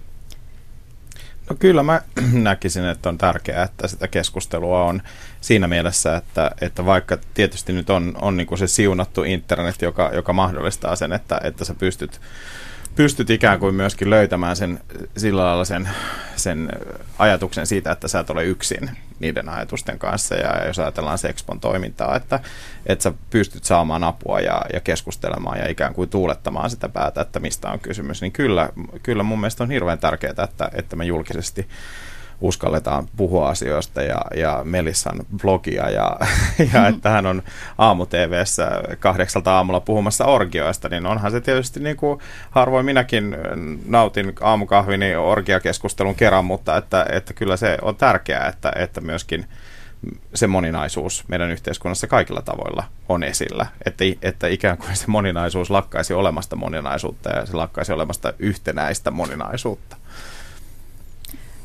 No 1.51 1.57
kyllä 1.59 1.83
mä 1.83 2.01
näkisin, 2.33 2.85
että 2.85 3.09
on 3.09 3.19
tärkeää, 3.19 3.63
että 3.63 3.89
sitä 3.89 4.09
keskustelua 4.09 4.85
on 4.85 5.03
siinä 5.41 5.67
mielessä, 5.67 6.17
että, 6.17 6.51
että 6.61 6.87
vaikka 6.87 7.19
tietysti 7.35 7.73
nyt 7.73 7.91
on, 7.91 8.19
on 8.21 8.37
niin 8.37 8.47
kuin 8.47 8.59
se 8.59 8.67
siunattu 8.67 9.23
internet, 9.23 9.83
joka, 9.83 10.11
joka 10.15 10.33
mahdollistaa 10.33 10.97
sen, 10.97 11.13
että, 11.13 11.41
että 11.45 11.65
sä 11.65 11.75
pystyt 11.75 12.21
pystyt 12.97 13.31
ikään 13.31 13.61
kuin 13.61 13.75
myöskin 13.75 14.11
löytämään 14.11 14.57
sen, 14.57 14.81
sillä 15.17 15.45
lailla 15.45 15.65
sen, 15.65 15.89
sen 16.37 16.69
ajatuksen 17.19 17.67
siitä, 17.67 17.93
että 17.93 18.09
sä 18.09 18.21
et 18.21 18.31
ole 18.31 18.45
yksin 18.45 18.91
niiden 19.21 19.49
ajatusten 19.49 19.99
kanssa. 19.99 20.35
Ja 20.35 20.67
jos 20.67 20.79
ajatellaan 20.79 21.19
Sexpon 21.19 21.61
toimintaa, 21.61 22.17
että, 22.17 22.41
että 22.87 23.03
sä 23.03 23.13
pystyt 23.31 23.65
saamaan 23.65 24.05
apua 24.05 24.41
ja, 24.41 24.63
ja 24.73 24.81
keskustelemaan 24.81 25.59
ja 25.59 25.69
ikään 25.69 25.95
kuin 25.95 26.11
tuulettamaan 26.11 26.71
sitä 26.71 26.89
päätä, 26.89 27.21
että 27.21 27.41
mistä 27.41 27.71
on 27.71 27.81
kysymys, 27.81 28.21
niin 28.21 28.33
kyllä, 28.33 28.69
kyllä 29.03 29.23
mun 29.23 29.41
mielestä 29.41 29.65
on 29.65 29.71
hirveän 29.71 29.99
tärkeää, 29.99 30.35
että, 30.45 30.71
että 30.75 30.97
me 30.97 31.05
julkisesti 31.05 31.69
uskalletaan 32.45 33.09
puhua 33.17 33.49
asioista 33.49 34.03
ja, 34.03 34.21
ja 34.37 34.61
Melissan 34.65 35.21
blogia 35.43 35.91
ja, 35.91 36.17
ja 36.75 36.89
että 36.89 37.11
hän 37.11 37.27
on 37.27 37.43
aamu 37.79 38.07
TVssä 38.07 38.71
kahdeksalta 38.99 39.57
aamulla 39.57 39.81
puhumassa 39.81 40.25
orgioista, 40.25 40.89
niin 40.89 41.07
onhan 41.07 41.31
se 41.31 41.41
tietysti 41.41 41.81
niin 41.81 41.97
kuin 41.97 42.21
harvoin 42.51 42.87
minäkin 42.87 43.37
nautin 43.87 44.33
aamukahvini 44.41 45.17
orgiakeskustelun 45.17 46.15
kerran, 46.15 46.45
mutta 46.45 46.77
että, 46.77 47.07
että 47.13 47.35
kyllä 47.35 47.57
se 47.57 47.79
on 47.83 47.97
tärkeää, 47.97 48.49
että, 48.49 48.73
että 48.77 49.01
myöskin 49.01 49.47
se 50.35 50.47
moninaisuus 50.47 51.25
meidän 51.29 51.51
yhteiskunnassa 51.51 52.07
kaikilla 52.07 52.43
tavoilla 52.43 52.85
on 53.09 53.23
esillä. 53.23 53.67
Että, 53.87 54.05
että 54.23 54.47
ikään 54.47 54.79
kuin 54.79 54.97
se 54.97 55.05
moninaisuus 55.07 55.71
lakkaisi 55.71 56.15
olemasta 56.15 56.57
moninaisuutta 56.57 57.31
ja 57.31 57.47
se 57.47 57.57
lakkaisi 57.57 57.93
olemasta 57.93 58.33
yhtenäistä 58.39 59.11
moninaisuutta. 59.11 59.97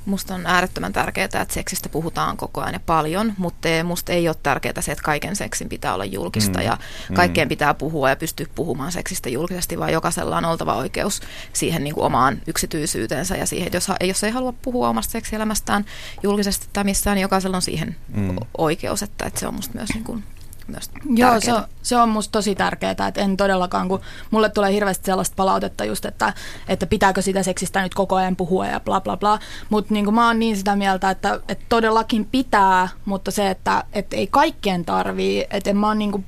Musta 0.10 0.36
on 0.36 0.46
äärettömän 0.46 0.94
tärkeää, 0.94 1.26
että 1.26 1.46
seksistä 1.50 1.90
puhutaan 1.90 2.38
koko 2.38 2.62
ajan 2.62 2.74
ja 2.74 2.80
paljon, 2.86 3.34
mutta 3.38 3.70
musta 3.84 4.14
ei 4.14 4.28
ole 4.28 4.36
tärkeää 4.44 4.82
se, 4.82 4.92
että 4.92 5.04
kaiken 5.04 5.36
seksin 5.36 5.70
pitää 5.70 5.94
olla 5.94 6.06
julkista 6.06 6.60
mm. 6.60 6.66
ja 6.66 6.78
kaikkeen 7.14 7.48
mm. 7.48 7.50
pitää 7.50 7.74
puhua 7.74 8.10
ja 8.10 8.16
pystyä 8.16 8.46
puhumaan 8.56 8.92
seksistä 8.92 9.30
julkisesti, 9.30 9.80
vaan 9.80 9.94
jokaisella 9.94 10.38
on 10.38 10.46
oltava 10.46 10.76
oikeus 10.76 11.22
siihen 11.54 11.84
niin 11.84 11.94
kuin 11.94 12.06
omaan 12.06 12.42
yksityisyytensä 12.48 13.38
ja 13.38 13.46
siihen, 13.46 13.68
että 13.68 13.78
jos, 13.78 13.88
jos 14.02 14.24
ei 14.24 14.32
halua 14.32 14.54
puhua 14.62 14.90
omasta 14.90 15.12
seksielämästään 15.12 15.86
julkisesti 16.24 16.68
tai 16.74 16.84
missään, 16.84 17.16
niin 17.16 17.22
jokaisella 17.22 17.58
on 17.58 17.62
siihen 17.62 17.96
mm. 18.08 18.38
oikeus, 18.58 19.04
että, 19.04 19.26
että 19.26 19.40
se 19.40 19.48
on 19.48 19.54
musta 19.54 19.76
myös 19.76 19.90
niin 19.94 20.04
kuin 20.04 20.24
myös 20.70 20.92
Joo, 21.16 21.40
se 21.40 21.54
on, 21.54 21.64
se 21.82 21.98
on 21.98 22.10
musta 22.10 22.32
tosi 22.32 22.56
tärkeää, 22.56 22.92
että 22.92 23.22
en 23.22 23.38
todellakaan, 23.38 23.88
kun 23.88 24.00
mulle 24.32 24.50
tulee 24.50 24.74
hirveästi 24.74 25.06
sellaista 25.06 25.36
palautetta 25.36 25.86
just, 25.86 26.06
että, 26.06 26.34
että 26.68 26.86
pitääkö 26.86 27.22
sitä 27.22 27.44
seksistä 27.44 27.82
nyt 27.82 27.94
koko 27.94 28.16
ajan 28.16 28.36
puhua 28.36 28.68
ja 28.68 28.80
bla 28.80 29.02
bla 29.02 29.18
bla, 29.18 29.40
mutta 29.70 29.94
niin 29.94 30.14
mä 30.14 30.28
oon 30.28 30.40
niin 30.40 30.58
sitä 30.58 30.76
mieltä, 30.76 31.10
että, 31.10 31.40
että 31.48 31.66
todellakin 31.70 32.26
pitää, 32.26 32.90
mutta 33.06 33.32
se, 33.32 33.50
että, 33.50 33.84
että 33.94 34.16
ei 34.16 34.28
kaikkien 34.28 34.86
tarvii, 34.86 35.46
että 35.52 35.70
en 35.70 35.78
mä 35.78 35.88
oon 35.88 36.00
niin 36.00 36.12
kuin, 36.12 36.26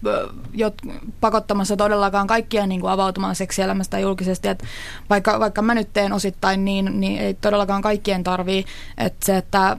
jot, 0.54 0.74
pakottamassa 1.22 1.78
todellakaan 1.78 2.28
kaikkia 2.28 2.68
niin 2.68 2.82
kuin 2.82 2.92
avautumaan 2.92 3.36
seksielämästä 3.36 4.00
julkisesti, 4.00 4.48
että 4.48 4.66
vaikka, 5.10 5.40
vaikka 5.40 5.62
mä 5.62 5.76
nyt 5.76 5.94
teen 5.94 6.14
osittain 6.14 6.66
niin, 6.66 7.00
niin 7.00 7.22
ei 7.22 7.34
todellakaan 7.34 7.82
kaikkien 7.82 8.24
tarvii, 8.24 8.66
että 8.98 9.26
se, 9.26 9.38
että 9.38 9.78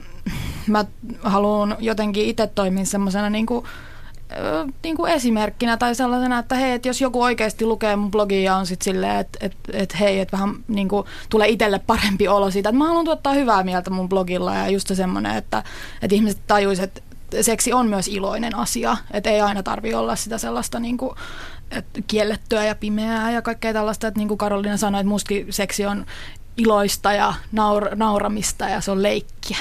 mä 0.67 0.85
haluan 1.23 1.75
jotenkin 1.79 2.25
itse 2.25 2.47
toimia 2.47 2.85
semmoisena 2.85 3.29
niin 3.29 3.45
kuin, 3.45 3.65
niin 4.83 4.95
kuin 4.95 5.11
esimerkkinä 5.11 5.77
tai 5.77 5.95
sellaisena, 5.95 6.39
että 6.39 6.55
hei, 6.55 6.71
että 6.71 6.87
jos 6.87 7.01
joku 7.01 7.21
oikeasti 7.21 7.65
lukee 7.65 7.95
mun 7.95 8.11
blogia 8.11 8.55
on 8.55 8.65
sitten 8.65 8.83
silleen, 8.83 9.19
että 9.19 9.39
et, 9.41 9.55
et, 9.73 9.99
hei, 9.99 10.19
että 10.19 10.37
vähän 10.37 10.55
niin 10.67 10.89
kuin, 10.89 11.07
tulee 11.29 11.47
itselle 11.47 11.79
parempi 11.79 12.27
olo 12.27 12.51
siitä, 12.51 12.69
että 12.69 12.77
mä 12.77 12.87
haluan 12.87 13.05
tuottaa 13.05 13.33
hyvää 13.33 13.63
mieltä 13.63 13.89
mun 13.89 14.09
blogilla 14.09 14.55
ja 14.55 14.69
just 14.69 14.91
semmoinen, 14.93 15.35
että, 15.35 15.63
että 16.01 16.15
ihmiset 16.15 16.41
tajuisivat, 16.47 16.97
että 16.97 17.43
seksi 17.43 17.73
on 17.73 17.87
myös 17.87 18.07
iloinen 18.07 18.55
asia, 18.55 18.97
että 19.11 19.29
ei 19.29 19.41
aina 19.41 19.63
tarvi 19.63 19.93
olla 19.93 20.15
sitä 20.15 20.37
sellaista 20.37 20.79
niin 20.79 20.97
kuin, 20.97 21.15
että 21.71 22.01
kiellettyä 22.07 22.63
ja 22.63 22.75
pimeää 22.75 23.31
ja 23.31 23.41
kaikkea 23.41 23.73
tällaista, 23.73 24.07
että 24.07 24.17
niin 24.17 24.27
kuin 24.27 24.37
Karolina 24.37 24.77
sanoi, 24.77 25.01
että 25.01 25.09
mustakin 25.09 25.47
seksi 25.49 25.85
on 25.85 26.05
iloista 26.57 27.13
ja 27.13 27.33
naur- 27.51 27.95
nauramista 27.95 28.69
ja 28.69 28.81
se 28.81 28.91
on 28.91 29.03
leikkiä. 29.03 29.57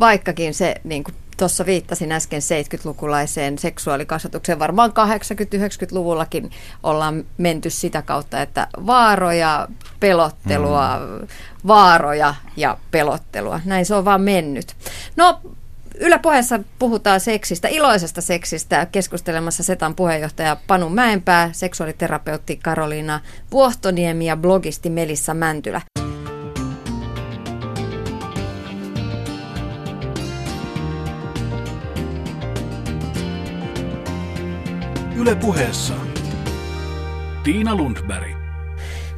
Vaikkakin 0.00 0.54
se 0.54 0.74
niin 0.84 1.04
kuin 1.04 1.14
tuossa 1.36 1.66
viittasin 1.66 2.12
äsken 2.12 2.40
70-lukulaiseen 2.42 3.58
seksuaalikasvatukseen. 3.58 4.58
Varmaan 4.58 4.90
80-90-luvullakin 4.90 6.50
ollaan 6.82 7.24
menty 7.38 7.70
sitä 7.70 8.02
kautta, 8.02 8.42
että 8.42 8.68
vaaroja, 8.86 9.68
pelottelua, 10.00 10.98
mm. 10.98 11.26
vaaroja 11.66 12.34
ja 12.56 12.78
pelottelua. 12.90 13.60
Näin 13.64 13.86
se 13.86 13.94
on 13.94 14.04
vaan 14.04 14.20
mennyt. 14.20 14.76
No, 15.16 15.40
Yläpuheessa 16.00 16.60
puhutaan 16.78 17.20
seksistä, 17.20 17.68
iloisesta 17.68 18.20
seksistä, 18.20 18.86
keskustelemassa 18.86 19.62
Setan 19.62 19.94
puheenjohtaja 19.94 20.56
Panu 20.66 20.88
Mäenpää, 20.88 21.50
seksuaaliterapeutti 21.52 22.56
Karoliina 22.56 23.20
Vuohtoniemi 23.52 24.26
ja 24.26 24.36
blogisti 24.36 24.90
Melissa 24.90 25.34
Mäntylä. 25.34 25.80
Yle 35.26 35.34
puheessa. 35.34 35.94
Tiina 37.44 37.74
Lundberg. 37.74 38.36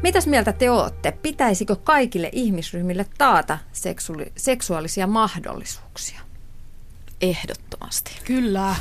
Mitäs 0.03 0.27
mieltä 0.27 0.53
te 0.53 0.71
olette? 0.71 1.13
Pitäisikö 1.13 1.77
kaikille 1.77 2.29
ihmisryhmille 2.33 3.07
taata 3.19 3.59
seksuaali- 3.73 4.33
seksuaalisia 4.37 5.07
mahdollisuuksia? 5.07 6.21
Ehdottomasti. 7.21 8.11
Kyllä. 8.25 8.75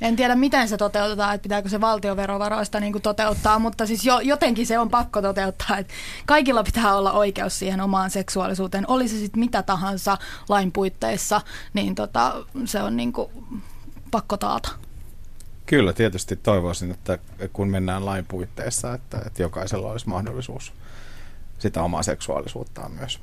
En 0.00 0.16
tiedä, 0.16 0.34
miten 0.34 0.68
se 0.68 0.76
toteutetaan, 0.76 1.34
että 1.34 1.42
pitääkö 1.42 1.68
se 1.68 1.80
valtioverovaroista 1.80 2.80
niin 2.80 3.02
toteuttaa, 3.02 3.58
mutta 3.58 3.86
siis 3.86 4.04
jo, 4.04 4.20
jotenkin 4.20 4.66
se 4.66 4.78
on 4.78 4.90
pakko 4.90 5.22
toteuttaa. 5.22 5.78
Että 5.78 5.94
kaikilla 6.26 6.64
pitää 6.64 6.96
olla 6.96 7.12
oikeus 7.12 7.58
siihen 7.58 7.80
omaan 7.80 8.10
seksuaalisuuteen, 8.10 8.84
oli 8.88 9.08
se 9.08 9.18
sitten 9.18 9.40
mitä 9.40 9.62
tahansa 9.62 10.18
lain 10.48 10.72
puitteissa, 10.72 11.40
niin 11.74 11.94
tota, 11.94 12.32
se 12.64 12.82
on 12.82 12.96
niin 12.96 13.12
kuin 13.12 13.28
pakko 14.10 14.36
taata. 14.36 14.86
Kyllä, 15.66 15.92
tietysti 15.92 16.36
toivoisin, 16.36 16.90
että 16.90 17.18
kun 17.52 17.68
mennään 17.68 18.06
lain 18.06 18.24
puitteissa, 18.24 18.94
että, 18.94 19.22
että 19.26 19.42
jokaisella 19.42 19.90
olisi 19.90 20.08
mahdollisuus 20.08 20.72
sitä 21.58 21.82
omaa 21.82 22.02
seksuaalisuuttaan 22.02 22.92
myös 22.92 23.20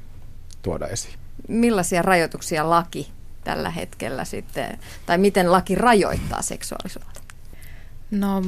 tuoda 0.61 0.87
esiin. 0.87 1.13
Millaisia 1.47 2.01
rajoituksia 2.01 2.69
laki 2.69 3.11
tällä 3.43 3.69
hetkellä 3.69 4.25
sitten, 4.25 4.79
tai 5.05 5.17
miten 5.17 5.51
laki 5.51 5.75
rajoittaa 5.75 6.41
seksuaalisuutta? 6.41 7.21
No 8.11 8.41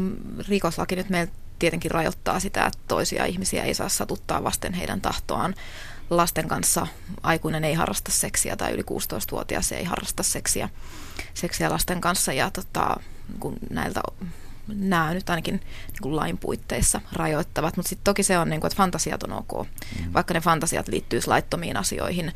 rikoslaki 0.47 0.95
nyt 0.95 1.09
meillä 1.09 1.31
tietenkin 1.59 1.91
rajoittaa 1.91 2.39
sitä, 2.39 2.65
että 2.65 2.79
toisia 2.87 3.25
ihmisiä 3.25 3.63
ei 3.63 3.73
saa 3.73 3.89
satuttaa 3.89 4.43
vasten 4.43 4.73
heidän 4.73 5.01
tahtoaan. 5.01 5.55
Lasten 6.09 6.47
kanssa 6.47 6.87
aikuinen 7.23 7.63
ei 7.63 7.73
harrasta 7.73 8.11
seksiä 8.11 8.55
tai 8.55 8.71
yli 8.71 8.81
16-vuotias 8.81 9.71
ei 9.71 9.83
harrasta 9.83 10.23
seksiä, 10.23 10.69
seksiä 11.33 11.69
lasten 11.69 12.01
kanssa 12.01 12.33
ja 12.33 12.51
tota, 12.51 12.97
kun 13.39 13.55
näiltä 13.69 14.01
nämä 14.67 15.13
nyt 15.13 15.29
ainakin 15.29 15.55
niin 15.55 16.01
kuin 16.01 16.15
lain 16.15 16.37
puitteissa 16.37 17.01
rajoittavat, 17.13 17.77
mutta 17.77 17.89
sitten 17.89 18.03
toki 18.03 18.23
se 18.23 18.37
on, 18.37 18.49
niin 18.49 18.61
kuin, 18.61 18.67
että 18.67 18.77
fantasiat 18.77 19.23
on 19.23 19.33
ok. 19.33 19.67
Mm. 19.99 20.13
Vaikka 20.13 20.33
ne 20.33 20.41
fantasiat 20.41 20.87
liittyy 20.87 21.19
laittomiin 21.27 21.77
asioihin, 21.77 22.33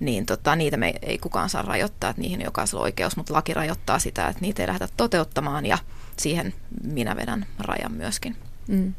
niin 0.00 0.26
tota, 0.26 0.56
niitä 0.56 0.76
me 0.76 0.94
ei 1.02 1.18
kukaan 1.18 1.48
saa 1.48 1.62
rajoittaa, 1.62 2.10
että 2.10 2.22
niihin 2.22 2.40
jokaisella 2.40 2.82
oikeus, 2.82 3.16
mutta 3.16 3.34
laki 3.34 3.54
rajoittaa 3.54 3.98
sitä, 3.98 4.28
että 4.28 4.40
niitä 4.40 4.62
ei 4.62 4.68
lähdetä 4.68 4.92
toteuttamaan 4.96 5.66
ja 5.66 5.78
siihen 6.16 6.54
minä 6.84 7.16
vedän 7.16 7.46
rajan 7.58 7.92
myöskin. 7.92 8.36
Mm. 8.68 8.94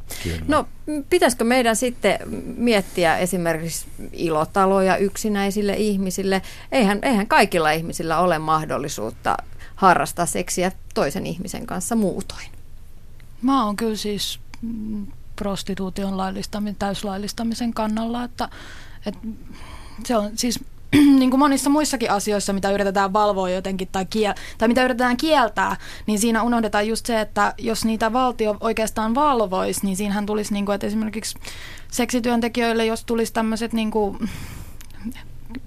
No 0.47 0.67
pitäisikö 1.09 1.43
meidän 1.43 1.75
sitten 1.75 2.19
miettiä 2.57 3.17
esimerkiksi 3.17 3.85
ilotaloja 4.11 4.97
yksinäisille 4.97 5.73
ihmisille? 5.73 6.41
Eihän, 6.71 6.99
eihän 7.01 7.27
kaikilla 7.27 7.71
ihmisillä 7.71 8.19
ole 8.19 8.39
mahdollisuutta 8.39 9.37
harrastaa 9.83 10.25
seksiä 10.25 10.71
toisen 10.93 11.25
ihmisen 11.25 11.65
kanssa 11.65 11.95
muutoin. 11.95 12.47
Mä 13.41 13.65
oon 13.65 13.75
kyllä 13.75 13.95
siis 13.95 14.39
mm, 14.61 15.07
prostituution 15.35 16.17
laillistamisen, 16.17 16.75
täyslaillistamisen 16.75 17.73
kannalla, 17.73 18.23
että, 18.23 18.49
että 19.05 19.19
se 20.05 20.17
on 20.17 20.31
siis 20.35 20.59
niin 21.19 21.29
kuin 21.29 21.39
monissa 21.39 21.69
muissakin 21.69 22.11
asioissa, 22.11 22.53
mitä 22.53 22.71
yritetään 22.71 23.13
valvoa 23.13 23.49
jotenkin 23.49 23.87
tai, 23.91 24.05
kiel- 24.05 24.35
tai 24.57 24.67
mitä 24.67 24.85
yritetään 24.85 25.17
kieltää, 25.17 25.77
niin 26.07 26.19
siinä 26.19 26.43
unohdetaan 26.43 26.87
just 26.87 27.05
se, 27.05 27.21
että 27.21 27.53
jos 27.57 27.85
niitä 27.85 28.13
valtio 28.13 28.57
oikeastaan 28.59 29.15
valvoisi, 29.15 29.85
niin 29.85 29.97
siinähän 29.97 30.25
tulisi, 30.25 30.53
niin 30.53 30.65
kuin, 30.65 30.75
että 30.75 30.87
esimerkiksi 30.87 31.37
seksityöntekijöille, 31.91 32.85
jos 32.85 33.03
tulisi 33.03 33.33
tämmöiset 33.33 33.73
niin 33.73 33.91
kuin, 33.91 34.29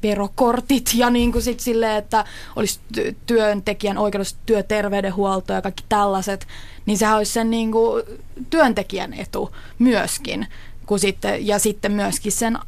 verokortit 0.02 0.90
ja 0.94 1.10
niin 1.10 1.32
kuin 1.32 1.42
sit 1.42 1.60
silleen, 1.60 1.96
että 1.96 2.24
olisi 2.56 2.80
työntekijän 3.26 3.98
oikeus 3.98 4.36
työterveydenhuolto 4.46 5.52
ja 5.52 5.62
kaikki 5.62 5.84
tällaiset, 5.88 6.46
niin 6.86 6.98
sehän 6.98 7.16
olisi 7.16 7.32
sen 7.32 7.50
niin 7.50 7.72
kuin 7.72 8.02
työntekijän 8.50 9.14
etu 9.14 9.54
myöskin. 9.78 10.46
Kun 10.86 10.98
sitten, 10.98 11.46
ja 11.46 11.58
sitten 11.58 11.92
myöskin 11.92 12.32
sen 12.32 12.58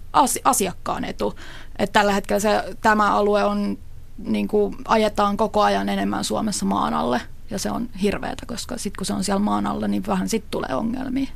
asiakkaan 0.44 1.04
etu. 1.04 1.34
Et 1.78 1.92
tällä 1.92 2.12
hetkellä 2.12 2.40
se, 2.40 2.76
tämä 2.80 3.14
alue 3.14 3.44
on, 3.44 3.78
niin 4.18 4.48
kuin, 4.48 4.76
ajetaan 4.84 5.36
koko 5.36 5.62
ajan 5.62 5.88
enemmän 5.88 6.24
Suomessa 6.24 6.66
maan 6.66 6.94
alle. 6.94 7.20
Ja 7.50 7.58
se 7.58 7.70
on 7.70 7.88
hirveätä, 8.02 8.46
koska 8.46 8.78
sitten 8.78 8.98
kun 8.98 9.06
se 9.06 9.12
on 9.12 9.24
siellä 9.24 9.38
maan 9.38 9.66
alla, 9.66 9.88
niin 9.88 10.06
vähän 10.06 10.28
sitten 10.28 10.50
tulee 10.50 10.74
ongelmia. 10.74 11.28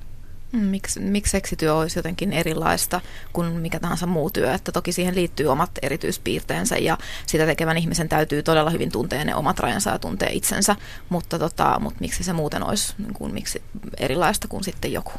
Mm, 0.52 0.60
miksi, 0.60 1.00
miksi 1.00 1.30
seksityö 1.30 1.74
olisi 1.74 1.98
jotenkin 1.98 2.32
erilaista 2.32 3.00
kuin 3.32 3.52
mikä 3.52 3.80
tahansa 3.80 4.06
muu 4.06 4.30
työ, 4.30 4.54
että 4.54 4.72
toki 4.72 4.92
siihen 4.92 5.14
liittyy 5.14 5.46
omat 5.46 5.70
erityispiirteensä 5.82 6.76
ja 6.76 6.98
sitä 7.26 7.46
tekevän 7.46 7.78
ihmisen 7.78 8.08
täytyy 8.08 8.42
todella 8.42 8.70
hyvin 8.70 8.92
tuntea 8.92 9.24
ne 9.24 9.34
omat 9.34 9.58
rajansa 9.58 9.90
ja 9.90 9.98
tuntea 9.98 10.28
itsensä, 10.32 10.76
mutta, 11.08 11.38
tota, 11.38 11.78
mutta 11.80 12.00
miksi 12.00 12.24
se 12.24 12.32
muuten 12.32 12.62
olisi 12.62 12.94
niin 12.98 13.14
kuin, 13.14 13.34
miksi 13.34 13.62
erilaista 13.98 14.48
kuin 14.48 14.64
sitten 14.64 14.92
joku? 14.92 15.12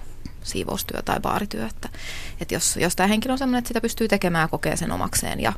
siivoustyö 0.43 1.01
tai 1.01 1.19
baarityö. 1.19 1.65
Että, 1.65 1.89
että 2.41 2.53
jos, 2.53 2.77
jos 2.77 2.95
tämä 2.95 3.07
henkilö 3.07 3.31
on 3.31 3.38
sellainen, 3.38 3.59
että 3.59 3.67
sitä 3.67 3.81
pystyy 3.81 4.07
tekemään 4.07 4.43
ja 4.43 4.47
kokee 4.47 4.75
sen 4.75 4.91
omakseen 4.91 5.39
ja 5.39 5.53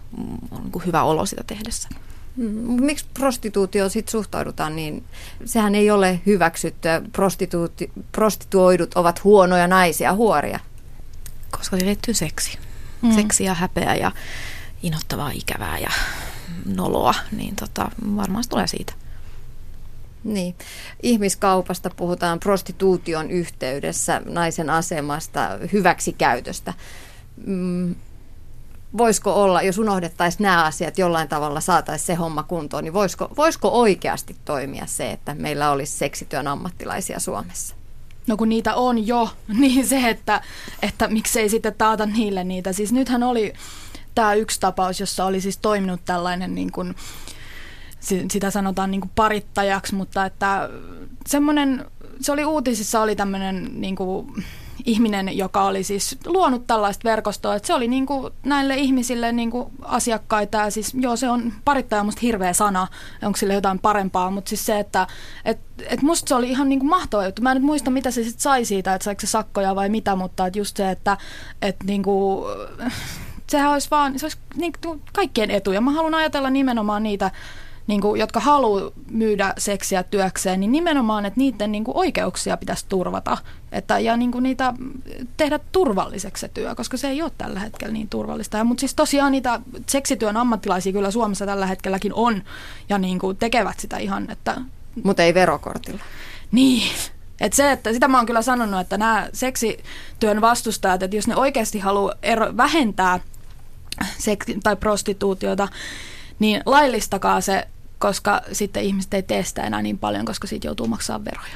on 0.51 0.63
niin 0.63 0.85
hyvä 0.85 1.03
olo 1.03 1.25
sitä 1.25 1.43
tehdessä. 1.47 1.89
Mm, 2.35 2.83
miksi 2.83 3.05
prostituutio 3.13 3.89
sitten 3.89 4.11
suhtaudutaan 4.11 4.75
niin? 4.75 5.03
Sehän 5.45 5.75
ei 5.75 5.91
ole 5.91 6.19
hyväksyttyä. 6.25 7.01
Prostituuti, 7.11 7.91
prostituoidut 8.11 8.93
ovat 8.95 9.23
huonoja 9.23 9.67
naisia, 9.67 10.13
huoria. 10.13 10.59
Koska 11.51 11.77
se 11.77 11.85
liittyy 11.85 12.13
seksi. 12.13 12.57
Mm. 13.01 13.11
Seksi 13.11 13.43
ja 13.43 13.53
häpeä 13.53 13.95
ja 13.95 14.11
inottavaa, 14.83 15.31
ikävää 15.31 15.79
ja 15.79 15.89
noloa, 16.65 17.13
niin 17.31 17.55
tota, 17.55 17.91
varmaan 18.15 18.43
se 18.43 18.49
tulee 18.49 18.67
siitä. 18.67 18.93
Niin. 20.23 20.55
Ihmiskaupasta 21.03 21.89
puhutaan 21.89 22.39
prostituution 22.39 23.31
yhteydessä, 23.31 24.21
naisen 24.25 24.69
asemasta, 24.69 25.49
hyväksikäytöstä. 25.73 26.73
Mm, 27.45 27.95
voisiko 28.97 29.43
olla, 29.43 29.61
jos 29.61 29.77
unohdettaisiin 29.77 30.43
nämä 30.43 30.63
asiat 30.63 30.97
jollain 30.97 31.27
tavalla, 31.27 31.61
saataisiin 31.61 32.07
se 32.07 32.15
homma 32.15 32.43
kuntoon, 32.43 32.83
niin 32.83 32.93
voisiko, 32.93 33.31
voisiko 33.37 33.69
oikeasti 33.69 34.35
toimia 34.45 34.85
se, 34.85 35.11
että 35.11 35.35
meillä 35.35 35.71
olisi 35.71 35.97
seksityön 35.97 36.47
ammattilaisia 36.47 37.19
Suomessa? 37.19 37.75
No 38.27 38.37
kun 38.37 38.49
niitä 38.49 38.75
on 38.75 39.07
jo, 39.07 39.29
niin 39.59 39.87
se, 39.87 40.09
että, 40.09 40.41
että 40.81 41.07
miksei 41.07 41.49
sitten 41.49 41.75
taata 41.77 42.05
niille 42.05 42.43
niitä. 42.43 42.73
Siis 42.73 42.91
nythän 42.91 43.23
oli 43.23 43.53
tämä 44.15 44.33
yksi 44.33 44.59
tapaus, 44.59 44.99
jossa 44.99 45.25
oli 45.25 45.41
siis 45.41 45.57
toiminut 45.57 46.01
tällainen 46.05 46.55
niin 46.55 46.71
kuin, 46.71 46.95
sitä 48.31 48.51
sanotaan 48.51 48.91
niin 48.91 49.01
kuin 49.01 49.11
parittajaksi, 49.15 49.95
mutta 49.95 50.25
että 50.25 50.69
semmoinen, 51.27 51.85
se 52.21 52.31
oli 52.31 52.45
uutisissa 52.45 53.01
oli 53.01 53.15
tämmöinen 53.15 53.69
niin 53.81 53.95
kuin, 53.95 54.45
ihminen, 54.85 55.37
joka 55.37 55.63
oli 55.63 55.83
siis 55.83 56.17
luonut 56.25 56.67
tällaista 56.67 57.03
verkostoa, 57.03 57.55
että 57.55 57.67
se 57.67 57.73
oli 57.73 57.87
niin 57.87 58.05
kuin 58.05 58.33
näille 58.43 58.75
ihmisille 58.75 59.31
niin 59.31 59.51
kuin 59.51 59.67
asiakkaita 59.81 60.57
ja 60.57 60.71
siis 60.71 60.93
joo 60.93 61.15
se 61.15 61.29
on 61.29 61.53
parittaja 61.65 62.03
musta 62.03 62.21
hirveä 62.21 62.53
sana, 62.53 62.87
onko 63.23 63.37
sille 63.37 63.53
jotain 63.53 63.79
parempaa, 63.79 64.31
mutta 64.31 64.49
siis 64.49 64.65
se, 64.65 64.79
että 64.79 65.07
et, 65.45 65.59
et 65.89 66.01
musta 66.01 66.29
se 66.29 66.35
oli 66.35 66.49
ihan 66.49 66.69
niin 66.69 66.79
kuin 66.79 66.89
mahtava 66.89 67.25
juttu. 67.25 67.41
Mä 67.41 67.51
en 67.51 67.55
nyt 67.57 67.63
muista 67.63 67.91
mitä 67.91 68.11
se 68.11 68.23
sitten 68.23 68.41
sai 68.41 68.65
siitä, 68.65 68.93
että 68.93 69.03
saiko 69.03 69.21
se 69.21 69.27
sakkoja 69.27 69.75
vai 69.75 69.89
mitä, 69.89 70.15
mutta 70.15 70.47
että 70.47 70.59
just 70.59 70.77
se, 70.77 70.91
että 70.91 71.17
et 71.61 71.75
niin 71.83 72.03
kuin, 72.03 72.45
sehän 73.47 73.71
olisi 73.71 73.87
vaan, 73.91 74.19
se 74.19 74.25
olisi 74.25 74.37
niin 74.55 74.73
kaikkien 75.13 75.51
etu 75.51 75.71
ja 75.71 75.81
mä 75.81 75.91
haluan 75.91 76.15
ajatella 76.15 76.49
nimenomaan 76.49 77.03
niitä 77.03 77.31
niin 77.87 78.01
kuin, 78.01 78.19
jotka 78.19 78.39
haluaa 78.39 78.91
myydä 79.11 79.53
seksiä 79.57 80.03
työkseen, 80.03 80.59
niin 80.59 80.71
nimenomaan, 80.71 81.25
että 81.25 81.39
niiden 81.39 81.71
niin 81.71 81.83
kuin, 81.83 81.97
oikeuksia 81.97 82.57
pitäisi 82.57 82.85
turvata 82.89 83.37
että, 83.75 83.99
ja 83.99 84.17
niin 84.17 84.31
kuin, 84.31 84.43
niitä 84.43 84.73
tehdä 85.37 85.59
turvalliseksi 85.71 86.41
se 86.41 86.47
työ, 86.47 86.75
koska 86.75 86.97
se 86.97 87.07
ei 87.07 87.21
ole 87.21 87.31
tällä 87.37 87.59
hetkellä 87.59 87.93
niin 87.93 88.09
turvallista. 88.09 88.63
Mutta 88.63 88.79
siis 88.79 88.95
tosiaan 88.95 89.31
niitä 89.31 89.59
seksityön 89.89 90.37
ammattilaisia 90.37 90.93
kyllä 90.93 91.11
Suomessa 91.11 91.45
tällä 91.45 91.65
hetkelläkin 91.65 92.13
on 92.13 92.43
ja 92.89 92.97
niin 92.97 93.19
kuin, 93.19 93.37
tekevät 93.37 93.79
sitä 93.79 93.97
ihan. 93.97 94.31
Että... 94.31 94.61
Mutta 95.03 95.23
ei 95.23 95.33
verokortilla. 95.33 95.99
Niin, 96.51 96.91
et 97.41 97.53
se, 97.53 97.71
että 97.71 97.93
sitä 97.93 98.07
mä 98.07 98.17
oon 98.17 98.25
kyllä 98.25 98.41
sanonut, 98.41 98.79
että 98.79 98.97
nämä 98.97 99.29
seksityön 99.33 100.41
vastustajat, 100.41 101.03
että 101.03 101.15
jos 101.15 101.27
ne 101.27 101.35
oikeasti 101.35 101.79
haluaa 101.79 102.13
ero, 102.23 102.57
vähentää 102.57 103.19
seksi- 104.17 104.59
tai 104.63 104.75
prostituutiota, 104.75 105.67
niin 106.39 106.61
laillistakaa 106.65 107.41
se 107.41 107.67
koska 107.99 108.41
sitten 108.51 108.83
ihmiset 108.83 109.13
ei 109.13 109.23
tee 109.23 109.43
sitä 109.43 109.63
enää 109.63 109.81
niin 109.81 109.97
paljon, 109.97 110.25
koska 110.25 110.47
siitä 110.47 110.67
joutuu 110.67 110.87
maksaa 110.87 111.25
veroja. 111.25 111.55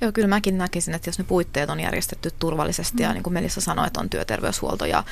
Joo, 0.00 0.12
kyllä 0.12 0.28
mäkin 0.28 0.58
näkisin, 0.58 0.94
että 0.94 1.08
jos 1.08 1.18
ne 1.18 1.24
puitteet 1.24 1.70
on 1.70 1.80
järjestetty 1.80 2.30
turvallisesti 2.38 2.96
mm. 2.96 3.02
ja 3.02 3.12
niin 3.12 3.22
kuin 3.22 3.34
Melissa 3.34 3.60
sanoi, 3.60 3.86
että 3.86 4.00
on 4.00 4.10
työterveyshuolto 4.10 4.84
ja 4.84 5.04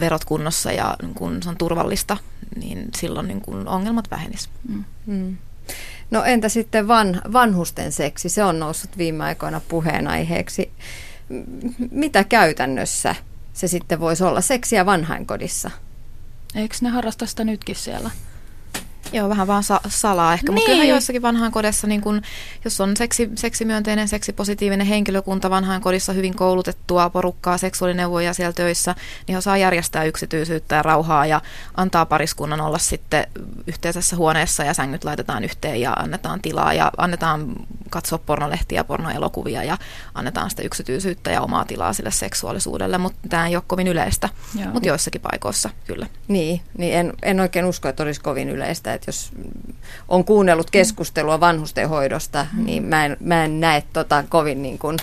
verot 0.00 0.24
kunnossa 0.24 0.72
ja 0.72 0.96
niin 1.02 1.14
kun 1.14 1.42
se 1.42 1.48
on 1.48 1.56
turvallista, 1.56 2.16
niin 2.56 2.88
silloin 2.96 3.28
niin 3.28 3.40
kun 3.40 3.68
ongelmat 3.68 4.10
vähenisivät. 4.10 4.56
Mm. 4.68 4.84
Mm. 5.06 5.36
No 6.10 6.24
entä 6.24 6.48
sitten 6.48 6.88
van, 6.88 7.22
vanhusten 7.32 7.92
seksi? 7.92 8.28
Se 8.28 8.44
on 8.44 8.58
noussut 8.58 8.98
viime 8.98 9.24
aikoina 9.24 9.60
puheenaiheeksi. 9.68 10.72
Mitä 11.90 12.24
käytännössä 12.24 13.14
se 13.52 13.68
sitten 13.68 14.00
voisi 14.00 14.24
olla 14.24 14.40
seksiä 14.40 14.86
vanhainkodissa? 14.86 15.70
Eikö 16.54 16.76
ne 16.80 16.88
harrasta 16.88 17.26
sitä 17.26 17.44
nytkin 17.44 17.76
siellä? 17.76 18.10
Joo, 19.12 19.28
vähän 19.28 19.46
vaan 19.46 19.62
sa- 19.62 19.80
salaa 19.88 20.32
ehkä, 20.32 20.46
niin. 20.46 20.54
mutta 20.54 20.66
kyllähän 20.66 20.88
joissakin 20.88 21.22
vanhainkodissa, 21.22 21.86
niin 21.86 22.00
kun, 22.00 22.22
jos 22.64 22.80
on 22.80 22.96
seksi, 22.96 23.30
seksimyönteinen, 23.34 24.08
seksipositiivinen 24.08 24.86
henkilökunta 24.86 25.50
vanhainkodissa, 25.50 26.12
hyvin 26.12 26.34
koulutettua 26.34 27.10
porukkaa, 27.10 27.58
seksuaalineuvoja 27.58 28.34
siellä 28.34 28.52
töissä, 28.52 28.94
niin 29.28 29.38
osaa 29.38 29.56
järjestää 29.56 30.04
yksityisyyttä 30.04 30.74
ja 30.74 30.82
rauhaa 30.82 31.26
ja 31.26 31.40
antaa 31.74 32.06
pariskunnan 32.06 32.60
olla 32.60 32.78
sitten 32.78 33.26
yhteisessä 33.66 34.16
huoneessa 34.16 34.64
ja 34.64 34.74
sängyt 34.74 35.04
laitetaan 35.04 35.44
yhteen 35.44 35.80
ja 35.80 35.92
annetaan 35.92 36.42
tilaa 36.42 36.72
ja 36.72 36.90
annetaan 36.96 37.52
katsoa 37.90 38.18
pornolehtiä 38.18 38.78
ja 38.78 38.84
pornoelokuvia 38.84 39.64
ja 39.64 39.78
annetaan 40.14 40.50
sitä 40.50 40.62
yksityisyyttä 40.62 41.30
ja 41.30 41.40
omaa 41.40 41.64
tilaa 41.64 41.92
sille 41.92 42.10
seksuaalisuudelle, 42.10 42.98
mutta 42.98 43.28
tämä 43.28 43.46
ei 43.46 43.56
ole 43.56 43.64
kovin 43.66 43.88
yleistä, 43.88 44.28
mutta 44.72 44.88
joissakin 44.88 45.20
paikoissa 45.20 45.70
kyllä. 45.86 46.06
Niin, 46.28 46.60
niin 46.78 46.94
en, 46.94 47.12
en 47.22 47.40
oikein 47.40 47.64
usko, 47.64 47.88
että 47.88 48.02
olisi 48.02 48.20
kovin 48.20 48.48
yleistä, 48.48 48.94
että 49.02 49.08
jos 49.08 49.30
on 50.08 50.24
kuunnellut 50.24 50.70
keskustelua 50.70 51.40
vanhustenhoidosta, 51.40 52.46
mm. 52.52 52.64
niin 52.64 52.82
mä 52.82 53.04
en, 53.04 53.16
mä 53.20 53.44
en 53.44 53.60
näe 53.60 53.82
tota 53.92 54.24
kovin 54.28 54.62
niin 54.62 54.78
kuin, 54.78 54.96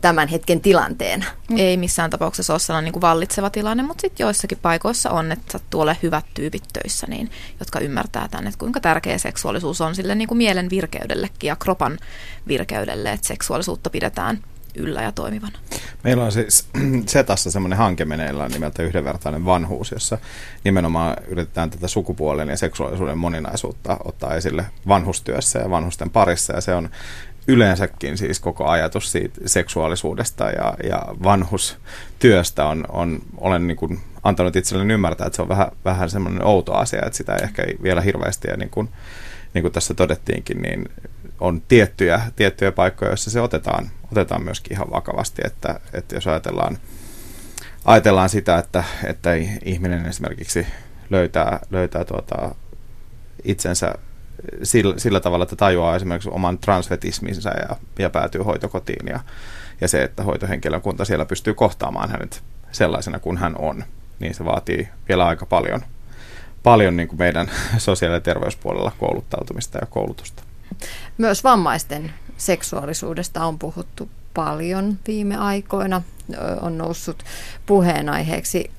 tämän 0.00 0.28
hetken 0.28 0.60
tilanteena. 0.60 1.24
Mm. 1.50 1.56
Ei 1.58 1.76
missään 1.76 2.10
tapauksessa 2.10 2.52
ole 2.52 2.58
sellainen 2.58 2.84
niin 2.84 2.92
kuin 2.92 3.00
vallitseva 3.00 3.50
tilanne, 3.50 3.82
mutta 3.82 4.00
sitten 4.00 4.24
joissakin 4.24 4.58
paikoissa 4.62 5.10
on, 5.10 5.32
että 5.32 5.52
sattuu 5.52 5.80
ole 5.80 5.96
hyvät 6.02 6.24
tyypit 6.34 6.62
töissä, 6.72 7.06
niin, 7.06 7.30
jotka 7.60 7.80
ymmärtää 7.80 8.28
tämän, 8.28 8.46
että 8.46 8.58
kuinka 8.58 8.80
tärkeä 8.80 9.18
seksuaalisuus 9.18 9.80
on 9.80 9.94
sille 9.94 10.14
niin 10.14 10.28
kuin 10.28 10.38
mielen 10.38 10.70
virkeydellekin 10.70 11.48
ja 11.48 11.56
kropan 11.56 11.98
virkeydelle, 12.48 13.12
että 13.12 13.26
seksuaalisuutta 13.26 13.90
pidetään 13.90 14.42
yllä 14.76 15.02
ja 15.02 15.12
toimivana. 15.12 15.58
Meillä 16.04 16.24
on 16.24 16.32
siis 16.32 16.68
Setassa 17.06 17.50
semmoinen 17.50 17.78
hanke 17.78 18.04
meneillään 18.04 18.50
nimeltä 18.50 18.82
Yhdenvertainen 18.82 19.44
vanhuus, 19.44 19.92
jossa 19.92 20.18
nimenomaan 20.64 21.16
yritetään 21.28 21.70
tätä 21.70 21.88
sukupuolen 21.88 22.48
ja 22.48 22.56
seksuaalisuuden 22.56 23.18
moninaisuutta 23.18 23.96
ottaa 24.04 24.34
esille 24.34 24.66
vanhustyössä 24.88 25.58
ja 25.58 25.70
vanhusten 25.70 26.10
parissa. 26.10 26.52
Ja 26.54 26.60
se 26.60 26.74
on 26.74 26.88
yleensäkin 27.48 28.18
siis 28.18 28.40
koko 28.40 28.66
ajatus 28.66 29.12
siitä 29.12 29.40
seksuaalisuudesta 29.46 30.50
ja, 30.50 30.74
ja 30.84 31.02
vanhustyöstä 31.22 32.64
on, 32.64 32.84
on 32.88 33.20
olen 33.36 33.66
niin 33.66 33.76
kuin 33.76 34.00
antanut 34.22 34.56
itselleni 34.56 34.94
ymmärtää, 34.94 35.26
että 35.26 35.36
se 35.36 35.42
on 35.42 35.48
vähän, 35.48 35.68
vähän 35.84 36.10
semmoinen 36.10 36.44
outo 36.44 36.74
asia, 36.74 37.02
että 37.06 37.16
sitä 37.16 37.34
ei 37.34 37.44
ehkä 37.44 37.64
vielä 37.82 38.00
hirveästi 38.00 38.48
ja 38.48 38.56
niin 38.56 38.70
kuin, 38.70 38.88
niin 39.54 39.62
kuin 39.62 39.72
tässä 39.72 39.94
todettiinkin, 39.94 40.62
niin 40.62 40.84
on 41.40 41.62
tiettyjä, 41.68 42.20
tiettyjä 42.36 42.72
paikkoja, 42.72 43.10
joissa 43.10 43.30
se 43.30 43.40
otetaan, 43.40 43.90
otetaan 44.12 44.42
myöskin 44.42 44.72
ihan 44.72 44.90
vakavasti, 44.90 45.42
että, 45.44 45.80
että 45.92 46.14
jos 46.14 46.26
ajatellaan, 46.26 46.78
ajatellaan 47.84 48.28
sitä, 48.28 48.58
että, 48.58 48.84
että 49.04 49.30
ihminen 49.64 50.06
esimerkiksi 50.06 50.66
löytää, 51.10 51.60
löytää 51.70 52.04
tuota 52.04 52.54
itsensä 53.44 53.94
sillä, 54.62 54.94
sillä 54.98 55.20
tavalla, 55.20 55.42
että 55.42 55.56
tajuaa 55.56 55.96
esimerkiksi 55.96 56.30
oman 56.32 56.58
transvetisminsa 56.58 57.50
ja, 57.50 57.76
ja 57.98 58.10
päätyy 58.10 58.42
hoitokotiin 58.42 59.08
ja, 59.08 59.20
ja 59.80 59.88
se, 59.88 60.02
että 60.02 60.22
hoitohenkilökunta 60.22 61.04
siellä 61.04 61.24
pystyy 61.24 61.54
kohtaamaan 61.54 62.10
hänet 62.10 62.42
sellaisena 62.72 63.18
kuin 63.18 63.36
hän 63.36 63.56
on, 63.58 63.84
niin 64.18 64.34
se 64.34 64.44
vaatii 64.44 64.88
vielä 65.08 65.26
aika 65.26 65.46
paljon, 65.46 65.80
paljon 66.62 66.96
niin 66.96 67.08
kuin 67.08 67.18
meidän 67.18 67.50
sosiaali- 67.78 68.16
ja 68.16 68.20
terveyspuolella 68.20 68.92
kouluttautumista 68.98 69.78
ja 69.78 69.86
koulutusta. 69.86 70.42
Myös 71.18 71.44
vammaisten 71.44 72.12
seksuaalisuudesta 72.36 73.44
on 73.44 73.58
puhuttu 73.58 74.08
paljon 74.34 74.98
viime 75.06 75.36
aikoina, 75.36 76.02
on 76.60 76.78
noussut 76.78 77.22
puheenaiheeksi. 77.66 78.70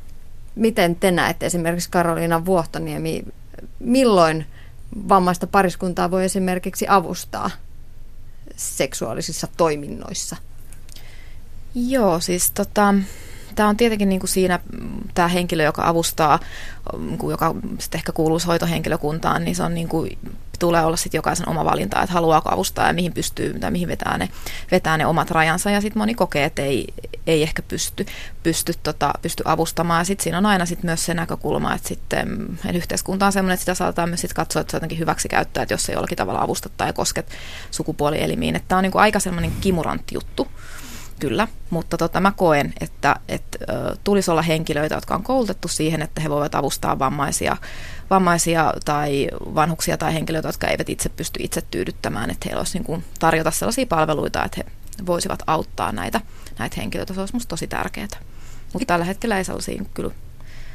Miten 0.55 0.95
te 0.95 1.11
näette 1.11 1.45
esimerkiksi 1.45 1.89
Karoliina 1.89 2.45
Vuohtoniemi, 2.45 3.23
milloin 3.79 4.45
vammaista 5.09 5.47
pariskuntaa 5.47 6.11
voi 6.11 6.25
esimerkiksi 6.25 6.85
avustaa 6.89 7.49
seksuaalisissa 8.55 9.47
toiminnoissa? 9.57 10.35
Joo, 11.75 12.19
siis 12.19 12.51
tota, 12.51 12.93
tämä 13.55 13.69
on 13.69 13.77
tietenkin 13.77 14.09
niin 14.09 14.19
kuin 14.19 14.29
siinä 14.29 14.59
tämä 15.13 15.27
henkilö, 15.27 15.63
joka 15.63 15.87
avustaa, 15.87 16.39
joka 17.29 17.55
sitten 17.79 17.99
ehkä 17.99 18.11
kuuluu 18.11 18.39
hoitohenkilökuntaan, 18.47 19.43
niin 19.43 19.55
se 19.55 19.63
on 19.63 19.73
niin 19.73 19.87
kuin 19.87 20.17
tulee 20.59 20.85
olla 20.85 20.97
sitten 20.97 21.17
jokaisen 21.17 21.49
oma 21.49 21.65
valinta, 21.65 22.01
että 22.01 22.13
haluaako 22.13 22.49
avustaa 22.53 22.87
ja 22.87 22.93
mihin 22.93 23.13
pystyy 23.13 23.59
tai 23.59 23.71
mihin 23.71 23.87
vetää 23.87 24.17
ne, 24.17 24.29
vetää 24.71 24.97
ne 24.97 25.05
omat 25.05 25.31
rajansa. 25.31 25.71
Ja 25.71 25.81
sitten 25.81 25.99
moni 25.99 26.13
kokee, 26.13 26.43
että 26.43 26.61
ei, 26.61 26.87
ei 27.27 27.43
ehkä 27.43 27.61
pysty, 27.61 28.05
pysty, 28.43 28.73
tota, 28.83 29.13
pysty 29.21 29.43
avustamaan. 29.45 30.05
Sitten 30.05 30.23
siinä 30.23 30.37
on 30.37 30.45
aina 30.45 30.65
sit 30.65 30.83
myös 30.83 31.05
se 31.05 31.13
näkökulma, 31.13 31.73
että 31.73 31.87
sitten 31.87 32.59
yhteiskunta 32.73 33.25
on 33.25 33.31
sellainen, 33.31 33.53
että 33.53 33.61
sitä 33.61 33.75
saattaa 33.75 34.07
myös 34.07 34.21
sit 34.21 34.33
katsoa, 34.33 34.61
että 34.61 34.71
se 34.71 34.77
on 34.77 34.79
jotenkin 34.79 34.99
hyväksi 34.99 35.29
käyttää, 35.29 35.63
että 35.63 35.73
jos 35.73 35.89
ei 35.89 35.95
jollakin 35.95 36.17
tavalla 36.17 36.41
avusta 36.41 36.69
tai 36.77 36.93
kosket 36.93 37.29
sukupuolielimiin. 37.71 38.55
Että 38.55 38.67
tämä 38.67 38.77
on 38.77 38.83
niinku 38.83 38.97
aika 38.97 39.19
sellainen 39.19 39.51
kimurantti 39.61 40.15
juttu. 40.15 40.47
Kyllä, 41.19 41.47
mutta 41.69 41.97
tota, 41.97 42.19
mä 42.19 42.31
koen, 42.31 42.73
että, 42.81 43.15
että 43.29 43.59
tulisi 44.03 44.31
olla 44.31 44.41
henkilöitä, 44.41 44.95
jotka 44.95 45.15
on 45.15 45.23
koulutettu 45.23 45.67
siihen, 45.67 46.01
että 46.01 46.21
he 46.21 46.29
voivat 46.29 46.55
avustaa 46.55 46.99
vammaisia, 46.99 47.57
vammaisia 48.09 48.73
tai 48.85 49.27
vanhuksia 49.55 49.97
tai 49.97 50.13
henkilöitä, 50.13 50.47
jotka 50.47 50.67
eivät 50.67 50.89
itse 50.89 51.09
pysty 51.09 51.39
itse 51.43 51.61
tyydyttämään, 51.61 52.29
että 52.29 52.45
heillä 52.45 52.59
olisi 52.59 52.77
niin 52.77 52.85
kuin, 52.85 53.03
tarjota 53.19 53.51
sellaisia 53.51 53.85
palveluita, 53.85 54.45
että 54.45 54.63
he 54.63 54.71
voisivat 55.05 55.43
auttaa 55.47 55.91
näitä, 55.91 56.21
näitä 56.59 56.75
henkilöitä. 56.77 57.13
Se 57.13 57.19
olisi 57.19 57.33
minusta 57.33 57.49
tosi 57.49 57.67
tärkeää. 57.67 58.07
Mutta 58.73 58.85
tällä 58.85 59.05
hetkellä 59.05 59.37
ei 59.37 59.43
sellaisia 59.43 59.83
kyllä 59.93 60.13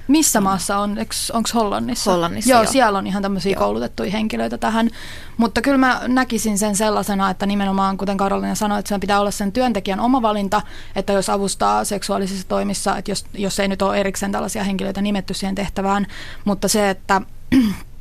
missä 0.08 0.40
maassa 0.40 0.78
on? 0.78 0.96
Onko 1.32 1.48
Hollannissa? 1.54 2.10
Hollannissa, 2.10 2.50
joo, 2.50 2.62
joo. 2.62 2.72
siellä 2.72 2.98
on 2.98 3.06
ihan 3.06 3.22
tämmöisiä 3.22 3.52
joo. 3.52 3.58
koulutettuja 3.58 4.10
henkilöitä 4.10 4.58
tähän. 4.58 4.90
Mutta 5.36 5.62
kyllä 5.62 5.78
mä 5.78 6.00
näkisin 6.06 6.58
sen 6.58 6.76
sellaisena, 6.76 7.30
että 7.30 7.46
nimenomaan, 7.46 7.96
kuten 7.96 8.16
Karolina 8.16 8.54
sanoi, 8.54 8.78
että 8.78 8.88
sen 8.88 9.00
pitää 9.00 9.20
olla 9.20 9.30
sen 9.30 9.52
työntekijän 9.52 10.00
oma 10.00 10.22
valinta, 10.22 10.62
että 10.96 11.12
jos 11.12 11.30
avustaa 11.30 11.84
seksuaalisissa 11.84 12.48
toimissa, 12.48 12.96
että 12.96 13.10
jos, 13.10 13.24
jos 13.34 13.60
ei 13.60 13.68
nyt 13.68 13.82
ole 13.82 14.00
erikseen 14.00 14.32
tällaisia 14.32 14.64
henkilöitä 14.64 15.02
nimetty 15.02 15.34
siihen 15.34 15.54
tehtävään, 15.54 16.06
mutta 16.44 16.68
se, 16.68 16.90
että 16.90 17.20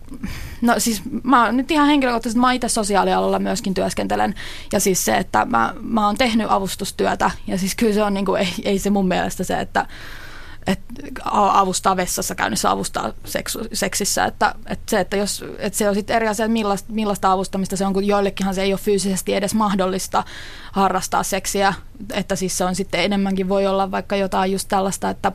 No 0.62 0.74
siis 0.78 1.02
mä 1.24 1.46
oon 1.46 1.58
nyt 1.58 1.72
ihan 1.72 1.88
henkilökohtaisesti, 1.88 2.40
mä 2.40 2.54
itse 2.54 2.70
sosiaalialalla 2.70 3.40
myöskin 3.40 3.74
työskentelen. 3.74 4.36
Ja 4.74 4.80
siis 4.80 5.06
se, 5.06 5.18
että 5.18 5.46
mä, 5.46 5.74
mä 5.82 6.06
oon 6.06 6.18
tehnyt 6.18 6.48
avustustyötä. 6.50 7.32
Ja 7.48 7.58
siis 7.58 7.76
kyllä 7.76 7.94
se 7.94 8.04
on 8.04 8.14
niin 8.14 8.26
kuin, 8.26 8.42
ei, 8.42 8.54
ei 8.64 8.80
se 8.80 8.90
mun 8.90 9.08
mielestä 9.08 9.44
se, 9.44 9.60
että 9.60 9.86
että 10.68 10.94
avustaa 11.32 11.98
vessassa 11.98 12.36
käynnissä, 12.36 12.72
avustaa 12.72 13.14
seksu, 13.26 13.60
seksissä. 13.74 14.26
Että, 14.26 14.56
että 14.66 14.92
se, 14.92 15.00
että 15.00 15.18
jos, 15.18 15.46
että 15.58 15.78
se 15.78 15.90
on 15.90 15.96
sitten 15.96 16.16
eri 16.16 16.28
asia, 16.28 16.46
että 16.46 16.54
millaista, 16.54 16.94
millaista 16.94 17.32
avustamista 17.32 17.78
se 17.78 17.86
on, 17.86 17.94
kun 17.94 18.08
joillekinhan 18.08 18.56
se 18.56 18.62
ei 18.62 18.74
ole 18.74 18.80
fyysisesti 18.80 19.34
edes 19.34 19.54
mahdollista 19.54 20.24
harrastaa 20.72 21.24
seksiä. 21.24 21.74
Että 22.14 22.36
siis 22.36 22.58
se 22.58 22.66
on 22.66 22.76
sitten 22.76 23.02
enemmänkin 23.02 23.50
voi 23.50 23.68
olla 23.68 23.92
vaikka 23.92 24.16
jotain 24.16 24.52
just 24.52 24.68
tällaista, 24.68 25.10
että 25.10 25.32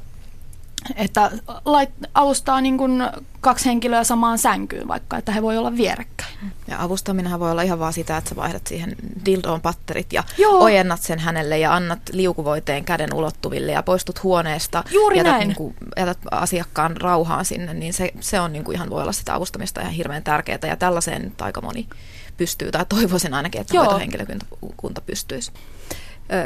että 0.97 1.31
lait, 1.65 1.91
avustaa 2.15 2.61
niin 2.61 2.79
kuin 2.79 3.03
kaksi 3.41 3.65
henkilöä 3.65 4.05
samaan 4.05 4.39
sänkyyn 4.39 4.89
vaikka, 4.89 5.19
että 5.19 5.33
he 5.33 5.43
voi 5.43 5.59
olla 5.59 5.77
vierekkäin. 5.77 6.53
Ja 6.69 6.83
avustaminenhan 6.83 7.41
voi 7.41 7.51
olla 7.51 7.63
ihan 7.63 7.79
vaan 7.79 7.93
sitä, 7.93 8.17
että 8.17 8.31
sä 8.31 8.37
vaihdat 8.37 8.67
siihen 8.67 8.97
dildoon 9.25 9.61
patterit 9.61 10.13
ja 10.13 10.25
Joo. 10.39 10.63
ojennat 10.63 11.03
sen 11.03 11.19
hänelle 11.19 11.59
ja 11.59 11.75
annat 11.75 12.01
liukuvoiteen 12.13 12.85
käden 12.85 13.15
ulottuville 13.15 13.73
ja 13.73 13.83
poistut 13.83 14.23
huoneesta. 14.23 14.85
Juuri 14.91 15.17
jätät, 15.17 15.33
näin. 15.33 15.49
Niin 15.49 15.57
kuin, 15.57 15.75
jätät 15.97 16.19
asiakkaan 16.31 16.97
rauhaan 16.97 17.45
sinne, 17.45 17.75
niin 17.75 17.93
se, 17.93 18.13
se 18.21 18.41
on 18.41 18.53
niin 18.53 18.65
kuin 18.65 18.75
ihan 18.75 18.91
voi 18.91 19.03
olla 19.03 19.13
sitä 19.13 19.35
avustamista 19.35 19.81
ihan 19.81 19.93
hirveän 19.93 20.23
tärkeää 20.23 20.59
ja 20.63 20.77
tällaiseen 20.77 21.23
nyt 21.23 21.43
aika 21.43 21.61
moni 21.61 21.89
pystyy 22.37 22.73
tai 22.73 22.87
toivoisin 22.89 23.35
ainakin, 23.35 23.61
että 23.61 23.77
Joo. 23.77 23.85
hoitohenkilökunta 23.85 25.01
pystyisi. 25.07 25.53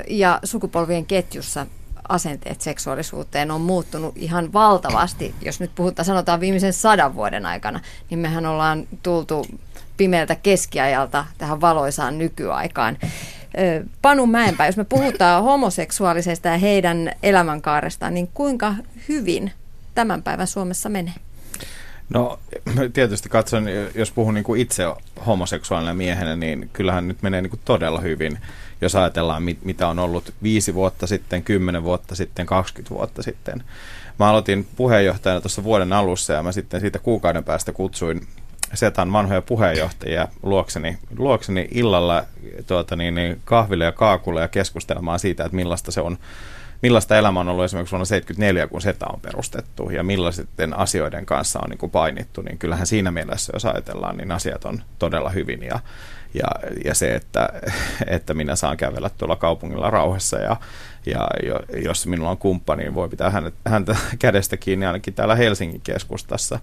Ja 0.08 0.40
sukupolvien 0.44 1.06
ketjussa 1.06 1.66
asenteet 2.08 2.60
seksuaalisuuteen 2.60 3.50
on 3.50 3.60
muuttunut 3.60 4.16
ihan 4.16 4.52
valtavasti. 4.52 5.34
Jos 5.42 5.60
nyt 5.60 5.70
puhutaan, 5.74 6.06
sanotaan 6.06 6.40
viimeisen 6.40 6.72
sadan 6.72 7.14
vuoden 7.14 7.46
aikana, 7.46 7.80
niin 8.10 8.18
mehän 8.18 8.46
ollaan 8.46 8.86
tultu 9.02 9.46
pimeältä 9.96 10.34
keskiajalta 10.34 11.24
tähän 11.38 11.60
valoisaan 11.60 12.18
nykyaikaan. 12.18 12.98
Panu 14.02 14.26
Mäenpää, 14.26 14.66
jos 14.66 14.76
me 14.76 14.84
puhutaan 14.84 15.44
homoseksuaalisesta 15.44 16.48
ja 16.48 16.58
heidän 16.58 17.12
elämänkaarestaan, 17.22 18.14
niin 18.14 18.30
kuinka 18.34 18.74
hyvin 19.08 19.52
tämän 19.94 20.22
päivän 20.22 20.46
Suomessa 20.46 20.88
menee? 20.88 21.14
No 22.14 22.38
tietysti 22.92 23.28
katson, 23.28 23.66
jos 23.94 24.10
puhun 24.10 24.34
niin 24.34 24.44
kuin 24.44 24.60
itse 24.60 24.84
homoseksuaalinen 25.26 25.96
miehenä, 25.96 26.36
niin 26.36 26.70
kyllähän 26.72 27.08
nyt 27.08 27.22
menee 27.22 27.42
niin 27.42 27.50
kuin 27.50 27.60
todella 27.64 28.00
hyvin 28.00 28.38
jos 28.80 28.96
ajatellaan, 28.96 29.42
mit, 29.42 29.64
mitä 29.64 29.88
on 29.88 29.98
ollut 29.98 30.34
viisi 30.42 30.74
vuotta 30.74 31.06
sitten, 31.06 31.42
kymmenen 31.42 31.84
vuotta 31.84 32.14
sitten, 32.14 32.46
20 32.46 32.94
vuotta 32.94 33.22
sitten. 33.22 33.64
Mä 34.18 34.28
aloitin 34.28 34.66
puheenjohtajana 34.76 35.40
tuossa 35.40 35.64
vuoden 35.64 35.92
alussa 35.92 36.32
ja 36.32 36.42
mä 36.42 36.52
sitten 36.52 36.80
siitä 36.80 36.98
kuukauden 36.98 37.44
päästä 37.44 37.72
kutsuin 37.72 38.26
Setan 38.74 39.12
vanhoja 39.12 39.42
puheenjohtajia 39.42 40.28
luokseni, 40.42 40.98
luokseni 41.18 41.68
illalla 41.70 42.24
tuota 42.66 42.96
niin, 42.96 43.14
niin 43.14 43.40
kahville 43.44 43.84
ja 43.84 43.92
kaakulle 43.92 44.40
ja 44.40 44.48
keskustelemaan 44.48 45.18
siitä, 45.18 45.44
että 45.44 45.56
millaista 45.56 45.92
se 45.92 46.00
on 46.00 46.18
millaista 46.82 47.16
elämä 47.16 47.40
on 47.40 47.48
ollut 47.48 47.64
esimerkiksi 47.64 47.92
vuonna 47.92 48.06
1974, 48.06 48.66
kun 48.66 48.80
SETA 48.80 49.06
on 49.12 49.20
perustettu 49.20 49.90
ja 49.90 50.02
millaisten 50.02 50.78
asioiden 50.78 51.26
kanssa 51.26 51.58
on 51.62 51.70
niin 51.70 51.78
kuin 51.78 51.90
painittu, 51.90 52.42
niin 52.42 52.58
kyllähän 52.58 52.86
siinä 52.86 53.10
mielessä, 53.10 53.52
jos 53.54 53.64
ajatellaan, 53.64 54.16
niin 54.16 54.32
asiat 54.32 54.64
on 54.64 54.82
todella 54.98 55.30
hyvin 55.30 55.62
ja, 55.62 55.80
ja, 56.34 56.48
ja 56.84 56.94
se, 56.94 57.14
että, 57.14 57.48
että 58.06 58.34
minä 58.34 58.56
saan 58.56 58.76
kävellä 58.76 59.10
tuolla 59.18 59.36
kaupungilla 59.36 59.90
rauhassa 59.90 60.38
ja, 60.38 60.56
ja 61.06 61.28
jos 61.84 62.06
minulla 62.06 62.30
on 62.30 62.38
kumppani, 62.38 62.82
niin 62.82 62.94
voi 62.94 63.08
pitää 63.08 63.32
häntä, 63.64 63.96
kädestä 64.18 64.56
kiinni 64.56 64.86
ainakin 64.86 65.14
täällä 65.14 65.34
Helsingin 65.34 65.80
keskustassa. 65.80 66.60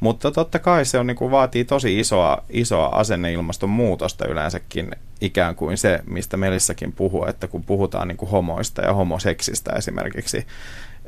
Mutta 0.00 0.30
totta 0.30 0.58
kai 0.58 0.84
se 0.84 0.98
on, 0.98 1.06
niin 1.06 1.16
kuin, 1.16 1.30
vaatii 1.30 1.64
tosi 1.64 2.00
isoa, 2.00 2.44
isoa 2.50 2.86
asenneilmaston 2.86 3.70
muutosta 3.70 4.28
yleensäkin 4.28 4.90
ikään 5.20 5.54
kuin 5.54 5.78
se, 5.78 6.00
mistä 6.06 6.36
Melissäkin 6.36 6.92
puhuu, 6.92 7.26
että 7.26 7.46
kun 7.46 7.64
puhutaan 7.64 8.08
niin 8.08 8.16
kuin 8.16 8.30
homoista 8.30 8.82
ja 8.82 8.92
homoseksistä 8.92 9.72
esimerkiksi, 9.72 10.46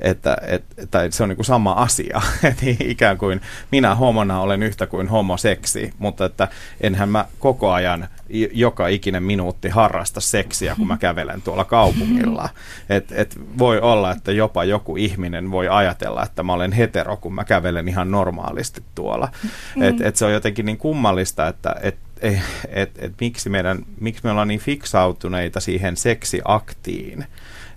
että, 0.00 0.36
et, 0.46 0.64
tai 0.90 1.12
se 1.12 1.22
on 1.22 1.28
niin 1.28 1.36
kuin 1.36 1.46
sama 1.46 1.72
asia, 1.72 2.20
että 2.44 2.62
ikään 2.80 3.18
kuin 3.18 3.40
minä 3.70 3.94
homona 3.94 4.40
olen 4.40 4.62
yhtä 4.62 4.86
kuin 4.86 5.08
homoseksi, 5.08 5.92
mutta 5.98 6.24
että 6.24 6.48
enhän 6.80 7.08
mä 7.08 7.24
koko 7.38 7.72
ajan 7.72 8.08
joka 8.52 8.88
ikinen 8.88 9.22
minuutti 9.22 9.68
harrasta 9.68 10.20
seksiä, 10.20 10.74
kun 10.76 10.86
mä 10.86 10.98
kävelen 10.98 11.42
tuolla 11.42 11.64
kaupungilla. 11.64 12.48
Et, 12.88 13.12
et 13.12 13.38
voi 13.58 13.80
olla, 13.80 14.10
että 14.12 14.32
jopa 14.32 14.64
joku 14.64 14.96
ihminen 14.96 15.50
voi 15.50 15.68
ajatella, 15.68 16.22
että 16.22 16.42
mä 16.42 16.52
olen 16.52 16.72
hetero, 16.72 17.16
kun 17.16 17.34
mä 17.34 17.44
kävelen 17.44 17.88
ihan 17.88 18.10
normaalisti 18.10 18.82
tuolla. 18.94 19.28
Mm. 19.76 19.82
Et, 19.82 20.00
et 20.00 20.16
se 20.16 20.24
on 20.24 20.32
jotenkin 20.32 20.66
niin 20.66 20.78
kummallista, 20.78 21.48
että 21.48 21.76
et, 21.82 21.96
et, 22.20 22.38
et, 22.68 22.90
et 22.98 23.12
miksi, 23.20 23.48
meidän, 23.48 23.78
miksi 24.00 24.24
me 24.24 24.30
ollaan 24.30 24.48
niin 24.48 24.60
fiksautuneita 24.60 25.60
siihen 25.60 25.96
seksiaktiin, 25.96 27.26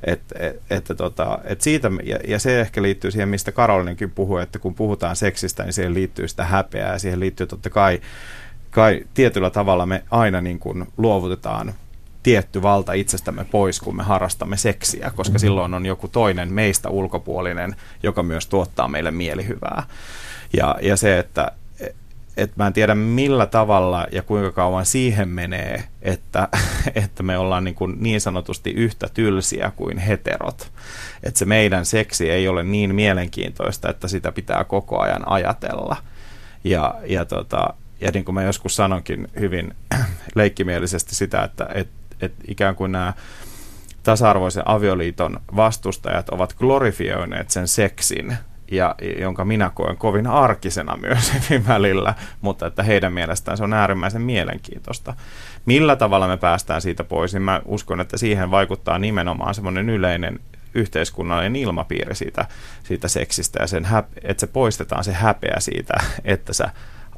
et, 0.08 0.22
et, 0.40 0.62
että 0.70 0.96
tota, 0.96 1.40
et 1.44 1.62
siitä, 1.62 1.92
ja, 2.04 2.20
ja 2.28 2.40
se 2.40 2.62
ehkä 2.62 2.82
liittyy 2.82 3.12
siihen, 3.12 3.30
mistä 3.30 3.52
Karolinenkin 3.52 4.12
puhui, 4.12 4.44
että 4.44 4.60
kun 4.60 4.76
puhutaan 4.76 5.16
seksistä, 5.16 5.64
niin 5.64 5.74
siihen 5.74 5.94
liittyy 5.94 6.28
sitä 6.28 6.46
häpeää 6.46 6.94
ja 6.94 7.00
siihen 7.00 7.20
liittyy 7.20 7.48
totta 7.48 7.70
kai, 7.70 8.02
kai 8.72 9.06
tietyllä 9.14 9.50
tavalla 9.50 9.86
me 9.86 10.04
aina 10.12 10.42
niin 10.42 10.60
kuin 10.60 10.88
luovutetaan 10.98 11.74
tietty 12.24 12.62
valta 12.62 12.94
itsestämme 12.94 13.46
pois, 13.52 13.80
kun 13.80 13.96
me 13.96 14.04
harrastamme 14.04 14.58
seksiä, 14.58 15.12
koska 15.16 15.40
silloin 15.40 15.74
on 15.74 15.86
joku 15.86 16.08
toinen 16.08 16.54
meistä 16.54 16.90
ulkopuolinen, 16.90 17.76
joka 18.04 18.24
myös 18.24 18.48
tuottaa 18.48 18.88
meille 18.88 19.12
mielihyvää. 19.12 19.84
Ja, 20.54 20.76
ja 20.82 20.98
se, 20.98 21.20
että 21.20 21.52
että 22.38 22.54
mä 22.58 22.68
en 22.68 22.74
tiedä 22.74 22.96
millä 22.96 23.46
tavalla 23.46 24.08
ja 24.12 24.24
kuinka 24.24 24.52
kauan 24.52 24.86
siihen 24.86 25.30
menee, 25.30 25.84
että, 26.02 26.48
että 27.04 27.24
me 27.24 27.38
ollaan 27.38 27.64
niin, 27.64 27.76
kuin 27.76 27.96
niin 28.00 28.22
sanotusti 28.22 28.72
yhtä 28.72 29.08
tylsiä 29.14 29.72
kuin 29.76 29.98
heterot. 29.98 30.72
Että 31.24 31.40
se 31.40 31.46
meidän 31.46 31.86
seksi 31.86 32.30
ei 32.30 32.48
ole 32.48 32.64
niin 32.64 32.96
mielenkiintoista, 32.96 33.90
että 33.90 34.08
sitä 34.08 34.32
pitää 34.32 34.64
koko 34.64 35.00
ajan 35.00 35.32
ajatella. 35.32 35.98
Ja, 36.64 36.96
ja, 37.06 37.26
tota, 37.26 37.74
ja 38.02 38.12
niin 38.14 38.26
kuin 38.26 38.36
mä 38.36 38.44
joskus 38.44 38.76
sanonkin 38.76 39.28
hyvin 39.40 39.76
leikkimielisesti 40.36 41.16
sitä, 41.16 41.44
että 41.44 41.68
et, 41.74 41.90
et 42.22 42.34
ikään 42.48 42.76
kuin 42.76 42.92
nämä 42.92 43.14
tasa-arvoisen 44.04 44.64
avioliiton 44.68 45.40
vastustajat 45.56 46.30
ovat 46.30 46.54
glorifioineet 46.54 47.50
sen 47.50 47.68
seksin 47.68 48.38
ja 48.72 48.96
jonka 49.20 49.46
minä 49.46 49.72
koen 49.76 49.98
kovin 49.98 50.28
arkisena 50.28 50.98
myös 50.98 51.34
välillä, 51.68 52.14
mutta 52.42 52.68
että 52.68 52.84
heidän 52.84 53.14
mielestään 53.14 53.58
se 53.58 53.64
on 53.64 53.74
äärimmäisen 53.74 54.22
mielenkiintoista. 54.22 55.14
Millä 55.66 55.96
tavalla 55.96 56.28
me 56.28 56.38
päästään 56.38 56.82
siitä 56.82 57.04
pois, 57.04 57.34
niin 57.34 57.42
mä 57.42 57.62
uskon, 57.66 58.02
että 58.02 58.18
siihen 58.18 58.52
vaikuttaa 58.52 59.00
nimenomaan 59.00 59.56
semmoinen 59.56 59.90
yleinen 59.90 60.40
yhteiskunnallinen 60.74 61.56
ilmapiiri 61.56 62.16
siitä, 62.16 62.46
siitä 62.84 63.08
seksistä 63.08 63.64
ja 63.64 63.68
sen 63.68 63.86
häpe, 63.86 64.22
että 64.24 64.42
se 64.42 64.48
poistetaan 64.48 65.04
se 65.04 65.14
häpeä 65.14 65.56
siitä, 65.60 65.94
että 66.26 66.54
sä 66.54 66.70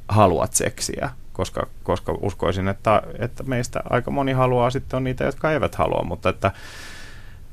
haluat 0.07 0.53
seksiä, 0.53 1.09
koska, 1.33 1.67
koska 1.83 2.17
uskoisin, 2.21 2.67
että, 2.67 3.01
että 3.19 3.43
meistä 3.43 3.81
aika 3.89 4.11
moni 4.11 4.33
haluaa 4.33 4.69
sitten 4.69 4.97
on 4.97 5.03
niitä, 5.03 5.23
jotka 5.23 5.51
eivät 5.51 5.75
halua, 5.75 6.03
mutta 6.03 6.29
että, 6.29 6.51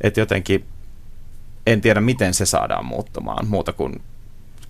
että 0.01 0.21
jotenkin 0.21 0.67
en 1.67 1.81
tiedä, 1.81 2.01
miten 2.01 2.35
se 2.35 2.47
saadaan 2.47 2.87
muuttumaan 2.87 3.47
muuta 3.49 3.73
kuin 3.73 4.03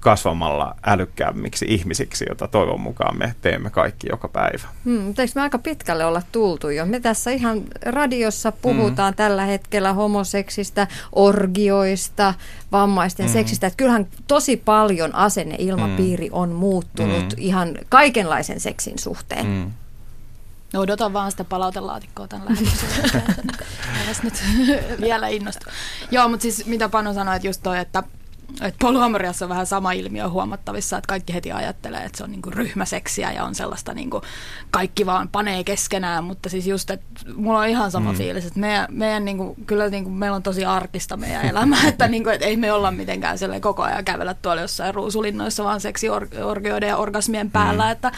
kasvamalla 0.03 0.75
älykkäämmiksi 0.87 1.67
ihmisiksi, 1.69 2.25
jota 2.29 2.49
toivon 2.49 2.81
mukaan 2.81 3.19
me 3.19 3.35
teemme 3.41 3.71
kaikki 3.71 4.07
joka 4.11 4.29
päivä. 4.29 4.69
Hmm, 4.85 5.01
mutta 5.01 5.23
eikö 5.23 5.33
me 5.35 5.43
aika 5.43 5.59
pitkälle 5.59 6.05
olla 6.05 6.23
tultu 6.33 6.69
jo? 6.69 6.87
Me 6.87 7.01
tässä 7.01 7.31
ihan 7.31 7.63
radiossa 7.87 8.53
puhutaan 8.53 9.13
hmm. 9.13 9.17
tällä 9.17 9.45
hetkellä 9.45 9.93
homoseksistä, 9.93 10.87
orgioista, 11.13 12.35
vammaisten 12.73 13.27
hmm. 13.27 13.33
seksistä. 13.33 13.67
Että 13.67 13.77
kyllähän 13.77 14.07
tosi 14.27 14.57
paljon 14.57 15.15
asenneilmapiiri 15.15 16.29
hmm. 16.29 16.39
on 16.39 16.49
muuttunut 16.49 17.33
hmm. 17.33 17.43
ihan 17.43 17.79
kaikenlaisen 17.89 18.61
seksin 18.61 18.99
suhteen. 18.99 19.47
Hmm. 19.47 19.71
No 20.73 20.81
odotan 20.81 21.13
vaan 21.13 21.31
sitä 21.31 21.45
palautelaatikkoa 21.45 22.29
tämän 22.29 22.49
lähetyksen. 22.49 23.23
Nyt 24.23 24.43
vielä 25.01 25.29
innostu. 25.29 25.67
Joo, 26.11 26.29
mutta 26.29 26.43
siis 26.43 26.67
mitä 26.67 26.89
Panu 26.89 27.15
sanoi, 27.15 27.37
että 27.37 27.49
just 27.49 27.63
toi, 27.63 27.79
että 27.79 28.03
että 28.61 28.79
polyamoriassa 28.79 29.45
on 29.45 29.49
vähän 29.49 29.67
sama 29.67 29.93
ilmiö 29.93 30.29
huomattavissa, 30.29 30.99
että 30.99 31.09
kaikki 31.09 31.35
heti 31.35 31.53
ajattelee, 31.53 32.05
että 32.05 32.19
se 32.19 32.25
on 32.25 32.31
niinku 32.31 32.51
ryhmäseksiä 32.51 33.33
ja 33.33 33.45
on 33.45 33.55
sellaista 33.55 33.95
niinku, 33.95 34.23
kaikki 34.71 35.07
vaan 35.07 35.29
panee 35.29 35.65
keskenään, 35.65 36.25
mutta 36.25 36.49
siis 36.49 36.67
just, 36.67 36.91
että 36.91 37.07
mulla 37.35 37.59
on 37.59 37.69
ihan 37.69 37.91
sama 37.91 38.13
mm. 38.13 38.19
fiilis, 38.19 38.47
että 38.47 38.61
meidän, 38.61 38.87
meidän 38.91 39.25
niinku, 39.25 39.57
kyllä 39.67 39.89
niinku, 39.89 40.11
meillä 40.11 40.37
on 40.37 40.43
tosi 40.43 40.65
arkista 40.65 41.17
meidän 41.17 41.45
elämä, 41.45 41.77
että, 41.89 42.09
niinku, 42.09 42.31
että 42.31 42.47
ei 42.47 42.57
me 42.57 42.73
olla 42.73 42.91
mitenkään 42.91 43.39
koko 43.61 43.83
ajan 43.83 44.05
kävellä 44.05 44.35
tuolla 44.35 44.63
jossain 44.63 44.95
ruusulinnoissa 44.95 45.65
vaan 45.65 45.81
seksiorgioiden 45.81 46.89
ja 46.89 46.97
orgasmien 46.97 47.51
päällä, 47.51 47.85
mm. 47.85 47.91
että 47.91 48.13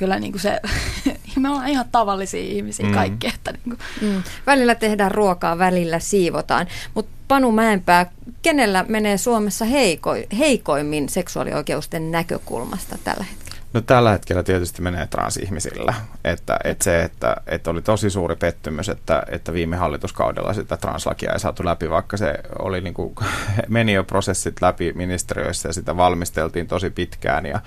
kyllä 0.00 0.18
niin 0.18 0.32
kuin 0.32 0.40
se, 0.40 0.60
me 1.40 1.48
ollaan 1.48 1.68
ihan 1.68 1.86
tavallisia 1.92 2.40
ihmisiä 2.40 2.86
mm. 2.86 2.92
kaikki. 2.92 3.26
Että 3.26 3.52
niin 3.52 3.62
kuin. 3.64 3.78
Mm. 4.00 4.22
Välillä 4.46 4.74
tehdään 4.74 5.10
ruokaa, 5.10 5.58
välillä 5.58 5.98
siivotaan. 5.98 6.66
Mutta 6.94 7.12
Panu 7.28 7.52
Mäenpää, 7.52 8.10
kenellä 8.42 8.84
menee 8.88 9.18
Suomessa 9.18 9.64
heiko, 9.64 10.10
heikoimmin 10.38 11.08
seksuaalioikeusten 11.08 12.10
näkökulmasta 12.10 12.98
tällä 13.04 13.24
hetkellä? 13.24 13.60
No 13.72 13.80
tällä 13.80 14.10
hetkellä 14.10 14.42
tietysti 14.42 14.82
menee 14.82 15.06
transihmisillä. 15.06 15.94
Että, 16.24 16.58
että 16.64 16.84
se, 16.84 17.02
että, 17.02 17.36
että 17.46 17.70
oli 17.70 17.82
tosi 17.82 18.10
suuri 18.10 18.36
pettymys, 18.36 18.88
että, 18.88 19.22
että 19.28 19.52
viime 19.52 19.76
hallituskaudella 19.76 20.54
sitä 20.54 20.76
translakia 20.76 21.32
ei 21.32 21.40
saatu 21.40 21.64
läpi, 21.64 21.90
vaikka 21.90 22.16
se 22.16 22.34
oli 22.58 22.80
niin 22.80 22.94
kuin, 22.94 23.14
meni 23.68 23.92
jo 23.92 24.04
prosessit 24.04 24.62
läpi 24.62 24.92
ministeriöissä 24.92 25.68
ja 25.68 25.72
sitä 25.72 25.96
valmisteltiin 25.96 26.66
tosi 26.66 26.90
pitkään 26.90 27.46
ja, 27.46 27.60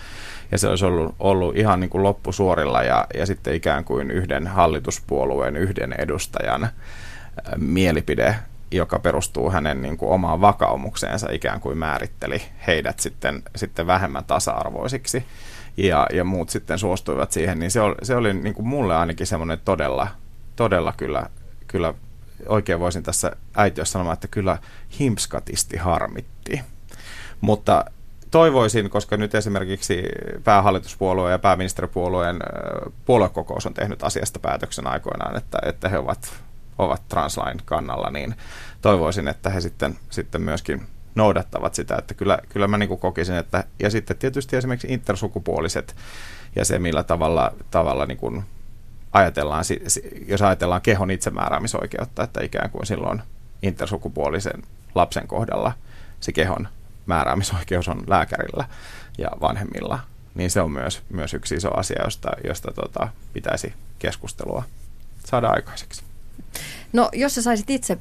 ja 0.53 0.57
se 0.57 0.67
olisi 0.67 0.85
ollut, 0.85 1.15
ollut 1.19 1.57
ihan 1.57 1.79
niin 1.79 1.89
kuin 1.89 2.03
loppusuorilla 2.03 2.83
ja, 2.83 3.07
ja 3.13 3.25
sitten 3.25 3.55
ikään 3.55 3.83
kuin 3.83 4.11
yhden 4.11 4.47
hallituspuolueen, 4.47 5.55
yhden 5.55 5.93
edustajan 5.97 6.69
mielipide 7.57 8.35
joka 8.71 8.99
perustuu 8.99 9.51
hänen 9.51 9.81
niin 9.81 9.97
kuin 9.97 10.11
omaan 10.11 10.41
vakaumukseensa, 10.41 11.31
ikään 11.31 11.61
kuin 11.61 11.77
määritteli 11.77 12.41
heidät 12.67 12.99
sitten, 12.99 13.43
sitten 13.55 13.87
vähemmän 13.87 14.25
tasa-arvoisiksi 14.25 15.25
ja, 15.77 16.07
ja 16.13 16.23
muut 16.23 16.49
sitten 16.49 16.79
suostuivat 16.79 17.31
siihen, 17.31 17.59
niin 17.59 17.71
se 17.71 17.81
oli, 17.81 17.95
se 18.03 18.15
oli 18.15 18.33
niin 18.33 18.55
kuin 18.55 18.67
mulle 18.67 18.95
ainakin 18.95 19.27
semmoinen 19.27 19.59
todella, 19.65 20.07
todella 20.55 20.93
kyllä, 20.97 21.29
kyllä 21.67 21.93
oikein 22.47 22.79
voisin 22.79 23.03
tässä 23.03 23.35
äitiössä 23.57 23.91
sanomaan, 23.91 24.13
että 24.13 24.27
kyllä 24.27 24.57
himskatisti 24.99 25.77
harmitti. 25.77 26.61
Mutta 27.41 27.85
toivoisin, 28.33 28.89
koska 28.89 29.17
nyt 29.17 29.35
esimerkiksi 29.35 30.03
päähallituspuolueen 30.43 31.31
ja 31.31 31.39
pääministeripuolueen 31.39 32.39
puoluekokous 33.05 33.65
on 33.65 33.73
tehnyt 33.73 34.03
asiasta 34.03 34.39
päätöksen 34.39 34.87
aikoinaan, 34.87 35.37
että, 35.37 35.57
että 35.65 35.89
he 35.89 35.97
ovat, 35.97 36.33
ovat 36.77 37.01
translain 37.07 37.61
kannalla, 37.65 38.09
niin 38.09 38.35
toivoisin, 38.81 39.27
että 39.27 39.49
he 39.49 39.61
sitten, 39.61 39.97
sitten 40.09 40.41
myöskin 40.41 40.87
noudattavat 41.15 41.75
sitä, 41.75 41.95
että 41.95 42.13
kyllä, 42.13 42.39
kyllä 42.49 42.67
mä 42.67 42.77
niin 42.77 42.97
kokisin, 42.97 43.35
että 43.35 43.63
ja 43.79 43.89
sitten 43.89 44.17
tietysti 44.17 44.55
esimerkiksi 44.55 44.93
intersukupuoliset 44.93 45.95
ja 46.55 46.65
se 46.65 46.79
millä 46.79 47.03
tavalla, 47.03 47.51
tavalla 47.71 48.05
niin 48.05 48.17
kuin 48.17 48.43
ajatellaan, 49.11 49.63
jos 50.27 50.41
ajatellaan 50.41 50.81
kehon 50.81 51.11
itsemääräämisoikeutta, 51.11 52.23
että 52.23 52.43
ikään 52.43 52.69
kuin 52.69 52.85
silloin 52.85 53.21
intersukupuolisen 53.61 54.63
lapsen 54.95 55.27
kohdalla 55.27 55.73
se 56.19 56.31
kehon 56.31 56.67
määräämisoikeus 57.05 57.87
on 57.87 58.03
lääkärillä 58.07 58.67
ja 59.17 59.29
vanhemmilla, 59.41 59.99
niin 60.35 60.51
se 60.51 60.61
on 60.61 60.71
myös, 60.71 61.01
myös 61.09 61.33
yksi 61.33 61.55
iso 61.55 61.77
asia, 61.77 62.03
josta, 62.03 62.29
josta 62.43 62.71
tota, 62.71 63.07
pitäisi 63.33 63.73
keskustelua 63.99 64.63
saada 65.25 65.49
aikaiseksi. 65.49 66.03
No, 66.93 67.09
jos 67.13 67.35
sä 67.35 67.41
saisit 67.41 67.69
itse 67.69 67.97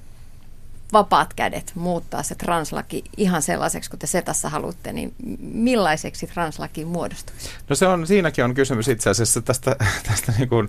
vapaat 0.93 1.35
kädet 1.35 1.73
muuttaa 1.75 2.23
se 2.23 2.35
translaki 2.35 3.05
ihan 3.17 3.43
sellaiseksi, 3.43 3.91
kun 3.91 3.99
te 3.99 4.07
Setassa 4.07 4.49
haluatte, 4.49 4.93
niin 4.93 5.15
millaiseksi 5.41 6.27
translaki 6.27 6.85
muodostuisi? 6.85 7.51
No 7.69 7.77
se 7.77 7.87
on, 7.87 8.07
siinäkin 8.07 8.45
on 8.45 8.55
kysymys 8.55 8.89
itse 8.89 9.11
asiassa 9.11 9.43
tästä, 9.43 9.77
tästä 10.09 10.33
niin 10.39 10.49
kuin 10.49 10.69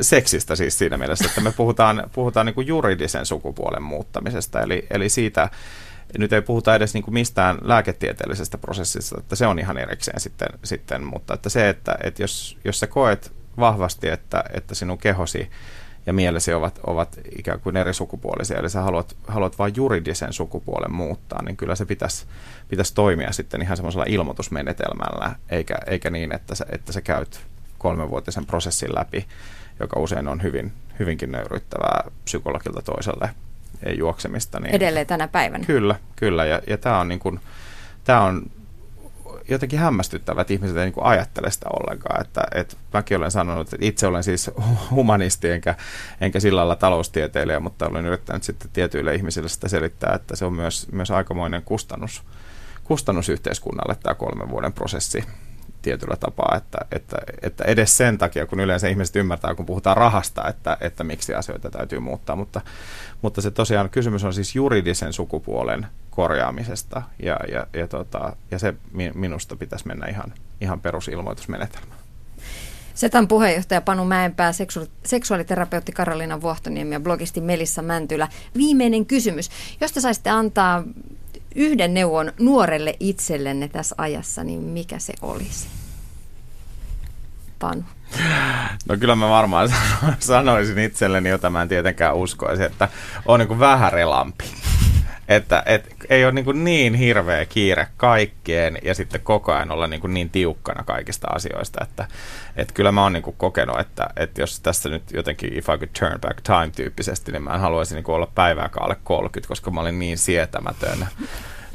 seksistä 0.00 0.56
siis 0.56 0.78
siinä 0.78 0.96
mielessä, 0.98 1.24
että 1.24 1.40
me 1.40 1.52
puhutaan, 1.52 2.10
puhutaan 2.12 2.46
niin 2.46 2.54
kuin 2.54 2.66
juridisen 2.66 3.26
sukupuolen 3.26 3.82
muuttamisesta, 3.82 4.60
eli, 4.60 4.86
eli 4.90 5.08
siitä, 5.08 5.50
nyt 6.18 6.32
ei 6.32 6.42
puhuta 6.42 6.74
edes 6.74 6.94
niin 6.94 7.04
kuin 7.04 7.14
mistään 7.14 7.58
lääketieteellisestä 7.62 8.58
prosessista, 8.58 9.18
että 9.18 9.36
se 9.36 9.46
on 9.46 9.58
ihan 9.58 9.78
erikseen 9.78 10.20
sitten, 10.20 10.48
sitten 10.64 11.04
mutta 11.04 11.34
että 11.34 11.48
se, 11.48 11.68
että, 11.68 11.94
että 12.02 12.22
jos, 12.22 12.58
jos 12.64 12.80
sä 12.80 12.86
koet 12.86 13.32
vahvasti, 13.58 14.08
että, 14.08 14.44
että 14.52 14.74
sinun 14.74 14.98
kehosi 14.98 15.50
ja 16.06 16.12
mielesi 16.12 16.54
ovat, 16.54 16.80
ovat 16.86 17.20
ikään 17.38 17.60
kuin 17.60 17.76
eri 17.76 17.94
sukupuolisia, 17.94 18.58
eli 18.58 18.70
sä 18.70 18.82
haluat, 18.82 19.16
haluat 19.28 19.58
vain 19.58 19.72
juridisen 19.76 20.32
sukupuolen 20.32 20.92
muuttaa, 20.92 21.42
niin 21.42 21.56
kyllä 21.56 21.74
se 21.74 21.84
pitäisi, 21.84 22.26
pitäisi 22.68 22.94
toimia 22.94 23.32
sitten 23.32 23.62
ihan 23.62 23.76
semmoisella 23.76 24.04
ilmoitusmenetelmällä, 24.08 25.34
eikä, 25.48 25.74
eikä 25.86 26.10
niin, 26.10 26.34
että 26.34 26.54
sä, 26.54 26.66
että 26.72 26.92
sä 26.92 27.00
käyt 27.00 27.40
kolmenvuotisen 27.78 28.46
prosessin 28.46 28.94
läpi, 28.94 29.26
joka 29.80 30.00
usein 30.00 30.28
on 30.28 30.42
hyvin, 30.42 30.72
hyvinkin 30.98 31.32
nöyryttävää 31.32 32.10
psykologilta 32.24 32.82
toiselle 32.82 33.30
juoksemista. 33.98 34.60
Niin 34.60 34.74
Edelleen 34.74 35.06
tänä 35.06 35.28
päivänä. 35.28 35.64
Kyllä, 35.64 35.94
kyllä. 36.16 36.44
Ja, 36.44 36.60
ja 36.66 36.78
tämä 36.78 37.00
on, 37.00 37.08
niin 37.08 37.20
kuin, 37.20 37.40
tämä 38.04 38.20
on 38.20 38.42
jotenkin 39.48 39.78
hämmästyttävä, 39.78 40.40
että 40.40 40.52
ihmiset 40.52 40.76
ei 40.76 40.84
niin 40.84 40.94
ajattele 41.04 41.50
sitä 41.50 41.66
ollenkaan. 41.68 42.20
Että, 42.20 42.42
että 42.54 42.76
mäkin 42.92 43.16
olen 43.16 43.30
sanonut, 43.30 43.72
että 43.72 43.86
itse 43.86 44.06
olen 44.06 44.22
siis 44.22 44.50
humanisti 44.90 45.50
enkä, 45.50 45.74
enkä 46.20 46.40
sillä 46.40 46.58
lailla 46.58 46.76
taloustieteilijä, 46.76 47.60
mutta 47.60 47.86
olen 47.86 48.06
yrittänyt 48.06 48.42
sitten 48.42 48.70
tietyille 48.72 49.14
ihmisille 49.14 49.48
sitä 49.48 49.68
selittää, 49.68 50.14
että 50.14 50.36
se 50.36 50.44
on 50.44 50.52
myös, 50.52 50.88
myös 50.92 51.10
aikamoinen 51.10 51.62
kustannus, 51.62 52.22
kustannus 52.84 53.28
yhteiskunnalle 53.28 53.96
tämä 54.02 54.14
kolmen 54.14 54.50
vuoden 54.50 54.72
prosessi 54.72 55.24
tietyllä 55.82 56.16
tapaa, 56.16 56.54
että, 56.56 56.78
että, 56.92 57.16
että 57.42 57.64
edes 57.64 57.96
sen 57.96 58.18
takia, 58.18 58.46
kun 58.46 58.60
yleensä 58.60 58.88
ihmiset 58.88 59.16
ymmärtää, 59.16 59.54
kun 59.54 59.66
puhutaan 59.66 59.96
rahasta, 59.96 60.48
että, 60.48 60.76
että 60.80 61.04
miksi 61.04 61.34
asioita 61.34 61.70
täytyy 61.70 61.98
muuttaa, 61.98 62.36
mutta, 62.36 62.60
mutta 63.22 63.40
se 63.40 63.50
tosiaan 63.50 63.90
kysymys 63.90 64.24
on 64.24 64.34
siis 64.34 64.54
juridisen 64.54 65.12
sukupuolen 65.12 65.86
korjaamisesta 66.10 67.02
ja, 67.22 67.36
ja, 67.52 67.66
ja, 67.72 67.88
tota, 67.88 68.36
ja 68.50 68.58
se 68.58 68.74
minusta 69.14 69.56
pitäisi 69.56 69.86
mennä 69.86 70.06
ihan, 70.06 70.34
ihan 70.60 70.80
perusilmoitusmenetelmään. 70.80 72.00
Setan 72.94 73.28
puheenjohtaja 73.28 73.80
Panu 73.80 74.04
Mäenpää, 74.04 74.52
seksu- 74.52 74.90
seksuaaliterapeutti 75.06 75.92
Karolina 75.92 76.40
Vuohtoniemi 76.40 76.94
ja 76.94 77.00
blogisti 77.00 77.40
Melissa 77.40 77.82
Mäntylä. 77.82 78.28
Viimeinen 78.56 79.06
kysymys. 79.06 79.50
Jos 79.80 79.92
te 79.92 80.00
saisitte 80.00 80.30
antaa 80.30 80.84
yhden 81.54 81.94
neuvon 81.94 82.32
nuorelle 82.38 82.96
itsellenne 83.00 83.68
tässä 83.68 83.94
ajassa, 83.98 84.44
niin 84.44 84.60
mikä 84.60 84.98
se 84.98 85.12
olisi? 85.22 85.68
Panu. 87.58 87.84
No 88.88 88.96
kyllä 88.96 89.16
mä 89.16 89.28
varmaan 89.28 89.68
sanoisin 90.18 90.78
itselleni, 90.78 91.28
jota 91.28 91.50
mä 91.50 91.62
en 91.62 91.68
tietenkään 91.68 92.16
uskoisi, 92.16 92.62
että 92.62 92.88
on 93.26 93.40
niin 93.40 93.58
vähän 93.58 93.92
relampi. 93.92 94.44
Että 95.28 95.62
et, 95.66 95.96
ei 96.08 96.24
ole 96.24 96.32
niin, 96.32 96.64
niin 96.64 96.94
hirveä 96.94 97.46
kiire 97.46 97.86
kaikkeen 97.96 98.78
ja 98.82 98.94
sitten 98.94 99.20
koko 99.20 99.52
ajan 99.52 99.70
olla 99.70 99.86
niin, 99.86 100.00
niin 100.08 100.30
tiukkana 100.30 100.84
kaikista 100.84 101.28
asioista, 101.28 101.84
että 101.84 102.08
et 102.56 102.72
kyllä 102.72 102.92
mä 102.92 103.02
oon 103.02 103.12
niin 103.12 103.34
kokenut, 103.36 103.80
että, 103.80 104.10
että 104.16 104.40
jos 104.40 104.60
tässä 104.60 104.88
nyt 104.88 105.02
jotenkin 105.12 105.58
if 105.58 105.68
I 105.68 105.78
could 105.78 105.88
turn 105.98 106.20
back 106.20 106.40
time 106.40 106.70
tyyppisesti, 106.76 107.32
niin 107.32 107.42
mä 107.42 107.54
en 107.54 107.60
haluaisi 107.60 107.94
niin 107.94 108.10
olla 108.10 108.28
päivääkään 108.34 108.84
alle 108.84 108.96
30, 109.04 109.48
koska 109.48 109.70
mä 109.70 109.80
olin 109.80 109.98
niin 109.98 110.18
sietämätön 110.18 111.06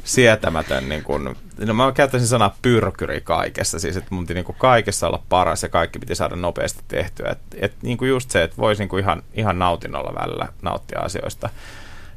sietämätön, 0.06 0.88
niin 0.88 1.02
kuin, 1.02 1.36
no 1.58 1.74
mä 1.74 1.92
käyttäisin 1.92 2.28
sanaa 2.28 2.56
pyrkyri 2.62 3.20
kaikessa, 3.20 3.78
siis 3.78 3.96
että 3.96 4.14
mun 4.14 4.24
piti 4.24 4.34
niin 4.34 4.44
kuin 4.44 4.56
kaikessa 4.58 5.06
olla 5.06 5.22
paras 5.28 5.62
ja 5.62 5.68
kaikki 5.68 5.98
piti 5.98 6.14
saada 6.14 6.36
nopeasti 6.36 6.82
tehtyä. 6.88 7.30
Et, 7.30 7.38
et 7.54 7.72
niin 7.82 7.98
kuin 7.98 8.08
just 8.08 8.30
se, 8.30 8.42
että 8.42 8.56
voisi 8.56 8.82
niin 8.82 8.88
kuin 8.88 9.02
ihan, 9.02 9.22
ihan 9.34 9.58
nautinnolla 9.58 10.20
välillä 10.20 10.48
nauttia 10.62 11.00
asioista. 11.00 11.48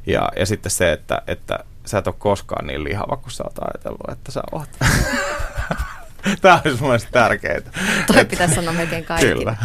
Ja, 0.06 0.28
ja 0.36 0.46
sitten 0.46 0.70
se, 0.70 0.92
että, 0.92 1.22
että 1.26 1.58
sä 1.86 1.98
et 1.98 2.06
ole 2.06 2.14
koskaan 2.18 2.66
niin 2.66 2.84
lihava 2.84 3.16
kuin 3.16 3.32
sä 3.32 3.44
oot 3.44 3.58
ajatellut, 3.58 4.10
että 4.12 4.32
sä 4.32 4.42
oot. 4.52 4.68
Tämä 6.40 6.60
olisi 6.64 6.80
mun 6.80 6.88
mielestä 6.88 7.10
tärkeää. 7.12 7.60
Toi 8.06 8.24
pitäisi 8.24 8.54
sanoa 8.54 8.72
melkein 8.72 9.04
kaikille. 9.04 9.34
Kyllä. 9.34 9.56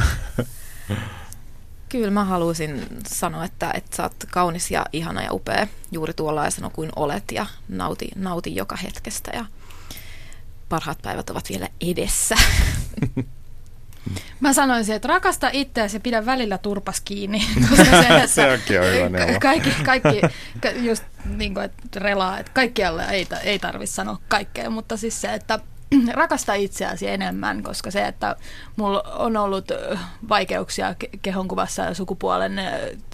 Kyllä 1.96 2.12
mä 2.12 2.26
haluaisin 2.26 2.88
sanoa, 3.08 3.46
että, 3.46 3.72
että 3.74 3.96
sä 3.96 4.04
oot 4.04 4.16
kaunis 4.32 4.72
ja 4.72 4.86
ihana 4.94 5.24
ja 5.24 5.34
upea 5.34 5.68
juuri 5.92 6.14
tuollaisena 6.14 6.70
kuin 6.70 6.90
olet 6.96 7.24
ja 7.32 7.46
nauti, 7.70 8.08
nauti 8.16 8.56
joka 8.56 8.76
hetkestä 8.76 9.32
ja 9.34 9.46
parhaat 10.70 11.02
päivät 11.02 11.30
ovat 11.30 11.50
vielä 11.50 11.68
edessä. 11.82 12.36
Mä 14.40 14.54
sanoisin, 14.54 14.96
että 14.96 15.08
rakasta 15.08 15.50
itseäsi 15.54 15.96
ja 15.96 16.00
pidä 16.00 16.26
välillä 16.26 16.58
turpas 16.58 17.02
kiinni. 17.02 17.48
Koska 17.70 17.86
se, 17.86 18.28
se 18.28 18.52
onkin 18.52 18.82
on 18.82 18.88
hyvä 18.94 19.10
neuvo. 19.10 19.40
Kaikki, 19.40 19.70
kaikki 19.86 20.22
just 20.76 21.04
niin 21.26 21.54
kuin, 21.54 21.64
että 21.66 22.00
relaa, 22.00 22.40
että 22.40 22.52
kaikkialle 22.54 23.06
ei, 23.10 23.28
ei 23.44 23.60
tarvitse 23.60 23.94
sanoa 23.94 24.20
kaikkea, 24.28 24.70
mutta 24.70 24.98
siis 24.98 25.22
se, 25.22 25.34
että 25.34 25.60
rakasta 26.14 26.54
itseäsi 26.54 27.08
enemmän, 27.08 27.64
koska 27.64 27.92
se, 27.92 28.08
että 28.08 28.36
mulla 28.76 29.02
on 29.02 29.38
ollut 29.38 29.66
vaikeuksia 30.30 30.96
ke- 31.04 31.20
kehonkuvassa 31.22 31.82
ja 31.82 31.94
sukupuolen, 31.94 32.62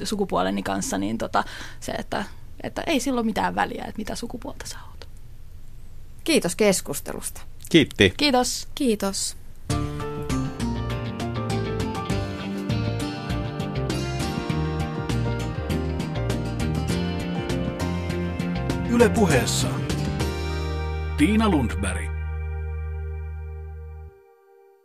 sukupuoleni 0.03 0.63
kanssa, 0.63 0.97
niin 0.97 1.17
tota, 1.17 1.43
se, 1.79 1.91
että, 1.91 2.25
että 2.63 2.83
ei 2.85 2.99
silloin 2.99 3.25
mitään 3.25 3.55
väliä, 3.55 3.83
että 3.83 3.97
mitä 3.97 4.15
sukupuolta 4.15 4.67
sä 4.67 4.77
oot. 4.89 5.07
Kiitos 6.23 6.55
keskustelusta. 6.55 7.41
Kiitti. 7.69 8.13
Kiitos. 8.17 8.67
Kiitos. 8.75 9.37
Yle 18.89 19.09
puheessa 19.09 19.67
Tiina 21.17 21.49
Lundberg. 21.49 22.10